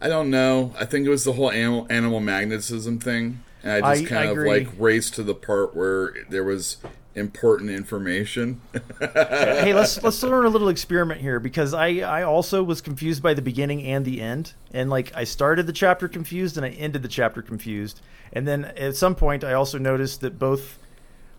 I 0.00 0.08
don't 0.08 0.30
know. 0.30 0.74
I 0.78 0.84
think 0.84 1.06
it 1.06 1.10
was 1.10 1.24
the 1.24 1.32
whole 1.32 1.50
animal 1.50 1.86
animal 1.88 2.20
magnetism 2.20 2.98
thing, 2.98 3.42
and 3.62 3.72
I 3.84 3.94
just 3.94 4.06
I- 4.06 4.08
kind 4.14 4.28
I 4.28 4.32
of 4.32 4.38
agree. 4.38 4.48
like 4.50 4.68
raced 4.78 5.14
to 5.14 5.22
the 5.22 5.34
part 5.34 5.74
where 5.74 6.14
there 6.28 6.44
was 6.44 6.78
important 7.14 7.70
information. 7.70 8.60
hey, 9.00 9.72
let's 9.72 10.02
let's 10.02 10.20
learn 10.22 10.44
a 10.44 10.48
little 10.48 10.68
experiment 10.68 11.20
here 11.20 11.38
because 11.38 11.72
I 11.72 12.00
I 12.00 12.22
also 12.24 12.62
was 12.62 12.80
confused 12.80 13.22
by 13.22 13.34
the 13.34 13.42
beginning 13.42 13.84
and 13.84 14.04
the 14.04 14.20
end, 14.20 14.54
and 14.72 14.90
like 14.90 15.14
I 15.14 15.24
started 15.24 15.66
the 15.66 15.72
chapter 15.72 16.08
confused 16.08 16.56
and 16.56 16.66
I 16.66 16.70
ended 16.70 17.02
the 17.02 17.08
chapter 17.08 17.40
confused, 17.40 18.00
and 18.32 18.46
then 18.48 18.64
at 18.64 18.96
some 18.96 19.14
point 19.14 19.44
I 19.44 19.52
also 19.54 19.78
noticed 19.78 20.20
that 20.22 20.38
both, 20.40 20.78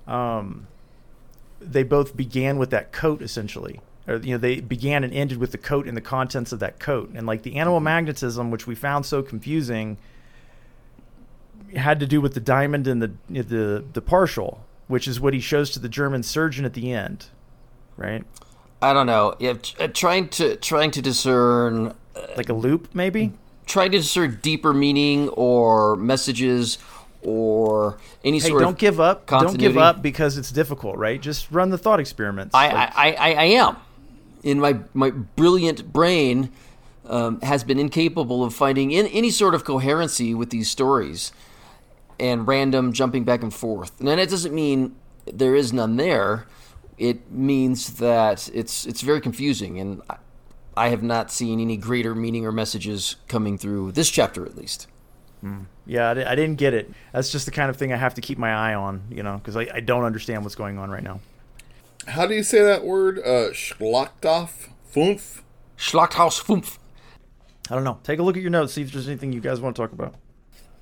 um, 0.08 0.68
they 1.60 1.84
both 1.84 2.16
began 2.16 2.58
with 2.58 2.70
that 2.72 2.92
coat 2.94 3.22
essentially. 3.22 3.82
Or, 4.08 4.18
you 4.18 4.32
know, 4.34 4.38
they 4.38 4.60
began 4.62 5.04
and 5.04 5.12
ended 5.14 5.40
with 5.40 5.52
the 5.52 5.58
coat 5.58 5.88
and 5.88 5.98
the 5.98 6.02
contents 6.02 6.52
of 6.52 6.60
that 6.60 6.80
coat, 6.80 7.12
and 7.16 7.26
like 7.26 7.42
the 7.42 7.56
animal 7.56 7.80
magnetism, 7.80 8.52
which 8.52 8.68
we 8.68 8.76
found 8.76 9.06
so 9.06 9.24
confusing, 9.24 9.98
had 11.76 12.00
to 12.00 12.06
do 12.06 12.22
with 12.22 12.34
the 12.34 12.40
diamond 12.40 12.88
and 12.88 13.02
the 13.02 13.12
the 13.30 13.84
the 13.94 14.02
partial, 14.02 14.64
which 14.88 15.08
is 15.08 15.20
what 15.20 15.34
he 15.34 15.40
shows 15.40 15.70
to 15.72 15.80
the 15.80 15.90
German 15.90 16.24
surgeon 16.24 16.66
at 16.66 16.74
the 16.74 16.92
end, 16.92 17.26
right? 17.98 18.24
I 18.82 18.94
don't 18.94 19.08
know. 19.08 19.36
Yeah, 19.40 19.56
uh, 19.80 19.88
trying 19.88 20.30
to 20.30 20.56
trying 20.58 20.92
to 20.92 21.02
discern 21.02 21.96
Like 22.38 22.50
a 22.50 22.54
loop, 22.54 22.90
maybe. 22.94 23.34
trying 23.66 23.92
to 23.92 23.98
discern 23.98 24.38
deeper 24.44 24.74
meaning 24.74 25.30
or 25.30 25.96
messages 25.96 26.78
or 27.24 27.98
any 28.24 28.38
Hey, 28.38 28.50
sort 28.50 28.62
don't 28.62 28.74
of 28.74 28.78
give 28.78 29.00
up. 29.00 29.26
Don't 29.26 29.58
give 29.58 29.78
up 29.78 30.04
because 30.04 30.38
it's 30.38 30.52
difficult, 30.52 30.98
right? 30.98 31.20
Just 31.20 31.50
run 31.50 31.72
the 31.72 31.78
thought 31.80 32.00
experiments. 32.00 32.54
I, 32.54 32.72
Like, 32.72 32.96
I, 32.96 33.12
I, 33.14 33.34
I 33.34 33.44
am. 33.46 33.78
In 34.46 34.62
my 34.62 34.80
my 34.94 35.10
brilliant 35.10 35.92
brain 35.92 36.52
um, 37.08 37.42
has 37.42 37.64
been 37.64 37.80
incapable 37.80 38.44
of 38.44 38.54
finding 38.54 38.92
in, 38.92 39.08
any 39.08 39.30
sort 39.30 39.54
of 39.54 39.64
coherency 39.64 40.34
with 40.34 40.50
these 40.50 40.70
stories 40.70 41.32
and 42.20 42.48
random 42.48 42.94
jumping 42.94 43.24
back 43.24 43.44
and 43.44 43.54
forth. 43.54 44.00
And 44.00 44.08
that 44.08 44.30
doesn't 44.30 44.54
mean 44.54 44.96
there 45.26 45.56
is 45.56 45.74
none 45.74 45.98
there. 45.98 46.46
It 46.98 47.32
means 47.32 47.96
that 47.96 48.50
it's 48.54 48.86
it's 48.86 49.02
very 49.02 49.20
confusing, 49.20 49.80
and 49.80 50.02
I, 50.78 50.90
have 50.90 51.04
not 51.04 51.30
seen 51.30 51.60
any 51.60 51.76
greater 51.76 52.16
meaning 52.16 52.46
or 52.46 52.54
messages 52.54 53.18
coming 53.28 53.58
through 53.58 53.92
this 53.92 54.10
chapter, 54.10 54.46
at 54.46 54.56
least. 54.56 54.88
yeah, 55.86 56.10
I, 56.10 56.32
I 56.32 56.36
didn't 56.36 56.56
get 56.56 56.74
it. 56.74 56.90
That's 57.12 57.32
just 57.32 57.46
the 57.46 57.52
kind 57.52 57.70
of 57.70 57.76
thing 57.76 57.92
I 57.92 57.98
have 57.98 58.14
to 58.14 58.22
keep 58.22 58.38
my 58.38 58.54
eye 58.54 58.76
on, 58.76 59.04
you 59.10 59.24
know, 59.24 59.38
because 59.38 59.58
I, 59.58 59.68
I 59.74 59.80
don't 59.82 60.06
understand 60.06 60.44
what's 60.44 60.56
going 60.56 60.78
on 60.78 60.90
right 60.90 61.04
now. 61.04 61.20
How 62.08 62.28
do 62.28 62.36
you 62.36 62.44
say 62.44 62.62
that 62.62 62.86
word? 62.86 63.20
Uh, 63.20 63.52
Schlachthof? 63.52 64.70
Funf? 64.94 65.42
Schlachthaus 65.78 66.42
Fünf. 66.42 66.78
I 67.70 67.76
don't 67.76 67.84
know. 67.84 68.00
Take 68.04 68.20
a 68.20 68.24
look 68.24 68.36
at 68.38 68.42
your 68.42 68.52
notes. 68.52 68.74
See 68.74 68.84
if 68.84 68.92
there's 68.92 69.08
anything 69.08 69.34
you 69.34 69.42
guys 69.42 69.60
want 69.60 69.76
to 69.76 69.82
talk 69.82 69.92
about. 69.92 70.16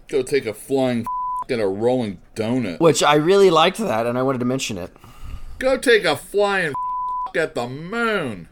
Go 0.09 0.21
take 0.21 0.45
a 0.45 0.53
flying 0.53 1.05
at 1.49 1.59
a 1.59 1.67
rolling 1.67 2.19
donut. 2.35 2.79
Which 2.79 3.01
I 3.01 3.15
really 3.15 3.49
liked 3.49 3.77
that, 3.77 4.05
and 4.05 4.17
I 4.17 4.21
wanted 4.21 4.39
to 4.39 4.45
mention 4.45 4.77
it. 4.77 4.91
Go 5.59 5.77
take 5.77 6.03
a 6.03 6.17
flying 6.17 6.73
at 7.35 7.55
the 7.55 7.67
moon. 7.67 8.49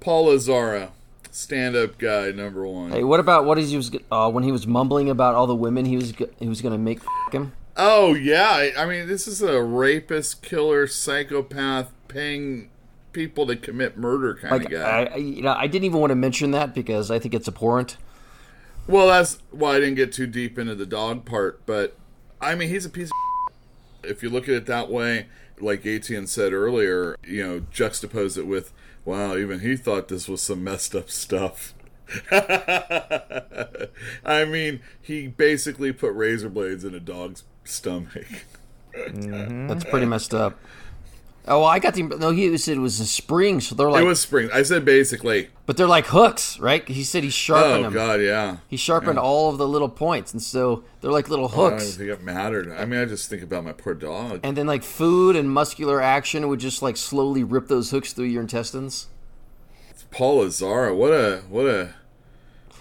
Paul 0.00 0.26
Lazzaro, 0.26 0.90
stand-up 1.30 1.98
guy 1.98 2.30
number 2.32 2.66
one. 2.66 2.90
Hey, 2.90 3.04
what 3.04 3.20
about 3.20 3.44
what 3.44 3.56
he 3.58 3.76
was 3.76 3.90
uh, 4.10 4.30
when 4.30 4.44
he 4.44 4.52
was 4.52 4.66
mumbling 4.66 5.08
about 5.08 5.34
all 5.34 5.46
the 5.46 5.54
women 5.54 5.84
he 5.84 5.96
was 5.96 6.12
he 6.38 6.48
was 6.48 6.60
going 6.60 6.72
to 6.72 6.78
make 6.78 7.00
him? 7.32 7.52
Oh 7.76 8.12
yeah, 8.14 8.50
I, 8.50 8.72
I 8.76 8.86
mean 8.86 9.06
this 9.06 9.26
is 9.26 9.40
a 9.40 9.62
rapist, 9.62 10.42
killer, 10.42 10.86
psychopath, 10.86 11.90
paying 12.12 12.70
people 13.12 13.46
to 13.46 13.56
commit 13.56 13.96
murder 13.96 14.34
kind 14.34 14.52
Like 14.52 14.66
of 14.66 14.70
guy. 14.70 15.04
I, 15.04 15.16
you 15.16 15.42
know, 15.42 15.52
I 15.52 15.66
didn't 15.66 15.84
even 15.84 16.00
want 16.00 16.10
to 16.10 16.16
mention 16.16 16.50
that 16.52 16.74
because 16.74 17.10
I 17.10 17.18
think 17.18 17.34
it's 17.34 17.48
abhorrent. 17.48 17.96
well, 18.86 19.08
that's 19.08 19.38
why 19.50 19.76
I 19.76 19.80
didn't 19.80 19.96
get 19.96 20.12
too 20.12 20.26
deep 20.26 20.58
into 20.58 20.74
the 20.74 20.86
dog 20.86 21.24
part, 21.24 21.64
but 21.66 21.96
I 22.40 22.54
mean 22.54 22.68
he's 22.68 22.86
a 22.86 22.90
piece. 22.90 23.10
of 24.04 24.10
If 24.10 24.22
you 24.22 24.30
look 24.30 24.44
at 24.44 24.54
it 24.54 24.66
that 24.66 24.90
way, 24.90 25.26
like 25.60 25.86
Etienne 25.86 26.26
said 26.26 26.52
earlier, 26.52 27.16
you 27.24 27.46
know, 27.46 27.60
juxtapose 27.72 28.36
it 28.36 28.46
with, 28.46 28.72
wow, 29.04 29.36
even 29.36 29.60
he 29.60 29.76
thought 29.76 30.08
this 30.08 30.28
was 30.28 30.42
some 30.42 30.64
messed 30.64 30.94
up 30.94 31.10
stuff. 31.10 31.74
I 34.24 34.44
mean, 34.46 34.80
he 35.00 35.28
basically 35.28 35.92
put 35.92 36.12
razor 36.14 36.48
blades 36.50 36.84
in 36.84 36.94
a 36.94 37.00
dog's 37.00 37.44
stomach. 37.64 38.26
Mm-hmm. 38.94 39.68
That's 39.68 39.84
pretty 39.84 40.06
messed 40.06 40.34
up. 40.34 40.58
Oh, 41.48 41.58
well, 41.60 41.68
I 41.68 41.80
got 41.80 41.94
the 41.94 42.02
no. 42.04 42.30
He 42.30 42.56
said 42.56 42.76
it 42.76 42.80
was 42.80 43.00
a 43.00 43.06
spring, 43.06 43.60
so 43.60 43.74
they're 43.74 43.90
like, 43.90 44.02
it 44.02 44.06
was 44.06 44.20
spring. 44.20 44.48
I 44.54 44.62
said 44.62 44.84
basically. 44.84 45.48
but 45.66 45.76
they're 45.76 45.88
like 45.88 46.06
hooks, 46.06 46.56
right? 46.60 46.86
He 46.88 47.02
said 47.02 47.24
he 47.24 47.30
sharpened 47.30 47.72
Oh 47.72 47.82
them. 47.82 47.92
Oh 47.92 47.94
God, 47.94 48.20
yeah. 48.20 48.58
He 48.68 48.76
sharpened 48.76 49.18
all 49.18 49.50
of 49.50 49.58
the 49.58 49.66
little 49.66 49.88
points, 49.88 50.32
and 50.32 50.40
so 50.40 50.84
they're 51.00 51.10
like 51.10 51.28
little 51.28 51.46
oh, 51.52 51.66
I 51.66 51.70
don't 51.70 51.80
hooks. 51.80 51.96
think 51.96 52.10
it 52.10 52.22
mattered. 52.22 52.70
I 52.70 52.84
mean, 52.84 53.00
I 53.00 53.06
just 53.06 53.28
think 53.28 53.42
about 53.42 53.64
my 53.64 53.72
poor 53.72 53.92
dog. 53.94 54.38
And 54.44 54.56
then 54.56 54.68
like 54.68 54.84
food 54.84 55.34
and 55.34 55.50
muscular 55.50 56.00
action 56.00 56.46
would 56.46 56.60
just 56.60 56.80
like 56.80 56.96
slowly 56.96 57.42
rip 57.42 57.66
those 57.66 57.90
hooks 57.90 58.12
through 58.12 58.26
your 58.26 58.42
intestines. 58.42 59.08
Paul 60.12 60.44
Lazzaro, 60.44 60.94
what 60.94 61.10
a 61.12 61.42
what 61.48 61.66
a 61.66 61.94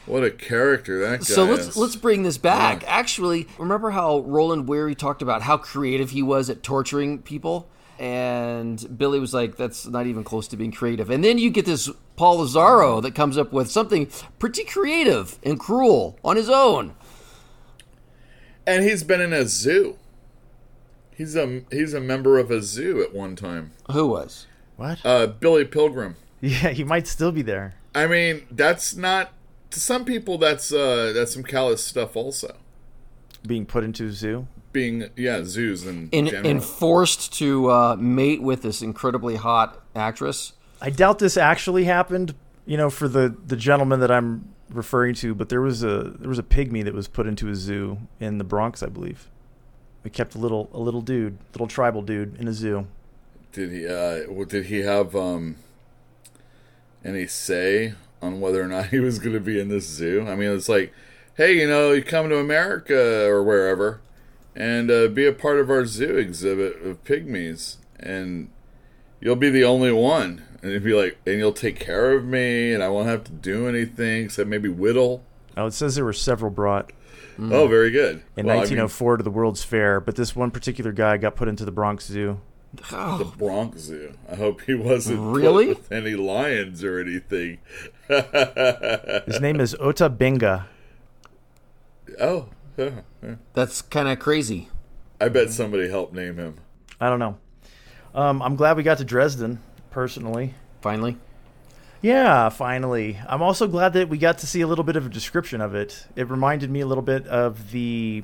what 0.06 0.24
a 0.24 0.32
character 0.32 1.00
that 1.00 1.20
guy 1.20 1.24
So 1.26 1.46
let's 1.46 1.70
is. 1.70 1.78
let's 1.78 1.96
bring 1.96 2.24
this 2.24 2.38
back. 2.38 2.84
Actually, 2.88 3.48
remember 3.58 3.92
how 3.92 4.20
Roland 4.20 4.68
Weary 4.68 4.94
talked 4.96 5.22
about 5.22 5.44
how 5.44 5.58
creative 5.58 6.12
he 6.12 6.22
was 6.22 6.50
at 6.50 6.62
torturing 6.64 7.20
people, 7.22 7.70
and 8.02 8.98
Billy 8.98 9.20
was 9.20 9.34
like, 9.34 9.56
"That's 9.58 9.86
not 9.88 10.08
even 10.08 10.24
close 10.24 10.48
to 10.50 10.58
being 10.58 10.72
creative." 10.72 11.10
And 11.12 11.24
then 11.24 11.38
you 11.38 11.52
get 11.52 11.66
this 11.66 11.90
Paul 12.16 12.40
Lazzaro 12.40 13.02
that 13.04 13.14
comes 13.14 13.38
up 13.38 13.54
with 13.54 13.70
something 13.70 14.10
pretty 14.40 14.64
creative 14.64 15.38
and 15.44 15.60
cruel 15.60 16.18
on 16.24 16.36
his 16.36 16.50
own. 16.50 16.96
and 18.66 18.84
he's 18.84 19.04
been 19.04 19.22
in 19.22 19.34
a 19.34 19.46
zoo. 19.46 19.98
He's 21.16 21.36
a 21.36 21.62
he's 21.72 21.94
a 21.94 22.00
member 22.02 22.40
of 22.40 22.50
a 22.50 22.62
zoo 22.62 23.02
at 23.04 23.14
one 23.14 23.36
time. 23.36 23.72
Who 23.92 24.08
was? 24.08 24.48
What? 24.78 25.00
Uh, 25.06 25.28
Billy 25.28 25.66
Pilgrim. 25.66 26.16
yeah, 26.42 26.70
he 26.70 26.84
might 26.84 27.06
still 27.06 27.32
be 27.32 27.44
there. 27.44 27.76
I 27.94 28.08
mean, 28.08 28.48
that's 28.50 28.96
not 28.96 29.32
to 29.70 29.80
some 29.80 30.06
people. 30.06 30.40
That's 30.40 30.74
uh, 30.74 31.12
that's 31.14 31.34
some 31.34 31.44
callous 31.44 31.84
stuff. 31.84 32.16
Also, 32.16 32.56
Being 33.46 33.66
put 33.68 33.84
into 33.84 34.06
a 34.08 34.12
zoo. 34.12 34.48
Being 34.72 35.10
yeah, 35.16 35.44
zoos 35.44 35.86
in 35.86 36.10
In, 36.12 36.28
general. 36.28 36.50
and 36.50 36.64
forced 36.64 37.34
to 37.40 37.70
uh, 37.70 37.96
mate 38.00 38.42
with 38.42 38.62
this 38.62 38.82
incredibly 38.82 39.36
hot 39.36 39.82
actress. 39.96 40.54
I 40.82 40.90
doubt 40.90 41.20
this 41.20 41.38
actually 41.38 41.84
happened, 41.84 42.34
you 42.66 42.78
know, 42.78 42.90
for 42.90 43.08
the 43.08 43.36
the 43.46 43.56
gentleman 43.56 44.00
that 44.00 44.12
I'm 44.12 44.54
referring 44.70 45.14
to, 45.16 45.36
but 45.36 45.50
there 45.50 45.62
was 45.62 45.84
a 45.84 46.14
there 46.18 46.30
was 46.30 46.40
a 46.40 46.44
pygmy 46.44 46.84
that 46.84 46.94
was 46.94 47.08
put 47.08 47.28
into 47.28 47.50
a 47.50 47.56
zoo 47.56 47.98
in 48.20 48.38
the 48.38 48.44
Bronx, 48.44 48.82
I 48.82 48.88
believe. 48.88 49.28
They 50.04 50.10
kept 50.10 50.34
a 50.34 50.40
little 50.40 50.70
a 50.74 50.80
little 50.80 51.02
dude, 51.02 51.38
little 51.54 51.68
tribal 51.68 52.02
dude 52.02 52.40
in 52.40 52.48
a 52.48 52.54
zoo. 52.54 52.88
Did 53.52 53.72
he? 53.72 53.86
Uh, 53.88 54.32
well, 54.32 54.46
did 54.46 54.66
he 54.68 54.80
have 54.80 55.16
um, 55.16 55.58
any 57.04 57.28
say 57.28 57.94
on 58.22 58.40
whether 58.40 58.62
or 58.62 58.68
not 58.68 58.88
he 58.90 59.00
was 59.00 59.20
going 59.20 59.34
to 59.34 59.40
be 59.40 59.60
in 59.60 59.68
this 59.70 59.88
zoo? 59.88 60.26
I 60.28 60.36
mean, 60.36 60.52
it's 60.52 60.70
like, 60.70 60.94
hey, 61.36 61.54
you 61.60 61.68
know, 61.68 61.92
you 61.92 62.02
come 62.04 62.30
to 62.30 62.38
America 62.40 63.26
or 63.28 63.44
wherever, 63.44 64.00
and 64.56 64.90
uh, 64.92 65.08
be 65.08 65.26
a 65.26 65.34
part 65.34 65.60
of 65.60 65.70
our 65.70 65.86
zoo 65.86 66.18
exhibit 66.18 66.82
of 66.84 67.04
pygmies, 67.04 67.78
and 68.00 68.50
you'll 69.20 69.36
be 69.36 69.50
the 69.50 69.64
only 69.64 69.92
one. 69.92 70.44
And 70.62 70.70
it'd 70.72 70.84
be 70.84 70.94
like, 70.94 71.18
and 71.26 71.40
you'll 71.40 71.54
take 71.54 71.80
care 71.80 72.12
of 72.12 72.24
me, 72.26 72.72
and 72.74 72.84
I 72.84 72.90
won't 72.90 73.08
have 73.08 73.24
to 73.26 73.32
do 73.32 73.68
anything 73.68 74.26
except 74.26 74.48
maybe 74.50 74.70
whittle. 74.70 75.24
Oh, 75.58 75.66
it 75.66 75.74
says 75.74 75.96
there 75.96 76.06
were 76.06 76.14
several 76.14 76.52
brought 76.52 76.92
Oh, 77.40 77.68
very 77.68 77.90
good. 77.90 78.22
in 78.38 78.46
Well, 78.46 78.58
I 78.58 78.60
mean, 78.70 78.78
1904 78.78 79.18
to 79.18 79.24
the 79.24 79.32
World's 79.32 79.64
Fair, 79.64 80.00
but 80.00 80.16
this 80.16 80.36
one 80.36 80.52
particular 80.52 80.92
guy 80.92 81.18
got 81.18 81.36
put 81.36 81.48
into 81.48 81.66
the 81.66 81.72
Bronx 81.72 82.06
Zoo. 82.06 82.40
the 82.74 83.32
Bronx 83.38 83.82
Zoo. 83.82 84.14
I 84.32 84.36
hope 84.36 84.62
he 84.62 84.76
wasn't 84.76 85.18
put 85.20 85.32
Really? 85.40 85.68
with 85.70 85.92
any 85.92 86.14
lions 86.14 86.84
or 86.84 87.00
anything. 87.00 87.58
His 89.26 89.40
name 89.42 89.60
is 89.60 89.76
Ota 89.80 90.08
Benga. 90.10 90.68
Oh, 92.20 92.50
yeah, 92.86 93.02
yeah. 93.24 93.36
That's 93.54 93.82
kind 93.82 94.08
of 94.08 94.20
crazy. 94.20 94.70
I 95.20 95.30
bet 95.30 95.52
somebody 95.52 95.90
helped 95.90 96.14
name 96.14 96.38
him. 96.38 96.58
I 97.00 97.10
don't 97.10 97.20
know. 97.20 97.38
Um, 98.14 98.42
I'm 98.42 98.56
glad 98.56 98.78
we 98.78 98.84
got 98.84 98.98
to 98.98 99.06
Dresden 99.06 99.60
personally. 99.92 100.56
Finally, 100.82 101.18
Yeah, 102.02 102.50
finally. 102.50 103.20
I'm 103.28 103.44
also 103.44 103.68
glad 103.68 103.94
that 103.94 104.10
we 104.10 104.18
got 104.18 104.40
to 104.40 104.48
see 104.48 104.62
a 104.62 104.68
little 104.68 104.84
bit 104.84 104.96
of 104.96 105.06
a 105.06 105.10
description 105.10 105.62
of 105.62 105.76
it. 105.76 106.08
It 106.16 106.28
reminded 106.30 106.72
me 106.72 106.82
a 106.82 106.88
little 106.88 107.04
bit 107.04 107.28
of 107.28 107.72
the 107.72 108.24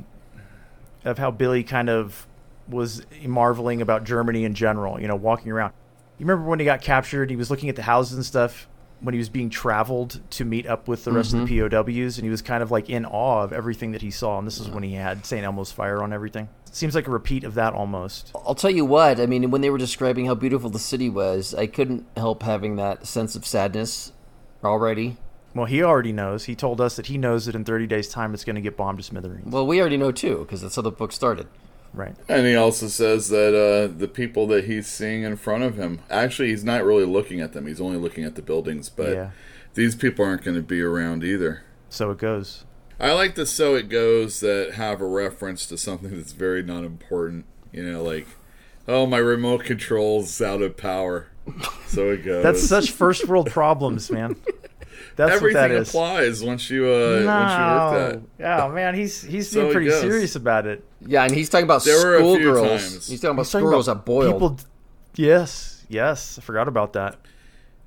of 1.06 1.20
how 1.20 1.30
Billy 1.32 1.64
kind 1.64 1.90
of 1.90 2.26
was 2.68 3.06
marveling 3.24 3.82
about 3.82 4.04
Germany 4.04 4.44
in 4.44 4.56
general, 4.56 5.00
you 5.00 5.08
know, 5.08 5.16
walking 5.16 5.52
around. 5.52 5.74
You 6.18 6.26
remember 6.26 6.50
when 6.50 6.60
he 6.60 6.66
got 6.66 6.82
captured, 6.82 7.30
he 7.30 7.36
was 7.36 7.52
looking 7.52 7.70
at 7.70 7.76
the 7.76 7.84
houses 7.84 8.16
and 8.16 8.26
stuff 8.26 8.68
when 9.00 9.14
he 9.14 9.20
was 9.20 9.30
being 9.30 9.50
traveled 9.50 10.20
to 10.32 10.46
meet 10.46 10.66
up 10.66 10.88
with 10.88 11.04
the 11.04 11.12
rest 11.12 11.34
of 11.34 11.48
the 11.48 11.60
mm-hmm. 11.60 11.76
POWs 11.76 12.18
and 12.18 12.26
he 12.26 12.32
was 12.32 12.42
kind 12.42 12.64
of 12.64 12.72
like 12.72 12.90
in 12.90 13.06
awe 13.06 13.44
of 13.44 13.54
everything 13.54 13.92
that 13.92 14.02
he 14.02 14.10
saw 14.10 14.38
and 14.38 14.48
this 14.48 14.60
is 14.60 14.70
when 14.70 14.84
he 14.84 14.94
had 14.94 15.26
St. 15.26 15.44
Elmo's 15.44 15.72
fire 15.72 16.02
on 16.02 16.12
everything. 16.12 16.50
Seems 16.72 16.96
like 16.96 17.08
a 17.08 17.12
repeat 17.12 17.44
of 17.44 17.54
that 17.56 17.74
almost. 17.74 18.32
I'll 18.36 18.56
tell 18.56 18.72
you 18.72 18.86
what. 18.86 19.20
I 19.20 19.26
mean, 19.26 19.50
when 19.52 19.62
they 19.62 19.70
were 19.70 19.78
describing 19.78 20.26
how 20.26 20.36
beautiful 20.36 20.70
the 20.70 20.80
city 20.80 21.10
was, 21.10 21.54
I 21.54 21.68
couldn't 21.68 22.06
help 22.16 22.44
having 22.44 22.76
that 22.76 23.08
sense 23.08 23.36
of 23.36 23.46
sadness 23.46 24.12
already. 24.64 25.18
Well, 25.56 25.66
he 25.66 25.82
already 25.82 26.12
knows. 26.12 26.46
He 26.46 26.56
told 26.56 26.80
us 26.80 26.96
that 26.98 27.08
he 27.08 27.18
knows 27.18 27.46
that 27.46 27.56
in 27.56 27.64
30 27.64 27.88
days 27.88 28.10
time 28.10 28.34
it's 28.34 28.44
going 28.44 28.58
to 28.58 28.62
get 28.62 28.78
bombed 28.78 29.00
to 29.00 29.04
smithereens. 29.04 29.52
Well, 29.52 29.66
we 29.66 29.80
already 29.80 29.98
know 29.98 30.12
too, 30.12 30.40
because 30.40 30.62
that's 30.62 30.76
how 30.76 30.84
the 30.84 30.92
book 30.92 31.12
started. 31.12 31.48
Right. 31.98 32.16
And 32.30 32.46
he 32.46 32.56
also 32.56 32.88
says 32.88 33.30
that 33.30 33.56
uh, 33.56 33.92
the 33.98 34.08
people 34.08 34.46
that 34.48 34.66
he's 34.66 34.86
seeing 34.88 35.24
in 35.24 35.36
front 35.36 35.64
of 35.64 35.76
him, 35.78 36.00
actually, 36.10 36.50
he's 36.50 36.64
not 36.64 36.84
really 36.86 37.06
looking 37.06 37.42
at 37.42 37.54
them. 37.54 37.66
He's 37.66 37.82
only 37.82 37.98
looking 37.98 38.24
at 38.24 38.36
the 38.36 38.42
buildings. 38.44 38.90
But 38.90 39.14
Yeah. 39.14 39.30
these 39.74 39.96
people 39.96 40.24
aren't 40.24 40.44
going 40.44 40.56
to 40.58 40.62
be 40.64 40.82
around 40.82 41.24
either. 41.24 41.64
So 41.90 42.12
it 42.12 42.20
goes. 42.20 42.66
I 43.00 43.14
like 43.14 43.36
the 43.36 43.46
so 43.46 43.76
it 43.76 43.90
goes 43.90 44.40
that 44.42 44.74
have 44.76 45.02
a 45.02 45.08
reference 45.08 45.66
to 45.68 45.78
something 45.78 46.16
that's 46.16 46.34
very 46.34 46.62
not 46.64 46.84
important. 46.84 47.46
You 47.72 47.84
know, 47.84 48.04
like, 48.04 48.28
oh, 48.88 49.06
my 49.06 49.18
remote 49.18 49.64
control's 49.64 50.40
out 50.42 50.62
of 50.62 50.78
power. 50.78 51.28
So 51.88 52.12
it 52.12 52.18
goes. 52.26 52.44
That's 52.44 52.64
such 52.64 52.92
first 52.92 53.28
world 53.28 53.50
problems, 53.50 54.12
man. 54.12 54.36
That's 55.18 55.34
Everything 55.34 55.62
what 55.62 55.68
that 55.70 55.72
is. 55.82 55.90
applies 55.90 56.44
once 56.44 56.70
you 56.70 56.86
uh, 56.88 57.24
once 57.26 57.52
you 57.54 57.66
work 57.66 58.14
that. 58.14 58.22
Yeah, 58.40 58.68
man, 58.70 58.96
he's 58.96 59.22
he's 59.22 59.50
So 59.50 59.60
being 59.62 59.70
it 59.70 59.74
pretty 59.74 59.90
goes. 59.90 60.00
serious 60.02 60.36
about 60.36 60.66
it. 60.68 60.86
Yeah, 61.06 61.24
and 61.24 61.34
he's 61.34 61.50
talking 61.50 61.66
about 61.66 61.84
There 61.84 61.98
were 62.06 62.16
a 62.18 62.20
few 62.22 62.54
schoolgirls. 62.54 63.08
He's 63.10 63.20
talking 63.22 63.34
about 63.36 63.48
schoolgirls 63.48 63.88
about 63.88 64.06
that 64.06 64.12
boiled. 64.12 64.34
People, 64.34 64.60
yes, 65.16 65.86
yes, 65.90 66.38
I 66.38 66.42
forgot 66.42 66.68
about 66.68 66.94
that. 66.94 67.18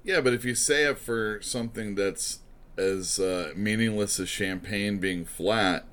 Yeah, 0.03 0.21
but 0.21 0.33
if 0.35 0.45
you 0.45 0.55
say 0.55 0.85
it 0.85 0.99
for 0.99 1.41
something 1.41 1.95
that's 1.95 2.41
as 2.77 3.21
uh, 3.21 3.53
meaningless 3.55 4.19
as 4.19 4.29
champagne 4.29 4.99
being 4.99 5.25
flat, 5.25 5.85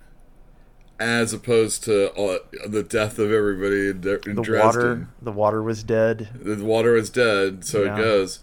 as 1.00 1.34
opposed 1.34 1.84
to 1.84 2.12
uh, 2.16 2.40
the 2.68 2.82
death 2.82 3.20
of 3.20 3.32
everybody 3.32 3.90
in, 3.90 3.98
in 4.26 4.36
The 4.36 4.42
Dresden, 4.42 4.64
water, 4.64 5.08
the 5.22 5.32
water 5.32 5.62
was 5.62 5.84
dead. 5.84 6.30
the 6.34 6.64
water 6.64 6.94
was 6.94 7.10
dead, 7.12 7.64
so 7.66 7.84
Yeah. 7.84 7.94
it 7.94 7.98
goes. 7.98 8.40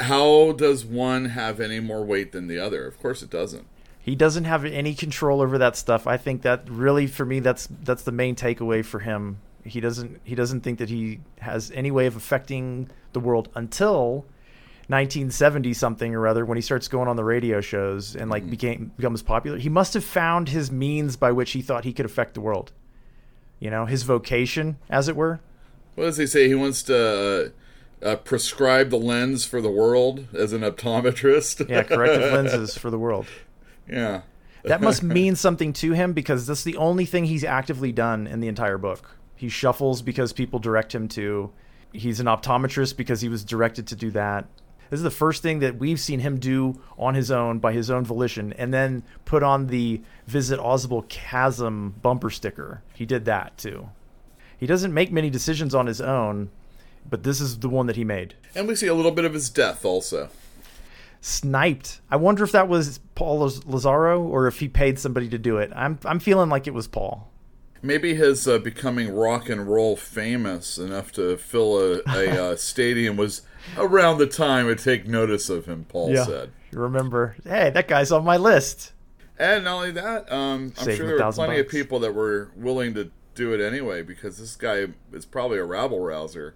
How 0.00 0.52
does 0.52 0.84
one 0.84 1.26
have 1.26 1.60
any 1.60 1.80
more 1.80 2.04
weight 2.04 2.32
than 2.32 2.46
the 2.46 2.58
other? 2.58 2.86
Of 2.86 2.98
course, 3.00 3.22
it 3.22 3.30
doesn't. 3.30 3.66
He 4.02 4.16
doesn't 4.16 4.44
have 4.44 4.64
any 4.64 4.94
control 4.94 5.40
over 5.40 5.58
that 5.58 5.76
stuff. 5.76 6.06
I 6.06 6.16
think 6.16 6.42
that 6.42 6.68
really, 6.68 7.06
for 7.06 7.24
me, 7.24 7.40
that's 7.40 7.68
that's 7.82 8.02
the 8.02 8.12
main 8.12 8.34
takeaway 8.34 8.84
for 8.84 9.00
him. 9.00 9.38
He 9.62 9.80
doesn't 9.80 10.20
he 10.24 10.34
doesn't 10.34 10.62
think 10.62 10.78
that 10.78 10.88
he 10.88 11.20
has 11.40 11.70
any 11.72 11.90
way 11.90 12.06
of 12.06 12.16
affecting 12.16 12.88
the 13.12 13.20
world 13.20 13.50
until 13.54 14.24
1970 14.88 15.72
something 15.74 16.14
or 16.14 16.26
other 16.26 16.44
when 16.44 16.56
he 16.56 16.62
starts 16.62 16.88
going 16.88 17.06
on 17.06 17.14
the 17.14 17.22
radio 17.22 17.60
shows 17.60 18.16
and 18.16 18.28
like 18.28 18.42
mm-hmm. 18.42 18.50
became 18.50 18.92
becomes 18.96 19.22
popular. 19.22 19.58
He 19.58 19.68
must 19.68 19.94
have 19.94 20.02
found 20.02 20.48
his 20.48 20.72
means 20.72 21.16
by 21.16 21.30
which 21.30 21.52
he 21.52 21.62
thought 21.62 21.84
he 21.84 21.92
could 21.92 22.06
affect 22.06 22.34
the 22.34 22.40
world. 22.40 22.72
You 23.60 23.70
know, 23.70 23.84
his 23.84 24.02
vocation, 24.02 24.78
as 24.88 25.08
it 25.08 25.14
were. 25.14 25.40
What 25.94 26.06
does 26.06 26.16
he 26.16 26.26
say? 26.26 26.48
He 26.48 26.54
wants 26.54 26.82
to 26.84 27.52
uh, 28.02 28.16
prescribe 28.16 28.90
the 28.90 28.98
lens 28.98 29.44
for 29.44 29.60
the 29.60 29.70
world 29.70 30.26
as 30.34 30.52
an 30.52 30.62
optometrist. 30.62 31.68
Yeah, 31.68 31.82
corrective 31.82 32.32
lenses 32.32 32.76
for 32.76 32.90
the 32.90 32.98
world. 32.98 33.26
yeah. 33.88 34.22
That 34.64 34.82
must 34.82 35.02
mean 35.02 35.36
something 35.36 35.72
to 35.74 35.92
him 35.92 36.12
because 36.12 36.46
that's 36.46 36.64
the 36.64 36.76
only 36.76 37.06
thing 37.06 37.24
he's 37.24 37.44
actively 37.44 37.92
done 37.92 38.26
in 38.26 38.40
the 38.40 38.48
entire 38.48 38.76
book. 38.78 39.16
He 39.34 39.48
shuffles 39.48 40.02
because 40.02 40.34
people 40.34 40.58
direct 40.58 40.94
him 40.94 41.08
to. 41.08 41.50
He's 41.92 42.20
an 42.20 42.26
optometrist 42.26 42.96
because 42.96 43.22
he 43.22 43.28
was 43.30 43.42
directed 43.42 43.86
to 43.88 43.96
do 43.96 44.10
that. 44.10 44.46
This 44.90 44.98
is 44.98 45.04
the 45.04 45.10
first 45.10 45.42
thing 45.42 45.60
that 45.60 45.78
we've 45.78 46.00
seen 46.00 46.20
him 46.20 46.38
do 46.38 46.80
on 46.98 47.14
his 47.14 47.30
own 47.30 47.58
by 47.60 47.72
his 47.72 47.90
own 47.90 48.04
volition 48.04 48.52
and 48.54 48.74
then 48.74 49.04
put 49.24 49.42
on 49.42 49.68
the 49.68 50.02
Visit 50.26 50.58
Ausable 50.58 51.08
Chasm 51.08 51.94
bumper 52.02 52.28
sticker. 52.28 52.82
He 52.92 53.06
did 53.06 53.24
that 53.24 53.56
too. 53.56 53.88
He 54.58 54.66
doesn't 54.66 54.92
make 54.92 55.10
many 55.12 55.30
decisions 55.30 55.74
on 55.74 55.86
his 55.86 56.00
own, 56.00 56.50
but 57.10 57.22
this 57.24 57.40
is 57.40 57.58
the 57.58 57.68
one 57.68 57.86
that 57.86 57.96
he 57.96 58.04
made. 58.04 58.34
And 58.54 58.66
we 58.68 58.74
see 58.74 58.86
a 58.86 58.94
little 58.94 59.10
bit 59.10 59.24
of 59.24 59.34
his 59.34 59.50
death 59.50 59.84
also. 59.84 60.30
sniped. 61.20 62.00
I 62.10 62.16
wonder 62.16 62.44
if 62.44 62.52
that 62.52 62.68
was 62.68 62.98
Paul 63.14 63.50
Lazzaro 63.50 64.20
or 64.20 64.46
if 64.46 64.60
he 64.60 64.68
paid 64.68 64.98
somebody 64.98 65.28
to 65.28 65.38
do 65.38 65.58
it. 65.58 65.70
I'm 65.74 65.98
I'm 66.04 66.18
feeling 66.18 66.48
like 66.48 66.66
it 66.66 66.74
was 66.74 66.88
Paul. 66.88 67.30
Maybe 67.82 68.14
his 68.14 68.46
uh, 68.46 68.58
becoming 68.58 69.14
rock 69.14 69.48
and 69.48 69.66
roll 69.66 69.96
famous 69.96 70.76
enough 70.76 71.12
to 71.12 71.36
fill 71.38 71.78
a, 71.78 72.00
a 72.08 72.52
uh, 72.52 72.56
stadium 72.72 73.16
was 73.16 73.42
around 73.78 74.18
the 74.18 74.26
time 74.26 74.66
to 74.66 74.76
take 74.76 75.06
notice 75.06 75.48
of 75.48 75.66
him, 75.66 75.86
Paul 75.88 76.14
said. 76.14 76.52
You 76.72 76.78
remember? 76.78 77.36
Hey, 77.44 77.70
that 77.70 77.88
guy's 77.88 78.12
on 78.12 78.24
my 78.24 78.36
list. 78.36 78.92
And 79.38 79.64
not 79.64 79.76
only 79.76 79.90
that, 79.92 80.30
um, 80.30 80.74
I'm 80.78 80.94
sure 80.94 81.06
there 81.06 81.26
were 81.26 81.32
plenty 81.32 81.58
of 81.58 81.68
people 81.68 81.98
that 82.00 82.14
were 82.14 82.50
willing 82.54 82.92
to 82.94 83.10
do 83.34 83.54
it 83.54 83.60
anyway 83.60 84.02
because 84.02 84.38
this 84.38 84.54
guy 84.56 84.88
is 85.12 85.24
probably 85.24 85.58
a 85.58 85.64
rabble 85.64 86.00
rouser. 86.00 86.54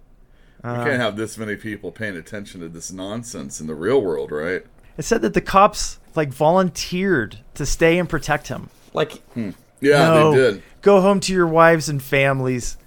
You 0.64 0.70
um, 0.70 0.84
can't 0.84 1.00
have 1.00 1.16
this 1.16 1.36
many 1.36 1.56
people 1.56 1.92
paying 1.92 2.16
attention 2.16 2.60
to 2.62 2.68
this 2.68 2.90
nonsense 2.90 3.60
in 3.60 3.66
the 3.66 3.74
real 3.74 4.00
world, 4.00 4.30
right? 4.32 4.64
It 4.96 5.04
said 5.04 5.20
that 5.22 5.34
the 5.34 5.40
cops 5.42 5.98
like 6.14 6.30
volunteered 6.30 7.38
to 7.54 7.66
stay 7.66 7.98
and 7.98 8.08
protect 8.08 8.48
him. 8.48 8.70
like, 8.92 9.12
hmm. 9.34 9.50
Yeah, 9.80 10.06
no, 10.06 10.30
they 10.30 10.36
did. 10.52 10.62
go 10.80 11.02
home 11.02 11.20
to 11.20 11.32
your 11.34 11.46
wives 11.46 11.90
and 11.90 12.02
families. 12.02 12.78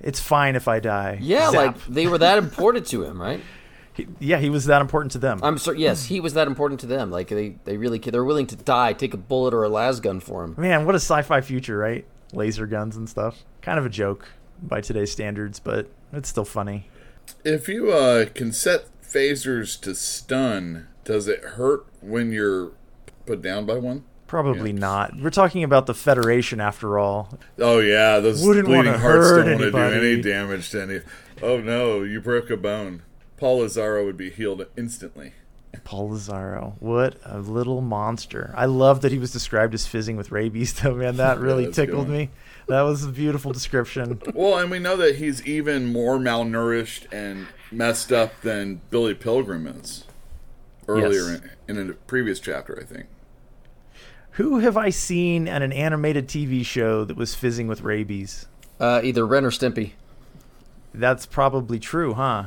It's 0.00 0.20
fine 0.20 0.54
if 0.54 0.68
I 0.68 0.78
die. 0.78 1.18
yeah, 1.20 1.50
Zap. 1.50 1.54
like 1.54 1.86
they 1.86 2.06
were 2.06 2.18
that 2.18 2.38
important 2.38 2.86
to 2.88 3.02
him, 3.02 3.20
right? 3.20 3.40
He- 3.94 4.06
yeah, 4.20 4.36
he 4.36 4.50
was 4.50 4.66
that 4.66 4.80
important 4.80 5.10
to 5.12 5.18
them. 5.18 5.40
I'm 5.42 5.58
sorry. 5.58 5.80
Yes, 5.80 6.04
he 6.04 6.20
was 6.20 6.34
that 6.34 6.46
important 6.46 6.80
to 6.80 6.86
them. 6.86 7.10
Like 7.10 7.28
they, 7.28 7.56
they 7.64 7.76
really, 7.78 7.98
they're 7.98 8.22
willing 8.22 8.46
to 8.48 8.56
die, 8.56 8.92
take 8.92 9.14
a 9.14 9.16
bullet 9.16 9.54
or 9.54 9.64
a 9.64 9.68
las 9.68 9.98
gun 9.98 10.20
for 10.20 10.44
him. 10.44 10.54
Man, 10.56 10.86
what 10.86 10.94
a 10.94 11.00
sci-fi 11.00 11.40
future, 11.40 11.78
right? 11.78 12.06
Laser 12.32 12.66
guns 12.66 12.96
and 12.96 13.08
stuff. 13.08 13.42
Kind 13.62 13.78
of 13.80 13.86
a 13.86 13.88
joke 13.88 14.28
by 14.62 14.80
today's 14.80 15.10
standards, 15.10 15.58
but 15.58 15.88
it's 16.12 16.28
still 16.28 16.44
funny. 16.44 16.88
If 17.44 17.68
you 17.68 17.92
uh, 17.92 18.26
can 18.34 18.52
set 18.52 18.86
phasers 19.02 19.80
to 19.80 19.94
stun, 19.94 20.88
does 21.04 21.28
it 21.28 21.42
hurt 21.42 21.86
when 22.00 22.32
you're 22.32 22.72
put 23.24 23.42
down 23.42 23.66
by 23.66 23.78
one? 23.78 24.04
Probably 24.26 24.72
not. 24.72 25.16
We're 25.20 25.30
talking 25.30 25.62
about 25.62 25.86
the 25.86 25.94
Federation 25.94 26.60
after 26.60 26.98
all. 26.98 27.38
Oh 27.58 27.78
yeah, 27.78 28.18
those 28.18 28.44
Wouldn't 28.44 28.66
bleeding 28.66 28.94
hearts 28.94 29.30
don't 29.30 29.50
want 29.50 29.60
to 29.60 29.70
do 29.70 29.78
any 29.78 30.20
damage 30.20 30.70
to 30.70 30.82
any. 30.82 31.00
Oh 31.42 31.60
no, 31.60 32.02
you 32.02 32.20
broke 32.20 32.50
a 32.50 32.56
bone. 32.56 33.02
Paul 33.36 33.60
Lazzaro 33.60 34.04
would 34.04 34.16
be 34.16 34.30
healed 34.30 34.66
instantly. 34.76 35.34
Paul 35.84 36.10
Lazzaro. 36.10 36.74
What 36.80 37.18
a 37.24 37.38
little 37.38 37.80
monster. 37.80 38.52
I 38.56 38.64
love 38.64 39.02
that 39.02 39.12
he 39.12 39.18
was 39.18 39.32
described 39.32 39.74
as 39.74 39.86
fizzing 39.86 40.16
with 40.16 40.32
rabies, 40.32 40.74
though, 40.80 40.94
man. 40.94 41.16
That 41.16 41.38
really 41.40 41.66
good 41.66 41.74
tickled 41.74 42.08
me. 42.08 42.30
That 42.68 42.82
was 42.82 43.04
a 43.04 43.08
beautiful 43.08 43.52
description. 43.52 44.20
Well, 44.34 44.58
and 44.58 44.70
we 44.70 44.78
know 44.80 44.96
that 44.96 45.16
he's 45.16 45.46
even 45.46 45.86
more 45.92 46.18
malnourished 46.18 47.06
and 47.12 47.46
messed 47.70 48.12
up 48.12 48.40
than 48.40 48.80
Billy 48.90 49.14
Pilgrim 49.14 49.66
is. 49.68 50.04
Earlier 50.88 51.10
Yes. 51.32 51.40
in, 51.68 51.76
in 51.78 51.90
a 51.90 51.92
previous 51.94 52.40
chapter, 52.40 52.78
I 52.80 52.84
think. 52.84 53.06
Who 54.32 54.58
have 54.58 54.76
I 54.76 54.90
seen 54.90 55.48
at 55.48 55.62
an 55.62 55.72
animated 55.72 56.28
TV 56.28 56.64
show 56.64 57.04
that 57.04 57.16
was 57.16 57.34
fizzing 57.34 57.68
with 57.68 57.80
rabies? 57.82 58.46
Uh, 58.78 59.00
either 59.02 59.26
Ren 59.26 59.44
or 59.44 59.50
Stimpy. 59.50 59.92
That's 60.92 61.24
probably 61.26 61.78
true, 61.78 62.14
huh? 62.14 62.46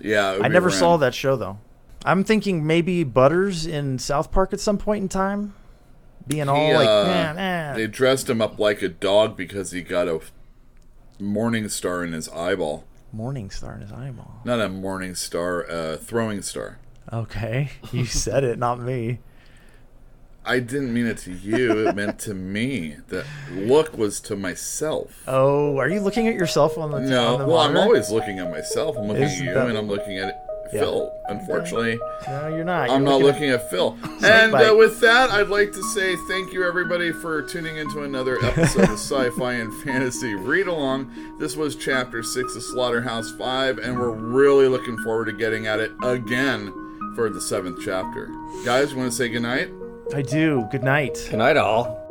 Yeah, 0.00 0.38
I 0.42 0.48
never 0.48 0.68
Ren. 0.68 0.78
saw 0.78 0.96
that 0.98 1.14
show, 1.14 1.36
though. 1.36 1.58
I'm 2.04 2.22
thinking 2.24 2.66
maybe 2.66 3.02
Butters 3.04 3.66
in 3.66 3.98
South 3.98 4.30
Park 4.30 4.52
at 4.52 4.60
some 4.60 4.78
point 4.78 5.02
in 5.02 5.08
time. 5.08 5.54
Being 6.26 6.48
all 6.48 6.56
He, 6.68 6.74
like, 6.74 6.88
uh, 6.88 7.04
nah, 7.04 7.32
nah. 7.34 7.74
They 7.74 7.86
dressed 7.86 8.28
him 8.28 8.40
up 8.42 8.58
like 8.58 8.82
a 8.82 8.88
dog 8.88 9.36
because 9.36 9.70
he 9.70 9.82
got 9.82 10.08
a 10.08 10.20
morning 11.20 11.68
star 11.68 12.04
in 12.04 12.12
his 12.12 12.28
eyeball. 12.28 12.84
Morning 13.12 13.48
Star 13.50 13.74
in 13.74 13.80
his 13.80 13.92
eyeball. 13.92 14.40
Not 14.44 14.60
a 14.60 14.68
morning 14.68 15.14
star, 15.14 15.62
a 15.62 15.96
throwing 15.96 16.42
star. 16.42 16.78
Okay. 17.12 17.70
You 17.92 18.04
said 18.04 18.44
it, 18.44 18.58
not 18.58 18.80
me. 18.80 19.20
I 20.44 20.60
didn't 20.60 20.92
mean 20.92 21.06
it 21.06 21.18
to 21.18 21.32
you. 21.32 21.88
It 21.88 21.96
meant 21.96 22.18
to 22.20 22.34
me. 22.34 22.96
The 23.08 23.24
look 23.52 23.96
was 23.96 24.20
to 24.22 24.36
myself. 24.36 25.22
Oh, 25.26 25.76
are 25.78 25.88
you 25.88 26.00
looking 26.00 26.28
at 26.28 26.34
yourself 26.34 26.76
on 26.78 26.90
the 26.92 27.00
No, 27.00 27.34
on 27.34 27.38
the 27.40 27.46
well, 27.46 27.58
I'm 27.58 27.76
always 27.76 28.10
looking 28.10 28.38
at 28.38 28.50
myself. 28.50 28.96
I'm 28.96 29.06
looking 29.08 29.22
Isn't 29.24 29.38
at 29.40 29.44
you, 29.48 29.54
that- 29.54 29.68
and 29.68 29.78
I'm 29.78 29.88
looking 29.88 30.18
at 30.18 30.45
Yeah. 30.72 30.80
Phil. 30.80 31.12
Unfortunately, 31.28 31.98
No, 32.28 32.48
you're 32.48 32.64
not. 32.64 32.90
I'm 32.90 33.02
You're 33.02 33.12
not 33.12 33.20
looking 33.22 33.50
at 33.50 33.68
Phil. 33.70 33.96
And 34.24 34.54
uh, 34.54 34.74
with 34.76 35.00
that, 35.00 35.30
I'd 35.30 35.48
like 35.48 35.72
to 35.72 35.82
say 35.82 36.16
thank 36.28 36.52
you, 36.52 36.64
everybody, 36.66 37.12
for 37.12 37.42
tuning 37.42 37.76
into 37.76 38.02
another 38.02 38.42
episode 38.44 38.84
of 38.84 38.90
Sci-Fi 38.98 39.52
and 39.54 39.72
Fantasy 39.82 40.34
Read 40.34 40.66
Along. 40.66 41.36
This 41.38 41.56
was 41.56 41.76
Chapter 41.76 42.22
Six 42.22 42.56
of 42.56 42.62
Slaughterhouse 42.62 43.30
Five, 43.32 43.78
and 43.78 43.98
we're 43.98 44.10
really 44.10 44.68
looking 44.68 44.96
forward 44.98 45.26
to 45.26 45.32
getting 45.32 45.66
at 45.66 45.80
it 45.80 45.92
again 46.02 46.72
for 47.14 47.28
the 47.30 47.40
seventh 47.40 47.78
chapter. 47.84 48.28
Guys, 48.64 48.92
you 48.92 48.98
want 48.98 49.10
to 49.10 49.16
say 49.16 49.28
goodnight? 49.28 49.70
I 50.14 50.22
do. 50.22 50.66
Good 50.70 50.84
night. 50.84 51.26
Good 51.30 51.38
night, 51.38 51.56
all. 51.56 52.05